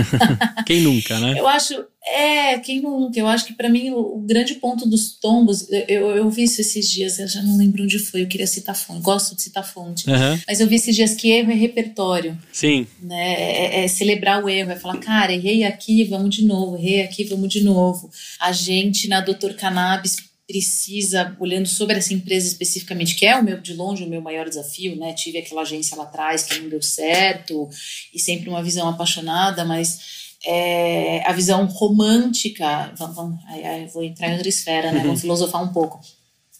Quem 0.67 0.81
nunca, 0.81 1.19
né? 1.19 1.39
Eu 1.39 1.47
acho, 1.47 1.73
é, 2.09 2.59
quem 2.59 2.81
nunca? 2.81 3.19
Eu 3.19 3.27
acho 3.27 3.45
que 3.45 3.53
para 3.53 3.69
mim 3.69 3.91
o, 3.91 4.17
o, 4.17 4.19
grande 4.19 4.55
ponto 4.55 4.87
dos 4.87 5.13
tombos, 5.13 5.67
eu, 5.87 6.09
eu 6.11 6.29
vi 6.29 6.43
isso 6.43 6.61
esses 6.61 6.89
dias, 6.89 7.19
eu 7.19 7.27
já 7.27 7.41
não 7.41 7.57
lembro 7.57 7.83
onde 7.83 7.99
foi, 7.99 8.23
eu 8.23 8.27
queria 8.27 8.47
citar 8.47 8.75
fonte, 8.75 9.01
gosto 9.01 9.35
de 9.35 9.41
citar 9.41 9.65
fonte, 9.65 10.09
uhum. 10.09 10.39
mas 10.47 10.59
eu 10.59 10.67
vi 10.67 10.75
esses 10.75 10.95
dias 10.95 11.13
que 11.15 11.29
erro 11.29 11.51
é 11.51 11.55
repertório. 11.55 12.37
Sim. 12.51 12.87
Né? 13.01 13.33
É, 13.33 13.83
é, 13.83 13.87
celebrar 13.87 14.43
o 14.43 14.49
erro, 14.49 14.71
é 14.71 14.75
falar, 14.75 14.97
cara, 14.97 15.33
errei 15.33 15.63
aqui, 15.63 16.03
vamos 16.03 16.35
de 16.35 16.43
novo, 16.45 16.77
errei 16.77 17.01
aqui, 17.01 17.23
vamos 17.23 17.49
de 17.49 17.61
novo. 17.63 18.09
A 18.39 18.51
gente 18.51 19.07
na 19.07 19.21
Doutor 19.21 19.53
Cannabis 19.53 20.17
precisa, 20.49 21.37
olhando 21.39 21.67
sobre 21.67 21.95
essa 21.95 22.11
empresa 22.11 22.47
especificamente, 22.47 23.13
que 23.13 23.23
é 23.23 23.37
o 23.37 23.43
meu, 23.43 23.61
de 23.61 23.75
longe, 23.75 24.03
o 24.03 24.09
meu 24.09 24.19
maior 24.19 24.49
desafio, 24.49 24.95
né? 24.95 25.13
Tive 25.13 25.37
aquela 25.37 25.61
agência 25.61 25.95
lá 25.95 26.05
atrás 26.05 26.41
que 26.41 26.59
não 26.59 26.69
deu 26.69 26.81
certo, 26.81 27.69
e 28.11 28.19
sempre 28.19 28.49
uma 28.49 28.63
visão 28.63 28.89
apaixonada, 28.89 29.63
mas 29.63 30.28
é, 30.45 31.23
a 31.27 31.33
visão 31.33 31.65
romântica, 31.65 32.93
vamos, 32.97 33.15
vamos, 33.15 33.39
aí, 33.47 33.65
aí 33.65 33.87
vou 33.87 34.03
entrar 34.03 34.29
em 34.29 34.33
outra 34.33 34.47
esfera, 34.49 34.91
né? 34.91 35.01
Vamos 35.01 35.21
filosofar 35.21 35.63
um 35.63 35.73
pouco. 35.73 35.99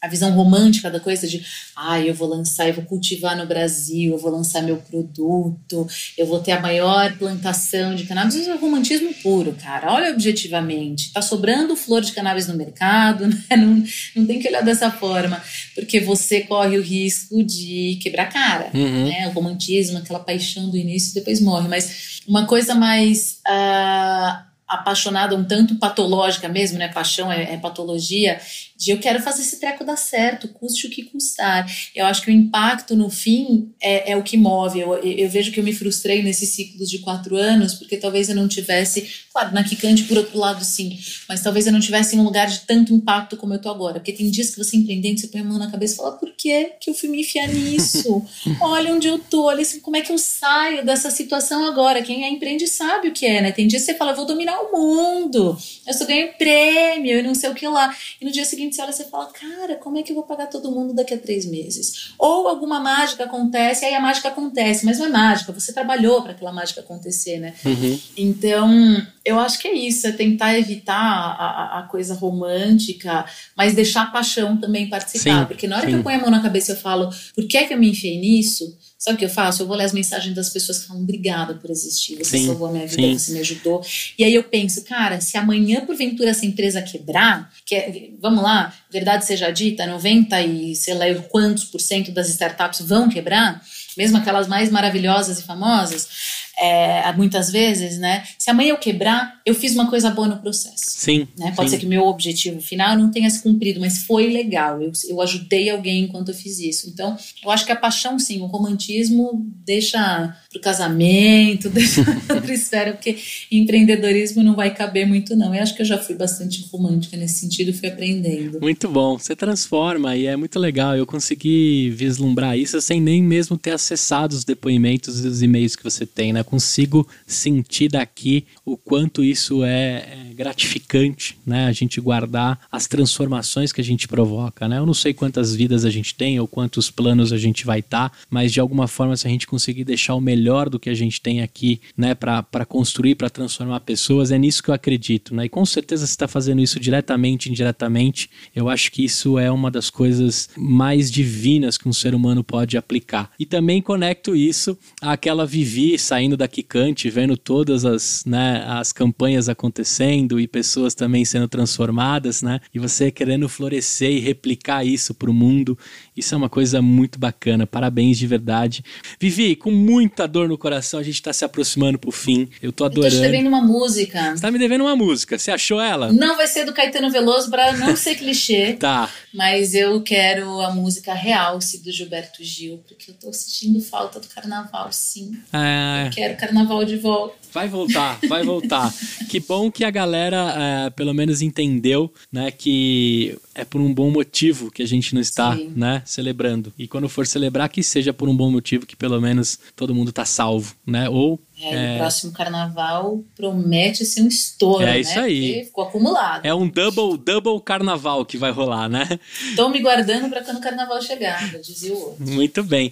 A 0.01 0.07
visão 0.07 0.31
romântica 0.31 0.89
da 0.89 0.99
coisa 0.99 1.27
de, 1.27 1.45
ah, 1.75 1.99
eu 1.99 2.13
vou 2.13 2.27
lançar, 2.27 2.67
eu 2.67 2.73
vou 2.73 2.85
cultivar 2.85 3.37
no 3.37 3.45
Brasil, 3.45 4.13
eu 4.13 4.17
vou 4.17 4.31
lançar 4.31 4.61
meu 4.61 4.77
produto, 4.77 5.87
eu 6.17 6.25
vou 6.25 6.39
ter 6.39 6.51
a 6.51 6.61
maior 6.61 7.17
plantação 7.17 7.95
de 7.95 8.05
cannabis. 8.05 8.35
Isso 8.35 8.49
é 8.49 8.55
romantismo 8.55 9.13
puro, 9.15 9.55
cara. 9.61 9.91
Olha 9.93 10.11
objetivamente. 10.11 11.11
Tá 11.11 11.21
sobrando 11.21 11.75
flor 11.75 12.01
de 12.01 12.11
cannabis 12.11 12.47
no 12.47 12.55
mercado, 12.55 13.27
né? 13.27 13.57
Não, 13.57 13.83
não 14.15 14.25
tem 14.25 14.39
que 14.39 14.47
olhar 14.47 14.61
dessa 14.61 14.91
forma, 14.91 15.41
porque 15.75 15.99
você 15.99 16.41
corre 16.41 16.77
o 16.77 16.81
risco 16.81 17.43
de 17.43 17.99
quebrar 18.01 18.23
a 18.23 18.27
cara, 18.27 18.69
uhum. 18.73 19.07
né? 19.07 19.27
O 19.27 19.31
romantismo, 19.31 19.97
aquela 19.97 20.19
paixão 20.19 20.69
do 20.69 20.77
início, 20.77 21.13
depois 21.13 21.41
morre. 21.41 21.67
Mas 21.67 22.21
uma 22.27 22.45
coisa 22.45 22.75
mais. 22.75 23.39
Uh, 23.47 24.49
apaixonada, 24.69 25.35
um 25.35 25.43
tanto 25.43 25.75
patológica 25.75 26.47
mesmo, 26.47 26.77
né? 26.77 26.87
Paixão 26.87 27.31
é, 27.31 27.55
é, 27.55 27.57
patologia, 27.57 28.39
de 28.79 28.91
eu 28.91 28.97
quero 28.97 29.21
fazer 29.21 29.41
esse 29.41 29.59
treco 29.59 29.83
dar 29.83 29.97
certo, 29.97 30.47
custe 30.47 30.87
o 30.87 30.89
que 30.89 31.03
custar. 31.03 31.69
Eu 31.93 32.05
acho 32.05 32.21
que 32.21 32.31
o 32.31 32.33
impacto 32.33 32.95
no 32.95 33.09
fim 33.09 33.73
é, 33.81 34.13
é 34.13 34.15
o 34.15 34.23
que 34.23 34.37
move. 34.37 34.79
Eu, 34.79 34.93
eu, 34.95 35.29
vejo 35.29 35.51
que 35.51 35.59
eu 35.59 35.63
me 35.65 35.73
frustrei 35.73 36.23
nesses 36.23 36.49
ciclos 36.49 36.89
de 36.89 36.99
quatro 36.99 37.35
anos, 37.35 37.73
porque 37.73 37.97
talvez 37.97 38.29
eu 38.29 38.35
não 38.35 38.47
tivesse, 38.47 39.05
claro, 39.33 39.53
na 39.53 39.65
Kikante 39.65 40.03
por 40.03 40.17
outro 40.17 40.39
lado 40.39 40.63
sim, 40.63 40.97
mas 41.27 41.43
talvez 41.43 41.67
eu 41.67 41.73
não 41.73 41.81
tivesse 41.81 42.15
em 42.15 42.19
um 42.19 42.23
lugar 42.23 42.47
de 42.47 42.61
tanto 42.61 42.93
impacto 42.93 43.35
como 43.35 43.53
eu 43.53 43.59
tô 43.59 43.69
agora. 43.69 43.95
Porque 43.95 44.13
tem 44.13 44.31
dias 44.31 44.51
que 44.51 44.57
você 44.57 44.77
empreendendo, 44.77 45.19
você 45.19 45.27
põe 45.27 45.41
a 45.41 45.43
mão 45.43 45.57
na 45.57 45.69
cabeça 45.69 45.95
e 45.95 45.97
fala, 45.97 46.13
por 46.13 46.31
que 46.37 46.71
que 46.79 46.89
eu 46.89 46.93
fui 46.93 47.09
me 47.09 47.19
enfiar 47.19 47.49
nisso? 47.49 48.25
olha 48.61 48.93
onde 48.93 49.09
eu 49.09 49.19
tô, 49.19 49.43
olha 49.43 49.61
assim, 49.61 49.81
como 49.81 49.97
é 49.97 50.01
que 50.01 50.11
eu 50.13 50.17
saio 50.17 50.85
dessa 50.85 51.11
situação 51.11 51.67
agora? 51.67 52.01
Quem 52.01 52.23
é 52.23 52.29
empreende 52.29 52.65
sabe 52.65 53.09
o 53.09 53.11
que 53.11 53.25
é, 53.25 53.41
né? 53.41 53.51
Tem 53.51 53.67
dias 53.67 53.81
que 53.81 53.91
você 53.91 53.97
fala, 53.97 54.13
vou 54.13 54.25
dominar 54.25 54.57
o 54.61 54.71
mundo, 54.71 55.57
eu 55.85 55.93
só 55.93 56.05
ganho 56.05 56.31
prêmio 56.37 57.19
e 57.19 57.23
não 57.23 57.35
sei 57.35 57.49
o 57.49 57.55
que 57.55 57.67
lá. 57.67 57.93
E 58.21 58.25
no 58.25 58.31
dia 58.31 58.45
seguinte 58.45 58.68
você 58.75 58.81
olha 58.81 58.91
e 58.91 58.93
você 58.93 59.05
fala, 59.05 59.27
cara, 59.27 59.75
como 59.75 59.97
é 59.97 60.03
que 60.03 60.11
eu 60.11 60.15
vou 60.15 60.23
pagar 60.23 60.47
todo 60.47 60.71
mundo 60.71 60.93
daqui 60.93 61.13
a 61.13 61.17
três 61.17 61.45
meses? 61.45 62.13
Ou 62.17 62.47
alguma 62.47 62.79
mágica 62.79 63.25
acontece, 63.25 63.85
aí 63.85 63.95
a 63.95 63.99
mágica 63.99 64.29
acontece, 64.29 64.85
mas 64.85 64.99
não 64.99 65.07
é 65.07 65.09
mágica, 65.09 65.51
você 65.51 65.73
trabalhou 65.73 66.21
para 66.21 66.31
aquela 66.31 66.51
mágica 66.51 66.81
acontecer, 66.81 67.39
né? 67.39 67.53
Uhum. 67.65 67.99
Então, 68.17 69.07
eu 69.23 69.39
acho 69.39 69.59
que 69.59 69.67
é 69.67 69.73
isso, 69.73 70.07
é 70.07 70.11
tentar 70.11 70.57
evitar 70.57 70.95
a, 70.95 71.79
a, 71.79 71.83
coisa 71.83 72.13
romântica, 72.13 73.25
mas 73.55 73.73
deixar 73.73 74.03
a 74.03 74.07
paixão 74.07 74.57
também 74.57 74.89
participar. 74.89 75.41
Sim, 75.41 75.45
porque 75.45 75.67
na 75.67 75.77
hora 75.77 75.85
sim. 75.85 75.93
que 75.93 75.99
eu 75.99 76.03
ponho 76.03 76.17
a 76.17 76.21
mão 76.21 76.31
na 76.31 76.41
cabeça 76.41 76.71
e 76.71 76.75
eu 76.75 76.79
falo, 76.79 77.09
por 77.35 77.47
que 77.47 77.57
é 77.57 77.65
que 77.65 77.73
eu 77.73 77.77
me 77.77 77.89
enfiei 77.89 78.19
nisso? 78.19 78.77
Sabe 78.99 79.15
o 79.15 79.17
que 79.17 79.23
eu 79.23 79.29
faço? 79.29 79.61
Eu 79.61 79.67
vou 79.67 79.77
ler 79.77 79.85
as 79.85 79.93
mensagens 79.93 80.35
das 80.35 80.49
pessoas 80.49 80.79
que 80.79 80.87
falam 80.87 81.03
obrigada 81.03 81.53
por 81.53 81.71
existir, 81.71 82.17
você 82.17 82.37
sim, 82.37 82.47
salvou 82.47 82.67
a 82.67 82.71
minha 82.73 82.85
vida, 82.85 83.01
sim. 83.01 83.17
você 83.17 83.31
me 83.31 83.39
ajudou. 83.39 83.81
E 84.17 84.25
aí 84.25 84.35
eu 84.35 84.43
penso, 84.43 84.83
cara, 84.83 85.21
se 85.21 85.37
amanhã 85.37 85.85
porventura 85.85 86.31
essa 86.31 86.45
empresa 86.45 86.81
quebrar, 86.81 87.49
que 87.65 87.75
é, 87.75 88.09
vamos 88.19 88.43
lá, 88.43 88.73
verdade 88.91 89.23
seja 89.23 89.51
dita, 89.51 89.87
90 89.87 90.41
e 90.41 90.75
sei 90.75 90.95
lá 90.95 91.05
quantos 91.29 91.63
por 91.63 91.79
cento 91.79 92.11
das 92.11 92.27
startups 92.27 92.81
vão 92.81 93.07
quebrar, 93.07 93.63
mesmo 93.97 94.17
aquelas 94.17 94.49
mais 94.49 94.69
maravilhosas 94.69 95.39
e 95.39 95.43
famosas, 95.43 96.09
é, 96.57 97.13
muitas 97.13 97.49
vezes, 97.49 97.97
né? 97.97 98.25
Se 98.37 98.49
amanhã 98.49 98.71
eu 98.71 98.77
quebrar, 98.77 99.38
eu 99.49 99.55
fiz 99.55 99.73
uma 99.73 99.89
coisa 99.89 100.09
boa 100.11 100.27
no 100.27 100.37
processo. 100.37 100.77
Sim. 100.77 101.27
Né? 101.37 101.53
Pode 101.55 101.69
sim. 101.69 101.75
ser 101.75 101.79
que 101.79 101.85
o 101.85 101.89
meu 101.89 102.03
objetivo 102.05 102.61
final 102.61 102.97
não 102.97 103.09
tenha 103.09 103.29
se 103.29 103.41
cumprido, 103.41 103.79
mas 103.79 104.03
foi 104.03 104.29
legal. 104.29 104.81
Eu, 104.81 104.91
eu 105.07 105.21
ajudei 105.21 105.69
alguém 105.69 106.03
enquanto 106.03 106.29
eu 106.29 106.35
fiz 106.35 106.59
isso. 106.59 106.89
Então, 106.89 107.17
eu 107.43 107.49
acho 107.49 107.65
que 107.65 107.71
a 107.71 107.75
paixão, 107.75 108.19
sim, 108.19 108.41
o 108.41 108.45
romantismo 108.45 109.45
deixa 109.65 110.35
pro 110.49 110.59
casamento, 110.59 111.69
deixa 111.71 112.01
outra 112.33 112.53
esfera, 112.53 112.93
porque 112.93 113.17
empreendedorismo 113.51 114.43
não 114.43 114.55
vai 114.55 114.73
caber 114.73 115.07
muito, 115.07 115.35
não. 115.35 115.53
Eu 115.55 115.63
acho 115.63 115.75
que 115.75 115.81
eu 115.81 115.85
já 115.85 115.97
fui 115.97 116.15
bastante 116.15 116.67
romântica 116.71 117.15
nesse 117.15 117.39
sentido, 117.39 117.73
fui 117.73 117.87
aprendendo. 117.87 118.59
Muito 118.59 118.87
bom. 118.89 119.17
Você 119.17 119.35
transforma 119.35 120.15
e 120.15 120.25
é 120.25 120.35
muito 120.35 120.59
legal. 120.59 120.95
Eu 120.95 121.05
consegui 121.05 121.89
vislumbrar 121.91 122.57
isso 122.57 122.79
sem 122.81 122.99
nem 122.99 123.23
mesmo 123.23 123.57
ter 123.57 123.71
acessado 123.71 124.35
os 124.35 124.43
depoimentos 124.43 125.23
e 125.23 125.27
os 125.27 125.41
e-mails 125.41 125.75
que 125.75 125.83
você 125.83 126.05
tem, 126.05 126.33
né? 126.33 126.43
consigo 126.43 127.07
sentir 127.25 127.89
daqui 127.89 128.45
o 128.65 128.75
quanto 128.75 129.23
isso 129.23 129.38
é, 129.63 130.29
é, 130.29 130.33
gratificante, 130.33 131.37
né? 131.45 131.65
A 131.65 131.71
gente 131.71 131.99
guardar 132.01 132.59
as 132.71 132.87
transformações 132.87 133.71
que 133.71 133.81
a 133.81 133.83
gente 133.83 134.07
provoca, 134.07 134.67
né? 134.67 134.77
Eu 134.77 134.85
não 134.85 134.93
sei 134.93 135.13
quantas 135.13 135.55
vidas 135.55 135.85
a 135.85 135.89
gente 135.89 136.15
tem 136.15 136.39
ou 136.39 136.47
quantos 136.47 136.89
planos 136.89 137.31
a 137.31 137.37
gente 137.37 137.65
vai 137.65 137.79
estar, 137.79 138.09
tá, 138.09 138.17
mas 138.29 138.51
de 138.51 138.59
alguma 138.59 138.87
forma 138.87 139.15
se 139.15 139.27
a 139.27 139.29
gente 139.29 139.47
conseguir 139.47 139.83
deixar 139.83 140.15
o 140.15 140.21
melhor 140.21 140.69
do 140.69 140.79
que 140.79 140.89
a 140.89 140.93
gente 140.93 141.21
tem 141.21 141.41
aqui, 141.41 141.81
né, 141.95 142.13
para 142.13 142.65
construir, 142.67 143.15
para 143.15 143.29
transformar 143.29 143.79
pessoas, 143.81 144.31
é 144.31 144.37
nisso 144.37 144.63
que 144.63 144.69
eu 144.69 144.73
acredito, 144.73 145.33
né? 145.33 145.45
E 145.45 145.49
com 145.49 145.65
certeza 145.65 146.05
você 146.05 146.13
está 146.13 146.27
fazendo 146.27 146.61
isso 146.61 146.79
diretamente, 146.79 147.49
indiretamente. 147.49 148.29
Eu 148.55 148.69
acho 148.69 148.91
que 148.91 149.03
isso 149.03 149.37
é 149.37 149.51
uma 149.51 149.71
das 149.71 149.89
coisas 149.89 150.49
mais 150.57 151.11
divinas 151.11 151.77
que 151.77 151.87
um 151.87 151.93
ser 151.93 152.13
humano 152.13 152.43
pode 152.43 152.77
aplicar. 152.77 153.31
E 153.39 153.45
também 153.45 153.81
conecto 153.81 154.35
isso 154.35 154.77
àquela 155.01 155.45
Vivi 155.45 155.97
saindo 155.97 156.35
da 156.35 156.47
Kikante, 156.47 157.09
vendo 157.09 157.37
todas 157.37 157.85
as, 157.85 158.23
né, 158.25 158.63
as 158.67 158.91
campanhas 158.91 159.28
acontecendo 159.37 160.39
e 160.39 160.47
pessoas 160.47 160.95
também 160.95 161.23
sendo 161.25 161.47
transformadas, 161.47 162.41
né? 162.41 162.59
E 162.73 162.79
você 162.79 163.11
querendo 163.11 163.47
florescer 163.47 164.11
e 164.11 164.19
replicar 164.19 164.85
isso 164.85 165.13
para 165.13 165.29
o 165.29 165.33
mundo. 165.33 165.77
Isso 166.15 166.33
é 166.33 166.37
uma 166.37 166.49
coisa 166.49 166.81
muito 166.81 167.19
bacana. 167.19 167.67
Parabéns 167.67 168.17
de 168.17 168.25
verdade. 168.25 168.83
Vivi, 169.19 169.55
com 169.55 169.71
muita 169.71 170.27
dor 170.27 170.47
no 170.47 170.57
coração, 170.57 170.99
a 170.99 171.03
gente 171.03 171.15
está 171.15 171.31
se 171.31 171.45
aproximando 171.45 171.99
pro 171.99 172.11
fim. 172.11 172.49
Eu 172.61 172.71
tô 172.71 172.85
adorando. 172.85 173.15
Eu 173.15 173.21
tô 173.21 173.25
te 173.27 173.31
devendo 173.31 173.47
uma 173.47 173.61
música. 173.61 174.35
Você 174.35 174.41
tá 174.41 174.51
me 174.51 174.57
devendo 174.57 174.81
uma 174.81 174.95
música. 174.95 175.37
Você 175.37 175.51
achou 175.51 175.79
ela? 175.79 176.11
Não 176.11 176.35
vai 176.35 176.47
ser 176.47 176.65
do 176.65 176.73
Caetano 176.73 177.09
Veloso 177.09 177.49
para 177.49 177.73
não 177.77 177.95
ser 177.95 178.15
clichê. 178.15 178.73
tá. 178.79 179.09
Mas 179.33 179.73
eu 179.73 180.01
quero 180.01 180.59
a 180.61 180.71
música 180.71 181.13
Realce 181.13 181.83
do 181.83 181.91
Gilberto 181.91 182.43
Gil, 182.43 182.83
porque 182.87 183.11
eu 183.11 183.15
tô 183.15 183.31
sentindo 183.31 183.79
falta 183.81 184.19
do 184.19 184.27
carnaval, 184.27 184.91
sim. 184.91 185.37
É... 185.53 186.07
Eu 186.07 186.11
quero 186.11 186.37
carnaval 186.37 186.83
de 186.83 186.97
volta. 186.97 187.35
Vai 187.51 187.67
voltar, 187.67 188.19
vai 188.27 188.43
voltar. 188.43 188.93
que 189.29 189.39
bom 189.39 189.71
que 189.71 189.83
a 189.83 189.91
galera, 189.91 190.55
é, 190.57 190.89
pelo 190.89 191.13
menos, 191.13 191.41
entendeu, 191.41 192.11
né, 192.31 192.51
que 192.51 193.37
é 193.53 193.63
por 193.65 193.81
um 193.81 193.93
bom 193.93 194.09
motivo 194.09 194.71
que 194.71 194.81
a 194.81 194.87
gente 194.87 195.13
não 195.13 195.21
está, 195.21 195.55
Sim. 195.55 195.73
né, 195.75 196.01
celebrando. 196.05 196.73
E 196.77 196.87
quando 196.87 197.09
for 197.09 197.27
celebrar, 197.27 197.69
que 197.69 197.83
seja 197.83 198.13
por 198.13 198.27
um 198.29 198.35
bom 198.35 198.51
motivo, 198.51 198.85
que 198.85 198.95
pelo 198.95 199.19
menos 199.19 199.59
todo 199.75 199.93
mundo 199.93 200.11
tá 200.11 200.25
salvo, 200.25 200.75
né? 200.85 201.09
Ou 201.09 201.39
é, 201.61 201.93
é... 201.93 201.95
o 201.95 201.97
próximo 201.99 202.31
carnaval 202.31 203.23
promete 203.35 204.05
ser 204.05 204.21
um 204.21 204.27
estouro, 204.27 204.83
é 204.83 204.93
né? 204.93 204.99
isso 204.99 205.19
aí. 205.19 205.47
Porque 205.47 205.65
ficou 205.65 205.83
acumulado. 205.83 206.45
É 206.45 206.53
um 206.53 206.67
double, 206.67 207.17
double 207.17 207.61
carnaval 207.61 208.25
que 208.25 208.37
vai 208.37 208.51
rolar, 208.51 208.87
né? 208.87 209.19
Tô 209.55 209.69
me 209.69 209.81
guardando 209.81 210.29
para 210.29 210.43
quando 210.43 210.57
o 210.57 210.61
carnaval 210.61 211.01
chegar, 211.01 211.49
dizia 211.59 211.93
o 211.93 211.99
outro. 211.99 212.25
Muito 212.25 212.63
bem. 212.63 212.91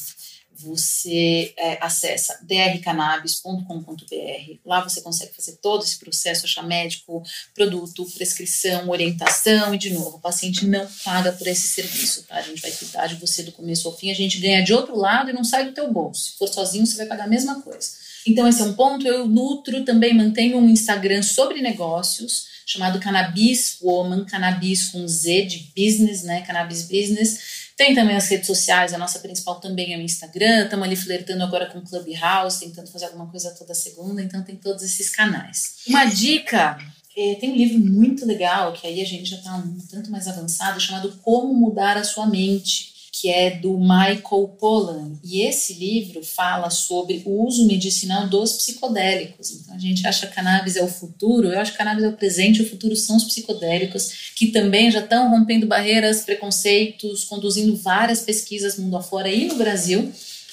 você 0.59 1.53
é, 1.57 1.79
acessa 1.81 2.39
drcannabis.com.br. 2.43 4.59
Lá 4.65 4.83
você 4.83 5.01
consegue 5.01 5.35
fazer 5.35 5.59
todo 5.63 5.85
esse 5.85 5.99
processo, 5.99 6.47
achar 6.47 6.63
médico, 6.63 7.23
produto, 7.55 8.07
prescrição, 8.13 8.89
orientação 8.89 9.75
e, 9.75 9.79
de 9.79 9.91
novo, 9.91 10.17
o 10.17 10.21
paciente 10.21 10.67
não 10.67 10.87
paga 11.05 11.33
por 11.33 11.47
esse 11.47 11.69
serviço, 11.69 12.25
tá? 12.25 12.37
A 12.37 12.43
gente 12.43 12.63
vai 12.63 12.71
cuidar 12.71 13.07
de 13.07 13.17
você 13.17 13.43
do 13.43 13.53
começo 13.53 13.87
ao 13.87 13.97
fim, 13.97 14.11
a 14.11 14.15
gente 14.15 14.39
ganha 14.39 14.65
de 14.65 14.73
outro 14.73 14.97
lado 14.97 15.31
e 15.31 15.35
não 15.35 15.45
sai 15.45 15.67
do 15.67 15.73
teu 15.73 15.93
bolso. 15.93 16.31
Se 16.31 16.39
for 16.39 16.49
sozinho, 16.49 16.87
você 16.87 16.97
vai 16.97 17.07
pagar 17.07 17.25
a 17.25 17.29
mesma 17.29 17.61
coisa. 17.61 18.07
Então, 18.27 18.49
esse 18.49 18.61
é 18.61 18.65
um 18.65 18.73
ponto. 18.73 19.07
Eu 19.07 19.29
nutro, 19.29 19.85
também 19.85 20.13
mantenho 20.13 20.59
um 20.59 20.69
Instagram 20.69 21.23
sobre 21.23 21.63
negócios, 21.63 22.57
chamado 22.67 22.99
Cannabis 22.99 23.79
Woman, 23.81 24.25
cannabis 24.25 24.89
com 24.89 25.07
Z 25.07 25.45
de 25.45 25.73
business, 25.77 26.25
né? 26.25 26.43
Cannabis 26.43 26.83
Business 26.83 27.66
tem 27.77 27.95
também 27.95 28.17
as 28.17 28.29
redes 28.29 28.47
sociais, 28.47 28.95
a 28.95 28.99
nossa 28.99 29.19
principal 29.19 29.57
também 29.57 29.93
é 29.93 29.99
o 29.99 30.01
Instagram, 30.01 30.65
estamos 30.65 30.87
ali 30.87 30.97
flertando 30.97 31.45
agora 31.45 31.67
com 31.67 31.79
o 31.79 31.83
Clubhouse, 31.83 32.61
tentando 32.61 32.91
fazer 32.91 33.07
alguma 33.07 33.27
coisa 33.27 33.51
toda 33.51 33.75
segunda, 33.75 34.23
então 34.23 34.43
tem 34.43 34.57
todos 34.57 34.83
esses 34.83 35.11
canais. 35.11 35.77
Uma 35.87 36.07
dica 36.07 36.79
é, 37.15 37.35
tem 37.35 37.53
um 37.53 37.57
livro 37.57 37.79
muito 37.79 38.25
legal, 38.25 38.73
que 38.73 38.87
aí 38.87 39.01
a 39.01 39.05
gente 39.05 39.29
já 39.29 39.37
está 39.37 39.55
um 39.55 39.79
tanto 39.91 40.11
mais 40.11 40.27
avançado, 40.27 40.81
chamado 40.81 41.19
Como 41.23 41.53
Mudar 41.53 41.99
a 41.99 42.05
Sua 42.05 42.27
Mente 42.27 42.96
que 43.19 43.31
é 43.31 43.51
do 43.51 43.79
Michael 43.79 44.57
Pollan. 44.61 45.15
E 45.25 45.41
esse 45.41 45.73
livro 45.73 46.23
fala 46.23 46.69
sobre 46.69 47.23
o 47.25 47.47
uso 47.47 47.67
medicinal 47.67 48.29
dos 48.29 48.53
psicodélicos. 48.53 49.53
Então 49.53 49.75
a 49.75 49.79
gente 49.79 50.07
acha 50.07 50.27
que 50.27 50.35
cannabis 50.35 50.77
é 50.77 50.83
o 50.83 50.89
futuro, 50.89 51.49
eu 51.49 51.59
acho 51.59 51.73
que 51.73 51.79
cannabis 51.79 52.05
é 52.05 52.09
o 52.09 52.17
presente, 52.17 52.61
o 52.61 52.69
futuro 52.69 52.95
são 52.95 53.17
os 53.17 53.25
psicodélicos, 53.25 54.33
que 54.37 54.49
também 54.49 54.91
já 54.91 55.01
estão 55.01 55.31
rompendo 55.31 55.67
barreiras, 55.67 56.25
preconceitos, 56.25 57.25
conduzindo 57.25 57.75
várias 57.75 58.21
pesquisas 58.21 58.77
mundo 58.77 58.99
afora 58.99 59.31
e 59.31 59.47
no 59.47 59.55
Brasil. 59.55 60.13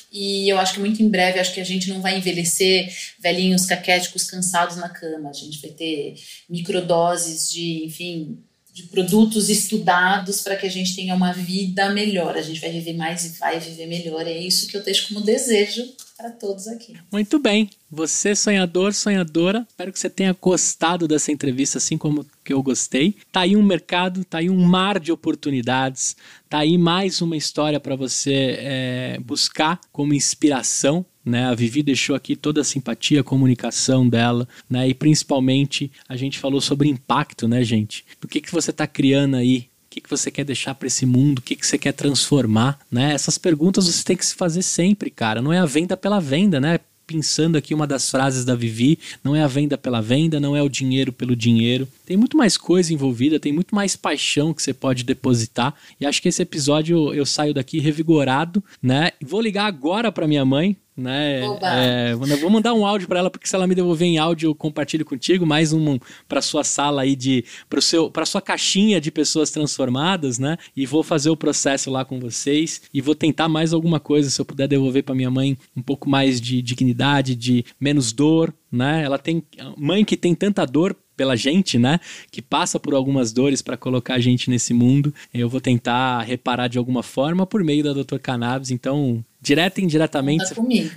E 0.09 0.47
eu 0.47 0.57
acho 0.57 0.75
que 0.75 0.79
muito 0.79 1.01
em 1.01 1.09
breve, 1.09 1.39
acho 1.39 1.53
que 1.53 1.59
a 1.59 1.65
gente 1.65 1.89
não 1.89 1.99
vai 1.99 2.17
envelhecer 2.17 2.95
velhinhos 3.19 3.65
caquéticos 3.65 4.23
cansados 4.23 4.77
na 4.77 4.87
cama. 4.87 5.29
A 5.29 5.33
gente 5.33 5.59
vai 5.59 5.71
ter 5.71 6.15
microdoses 6.47 7.51
de, 7.51 7.83
enfim, 7.85 8.37
de 8.73 8.83
produtos 8.83 9.49
estudados 9.49 10.41
para 10.41 10.55
que 10.55 10.65
a 10.65 10.69
gente 10.69 10.95
tenha 10.95 11.13
uma 11.13 11.31
vida 11.31 11.91
melhor. 11.91 12.35
A 12.35 12.41
gente 12.41 12.59
vai 12.59 12.71
viver 12.71 12.93
mais 12.93 13.23
e 13.23 13.37
vai 13.37 13.59
viver 13.59 13.85
melhor. 13.85 14.25
É 14.25 14.35
isso 14.35 14.67
que 14.67 14.75
eu 14.75 14.83
deixo 14.83 15.09
como 15.09 15.21
desejo 15.21 15.85
para 16.17 16.31
todos 16.31 16.67
aqui. 16.67 16.95
Muito 17.11 17.37
bem. 17.37 17.69
Você, 17.91 18.35
sonhador, 18.35 18.91
sonhadora, 18.93 19.63
espero 19.69 19.91
que 19.93 19.99
você 19.99 20.09
tenha 20.09 20.35
gostado 20.39 21.07
dessa 21.07 21.31
entrevista, 21.31 21.77
assim 21.77 21.99
como 21.99 22.25
que 22.43 22.51
eu 22.51 22.63
gostei. 22.63 23.15
Tá 23.31 23.41
aí 23.41 23.55
um 23.55 23.61
mercado, 23.61 24.25
tá 24.25 24.39
aí 24.39 24.49
um 24.49 24.63
mar 24.63 24.99
de 24.99 25.11
oportunidades, 25.11 26.15
tá 26.49 26.59
aí 26.59 26.75
mais 26.75 27.21
uma 27.21 27.37
história 27.37 27.79
para 27.79 27.95
você 27.95 28.57
é, 28.57 29.19
buscar 29.23 29.79
como 29.91 30.15
inspiração. 30.15 31.05
Né, 31.25 31.45
a 31.45 31.53
Vivi 31.53 31.81
deixou 31.81 32.15
aqui 32.15 32.35
toda 32.35 32.61
a 32.61 32.65
simpatia, 32.65 33.21
a 33.21 33.23
comunicação 33.23 34.07
dela, 34.07 34.47
né, 34.69 34.89
e 34.89 34.93
principalmente 34.93 35.89
a 36.07 36.17
gente 36.17 36.37
falou 36.37 36.59
sobre 36.59 36.89
impacto, 36.89 37.47
né, 37.47 37.63
gente? 37.63 38.03
O 38.21 38.27
que, 38.27 38.41
que 38.41 38.51
você 38.51 38.71
está 38.71 38.85
criando 38.85 39.37
aí 39.37 39.69
que, 39.93 40.01
que 40.01 40.09
você 40.09 40.31
quer 40.31 40.43
deixar 40.43 40.73
para 40.73 40.87
esse 40.87 41.05
mundo, 41.05 41.39
o 41.39 41.41
que, 41.41 41.55
que 41.55 41.65
você 41.65 41.77
quer 41.77 41.91
transformar, 41.91 42.79
né? 42.91 43.13
Essas 43.13 43.37
perguntas 43.37 43.85
você 43.85 44.03
tem 44.03 44.17
que 44.17 44.25
se 44.25 44.33
fazer 44.33 44.63
sempre, 44.63 45.11
cara. 45.11 45.41
Não 45.41 45.53
é 45.53 45.59
a 45.59 45.65
venda 45.65 45.95
pela 45.95 46.19
venda, 46.19 46.59
né? 46.59 46.79
Pensando 47.05 47.57
aqui 47.57 47.73
uma 47.73 47.85
das 47.85 48.09
frases 48.09 48.45
da 48.45 48.55
Vivi, 48.55 48.97
não 49.23 49.35
é 49.35 49.43
a 49.43 49.47
venda 49.47 49.77
pela 49.77 50.01
venda, 50.01 50.39
não 50.39 50.55
é 50.55 50.63
o 50.63 50.69
dinheiro 50.69 51.11
pelo 51.11 51.35
dinheiro. 51.35 51.87
Tem 52.05 52.17
muito 52.17 52.37
mais 52.37 52.57
coisa 52.57 52.93
envolvida, 52.93 53.39
tem 53.39 53.51
muito 53.51 53.75
mais 53.75 53.95
paixão 53.95 54.53
que 54.53 54.63
você 54.63 54.73
pode 54.73 55.03
depositar. 55.03 55.75
E 55.99 56.05
acho 56.05 56.21
que 56.21 56.29
esse 56.29 56.41
episódio 56.41 57.13
eu 57.13 57.25
saio 57.25 57.53
daqui 57.53 57.79
revigorado, 57.79 58.63
né? 58.81 59.11
Vou 59.21 59.41
ligar 59.41 59.65
agora 59.65 60.11
para 60.11 60.27
minha 60.27 60.45
mãe, 60.45 60.75
né? 60.95 61.41
É, 61.63 62.15
vou 62.15 62.49
mandar 62.49 62.73
um 62.73 62.85
áudio 62.85 63.07
para 63.07 63.19
ela 63.19 63.29
porque 63.29 63.47
se 63.47 63.55
ela 63.55 63.67
me 63.67 63.73
devolver 63.73 64.07
em 64.07 64.17
áudio 64.17 64.49
eu 64.49 64.55
compartilho 64.55 65.03
contigo 65.03 65.45
mais 65.45 65.73
um 65.73 65.97
para 66.27 66.41
sua 66.41 66.63
sala 66.63 67.01
aí 67.01 67.15
de 67.15 67.43
para 67.69 67.81
seu 67.81 68.11
para 68.11 68.25
sua 68.25 68.41
caixinha 68.41 69.01
de 69.01 69.11
pessoas 69.11 69.49
transformadas, 69.49 70.37
né? 70.37 70.57
E 70.75 70.85
vou 70.85 71.03
fazer 71.03 71.29
o 71.29 71.37
processo 71.37 71.89
lá 71.89 72.05
com 72.05 72.19
vocês 72.19 72.81
e 72.93 73.01
vou 73.01 73.15
tentar 73.15 73.49
mais 73.49 73.73
alguma 73.73 73.99
coisa 73.99 74.29
se 74.29 74.39
eu 74.39 74.45
puder 74.45 74.67
devolver 74.67 75.03
para 75.03 75.15
minha 75.15 75.31
mãe 75.31 75.57
um 75.75 75.81
pouco 75.81 76.09
mais 76.09 76.39
de 76.39 76.61
dignidade, 76.61 77.35
de 77.35 77.65
menos 77.79 78.11
dor, 78.11 78.53
né? 78.71 79.03
Ela 79.03 79.17
tem 79.17 79.43
mãe 79.77 80.05
que 80.05 80.17
tem 80.17 80.35
tanta 80.35 80.65
dor 80.65 80.95
pela 81.15 81.35
gente, 81.35 81.77
né? 81.77 81.99
Que 82.31 82.41
passa 82.41 82.79
por 82.79 82.93
algumas 82.93 83.31
dores 83.31 83.61
para 83.61 83.77
colocar 83.77 84.15
a 84.15 84.19
gente 84.19 84.49
nesse 84.49 84.73
mundo. 84.73 85.13
Eu 85.33 85.49
vou 85.49 85.61
tentar 85.61 86.21
reparar 86.21 86.67
de 86.67 86.77
alguma 86.77 87.03
forma 87.03 87.45
por 87.45 87.63
meio 87.63 87.83
da 87.83 87.93
Dr. 87.93 88.17
Cannabis. 88.19 88.71
Então, 88.71 89.23
direta 89.41 89.81
e 89.81 89.83
indiretamente, 89.83 90.45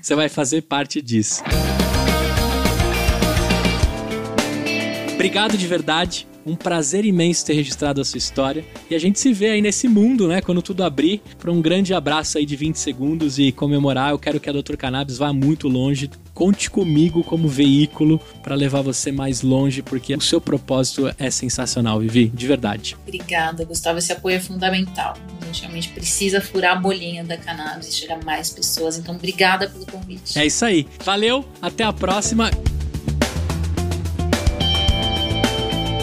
você 0.00 0.14
vai 0.14 0.28
fazer 0.28 0.62
parte 0.62 1.02
disso. 1.02 1.42
Obrigado 5.14 5.56
de 5.56 5.66
verdade. 5.66 6.26
Um 6.44 6.54
prazer 6.54 7.04
imenso 7.04 7.44
ter 7.44 7.54
registrado 7.54 8.00
a 8.00 8.04
sua 8.04 8.18
história. 8.18 8.64
E 8.88 8.94
a 8.94 8.98
gente 8.98 9.18
se 9.18 9.32
vê 9.32 9.48
aí 9.48 9.60
nesse 9.60 9.88
mundo, 9.88 10.28
né? 10.28 10.40
Quando 10.40 10.62
tudo 10.62 10.84
abrir. 10.84 11.20
Para 11.38 11.50
um 11.50 11.60
grande 11.60 11.92
abraço 11.92 12.38
aí 12.38 12.46
de 12.46 12.54
20 12.54 12.76
segundos 12.76 13.38
e 13.38 13.50
comemorar. 13.50 14.10
Eu 14.10 14.18
quero 14.18 14.38
que 14.38 14.48
a 14.48 14.52
Dr. 14.52 14.76
Cannabis 14.76 15.18
vá 15.18 15.32
muito 15.32 15.66
longe. 15.66 16.08
Conte 16.37 16.68
comigo 16.68 17.24
como 17.24 17.49
veículo 17.49 18.20
para 18.43 18.55
levar 18.55 18.82
você 18.82 19.11
mais 19.11 19.41
longe, 19.41 19.80
porque 19.80 20.14
o 20.14 20.20
seu 20.20 20.39
propósito 20.39 21.11
é 21.18 21.30
sensacional, 21.30 21.99
Vivi, 21.99 22.28
de 22.28 22.47
verdade. 22.47 22.95
Obrigada, 23.07 23.64
Gustavo. 23.64 23.99
Esse 23.99 24.12
apoio 24.12 24.37
é 24.37 24.41
fundamental. 24.41 25.16
A 25.41 25.47
gente 25.47 25.62
realmente 25.62 25.89
precisa 25.89 26.39
furar 26.39 26.76
a 26.76 26.78
bolinha 26.78 27.24
da 27.24 27.39
cannabis 27.39 27.89
e 27.89 27.93
chegar 27.93 28.20
a 28.20 28.22
mais 28.26 28.51
pessoas. 28.51 28.99
Então, 28.99 29.14
obrigada 29.14 29.66
pelo 29.70 29.87
convite. 29.87 30.39
É 30.39 30.45
isso 30.45 30.62
aí. 30.62 30.87
Valeu, 31.03 31.43
até 31.62 31.84
a 31.84 31.93
próxima. 31.95 32.51